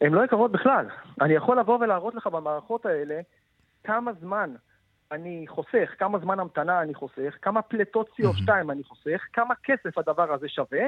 הן 0.00 0.12
לא 0.12 0.24
יקרות 0.24 0.52
בכלל. 0.52 0.86
אני 1.20 1.34
יכול 1.34 1.58
לבוא 1.58 1.78
ולהראות 1.78 2.14
לך 2.14 2.26
במערכות 2.26 2.86
האלה 2.86 3.20
כמה 3.84 4.12
זמן 4.20 4.54
אני 5.12 5.44
חוסך, 5.48 5.90
כמה 5.98 6.18
זמן 6.18 6.40
המתנה 6.40 6.82
אני 6.82 6.94
חוסך, 6.94 7.34
כמה 7.42 7.62
פליטות 7.62 8.08
CO2 8.08 8.50
אני 8.72 8.82
חוסך, 8.84 9.20
כמה 9.32 9.54
כסף 9.64 9.98
הדבר 9.98 10.32
הזה 10.32 10.48
שווה, 10.48 10.80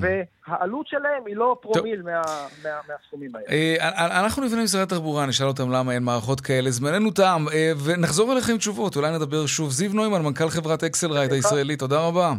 והעלות 0.00 0.86
שלהם 0.86 1.26
היא 1.26 1.36
לא 1.36 1.56
פרומיל 1.62 2.02
מה, 2.02 2.22
מה, 2.64 2.70
מהסכומים 2.88 3.36
האלה. 3.36 3.46
אה, 3.50 4.20
אנחנו 4.20 4.44
נפנה 4.44 4.60
למשרד 4.60 4.82
התחבורה, 4.82 5.26
נשאל 5.26 5.46
אותם 5.46 5.70
למה 5.70 5.92
אין 5.92 6.02
מערכות 6.02 6.40
כאלה. 6.40 6.70
זמננו 6.70 7.10
תם, 7.10 7.44
אה, 7.52 7.72
ונחזור 7.84 8.32
אליכם 8.32 8.52
עם 8.52 8.58
תשובות, 8.58 8.96
אולי 8.96 9.12
נדבר 9.12 9.46
שוב. 9.46 9.70
זיו 9.70 9.92
נוימן, 9.92 10.22
מנכ"ל 10.22 10.48
חברת 10.48 10.84
אקסל 10.84 11.12
רייט 11.12 11.32
הישראלית, 11.32 11.78
תודה 11.78 12.00
רבה. 12.00 12.32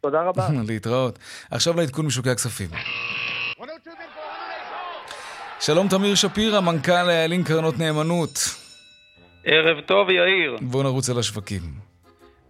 תודה 0.00 0.22
רבה. 0.22 0.48
להתראות. 0.68 1.18
עכשיו 1.50 1.76
לעדכון 1.76 2.06
משוקי 2.06 2.30
הכספים. 2.30 2.68
שלום 5.60 5.88
תמיר 5.88 6.14
שפירא, 6.14 6.60
מנכ"ל 6.60 6.92
איילים 7.10 7.44
קרנות 7.44 7.78
נאמנות. 7.78 8.57
ערב 9.44 9.80
טוב, 9.80 10.10
יאיר. 10.10 10.56
בואו 10.60 10.82
נרוץ 10.82 11.10
על 11.10 11.18
השווקים. 11.18 11.60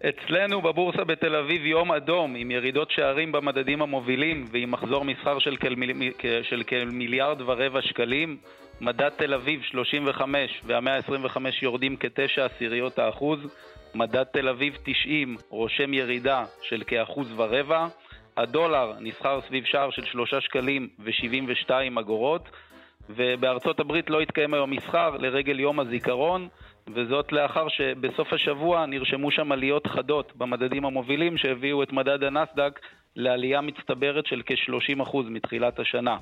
אצלנו 0.08 0.62
בבורסה 0.62 1.04
בתל 1.04 1.34
אביב 1.34 1.66
יום 1.66 1.92
אדום, 1.92 2.34
עם 2.34 2.50
ירידות 2.50 2.90
שערים 2.90 3.32
במדדים 3.32 3.82
המובילים 3.82 4.44
ועם 4.52 4.70
מחזור 4.70 5.04
מסחר 5.04 5.38
של, 5.38 5.56
כמיל... 5.60 6.12
של 6.42 6.62
כמיליארד 6.66 7.40
ורבע 7.40 7.82
שקלים. 7.82 8.36
מדד 8.80 9.08
תל 9.08 9.34
אביב 9.34 9.62
35 9.62 10.62
וה-125 10.66 11.38
יורדים 11.62 11.96
כתשע 11.96 12.44
עשיריות 12.44 12.98
האחוז. 12.98 13.38
מדד 13.94 14.24
תל 14.24 14.48
אביב 14.48 14.76
90 14.84 15.36
רושם 15.48 15.94
ירידה 15.94 16.44
של 16.62 16.82
כאחוז 16.86 17.28
ורבע. 17.36 17.86
הדולר 18.36 18.92
נסחר 19.00 19.40
סביב 19.48 19.64
שער 19.64 19.90
של 19.90 20.04
3 20.04 20.34
שקלים 20.34 20.88
ו-72 20.98 22.00
אגורות. 22.00 22.48
ובארצות 23.10 23.80
הברית 23.80 24.10
לא 24.10 24.20
התקיים 24.20 24.54
היום 24.54 24.70
מסחר 24.70 25.10
לרגל 25.10 25.60
יום 25.60 25.80
הזיכרון. 25.80 26.48
וזאת 26.94 27.32
לאחר 27.32 27.68
שבסוף 27.68 28.32
השבוע 28.32 28.86
נרשמו 28.86 29.30
שם 29.30 29.52
עליות 29.52 29.86
חדות 29.86 30.32
במדדים 30.36 30.84
המובילים 30.84 31.38
שהביאו 31.38 31.82
את 31.82 31.92
מדד 31.92 32.24
הנסדק 32.24 32.80
לעלייה 33.16 33.60
מצטברת 33.60 34.26
של 34.26 34.42
כ-30% 34.46 35.16
מתחילת 35.30 35.78
השנה. 35.78 36.16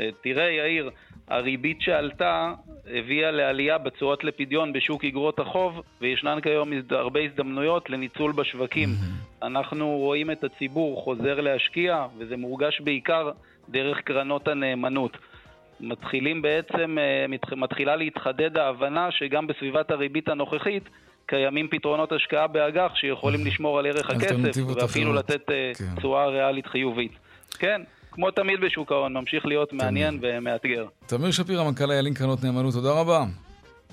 אה, 0.00 0.08
תראה, 0.22 0.50
יאיר, 0.50 0.90
הריבית 1.28 1.80
שעלתה 1.80 2.52
הביאה 2.86 3.30
לעלייה 3.30 3.78
בצורות 3.78 4.24
לפדיון 4.24 4.72
בשוק 4.72 5.04
אגרות 5.04 5.38
החוב, 5.38 5.80
וישנן 6.00 6.40
כיום 6.40 6.70
הרבה 6.90 7.20
הזדמנויות 7.20 7.90
לניצול 7.90 8.32
בשווקים. 8.32 8.88
אנחנו 9.42 9.88
רואים 9.88 10.30
את 10.30 10.44
הציבור 10.44 11.00
חוזר 11.00 11.40
להשקיע, 11.40 12.06
וזה 12.18 12.36
מורגש 12.36 12.80
בעיקר 12.80 13.30
דרך 13.68 14.00
קרנות 14.00 14.48
הנאמנות. 14.48 15.16
מתחילים 15.80 16.42
בעצם, 16.42 16.96
אה, 16.98 17.26
מתחילה 17.56 17.96
להתחדד 17.96 18.58
ההבנה 18.58 19.08
שגם 19.10 19.46
בסביבת 19.46 19.90
הריבית 19.90 20.28
הנוכחית 20.28 20.82
קיימים 21.26 21.68
פתרונות 21.70 22.12
השקעה 22.12 22.46
באג"ח 22.46 22.92
שיכולים 22.94 23.46
לשמור 23.46 23.78
על 23.78 23.86
ערך 23.86 24.10
הכסף 24.10 24.36
ואפילו 24.76 25.12
לתת 25.12 25.50
אה, 25.50 25.72
כן. 25.78 25.84
תשואה 25.96 26.26
ריאלית 26.26 26.66
חיובית. 26.66 27.12
כן, 27.58 27.82
כמו 28.12 28.30
תמיד 28.30 28.60
בשוק 28.60 28.92
ההון, 28.92 29.12
ממשיך 29.12 29.46
להיות 29.46 29.72
מעניין 29.72 30.18
ומאתגר. 30.22 30.86
תמיר 31.06 31.30
שפירא, 31.30 31.64
מנכ"ל 31.64 31.90
איילים 31.90 32.14
קרנות 32.14 32.44
נאמנות, 32.44 32.74
תודה 32.74 32.92
רבה. 32.92 33.24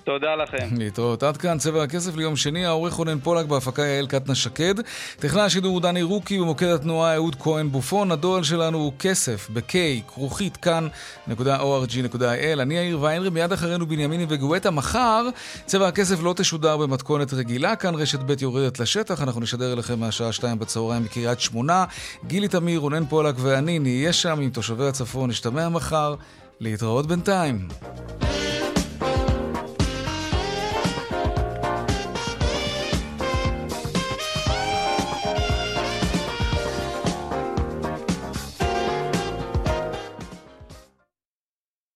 תודה 0.03 0.35
לכם. 0.35 0.67
להתראות. 0.77 1.23
עד 1.23 1.37
כאן 1.37 1.57
צבע 1.57 1.83
הכסף 1.83 2.15
ליום 2.15 2.35
שני, 2.35 2.65
העורך 2.65 2.93
רונן 2.93 3.19
פולק 3.19 3.45
בהפקה 3.45 3.81
יעל 3.81 4.07
קטנה 4.07 4.35
שקד. 4.35 4.75
טכנאי 5.19 5.41
השידור 5.41 5.79
דני 5.79 6.03
רוקי 6.03 6.39
במוקד 6.39 6.67
התנועה 6.67 7.15
אהוד 7.15 7.35
כהן 7.39 7.71
בופון. 7.71 8.11
הדואל 8.11 8.43
שלנו 8.43 8.77
הוא 8.77 8.93
כסף, 8.99 9.49
ב-K, 9.53 9.73
כרוכית 10.13 10.57
כאן.org.il. 10.57 12.61
אני 12.61 12.77
יאיר 12.77 13.01
ויינרי, 13.01 13.29
מיד 13.29 13.51
אחרינו 13.51 13.87
בנימיני 13.87 14.25
וגואטה. 14.29 14.71
מחר 14.71 15.27
צבע 15.65 15.87
הכסף 15.87 16.23
לא 16.23 16.33
תשודר 16.37 16.77
במתכונת 16.77 17.33
רגילה, 17.33 17.75
כאן 17.75 17.95
רשת 17.95 18.19
ב' 18.19 18.41
יורדת 18.41 18.79
לשטח, 18.79 19.21
אנחנו 19.21 19.41
נשדר 19.41 19.73
אליכם 19.73 19.99
מהשעה 19.99 20.31
2 20.31 20.59
בצהריים 20.59 21.03
בקריית 21.03 21.39
שמונה. 21.39 21.85
גילי 22.27 22.47
תמיר, 22.47 22.79
רונן 22.79 23.05
פולק 23.05 23.35
ואני 23.37 23.79
נהיה 23.79 24.13
שם 24.13 24.39
עם 24.41 24.49
תושבי 24.49 24.87
הצפון, 24.87 25.29
נשתמע 25.29 25.69
מחר. 25.69 26.15
להתראות 26.59 27.07
בינתיים. 27.07 27.67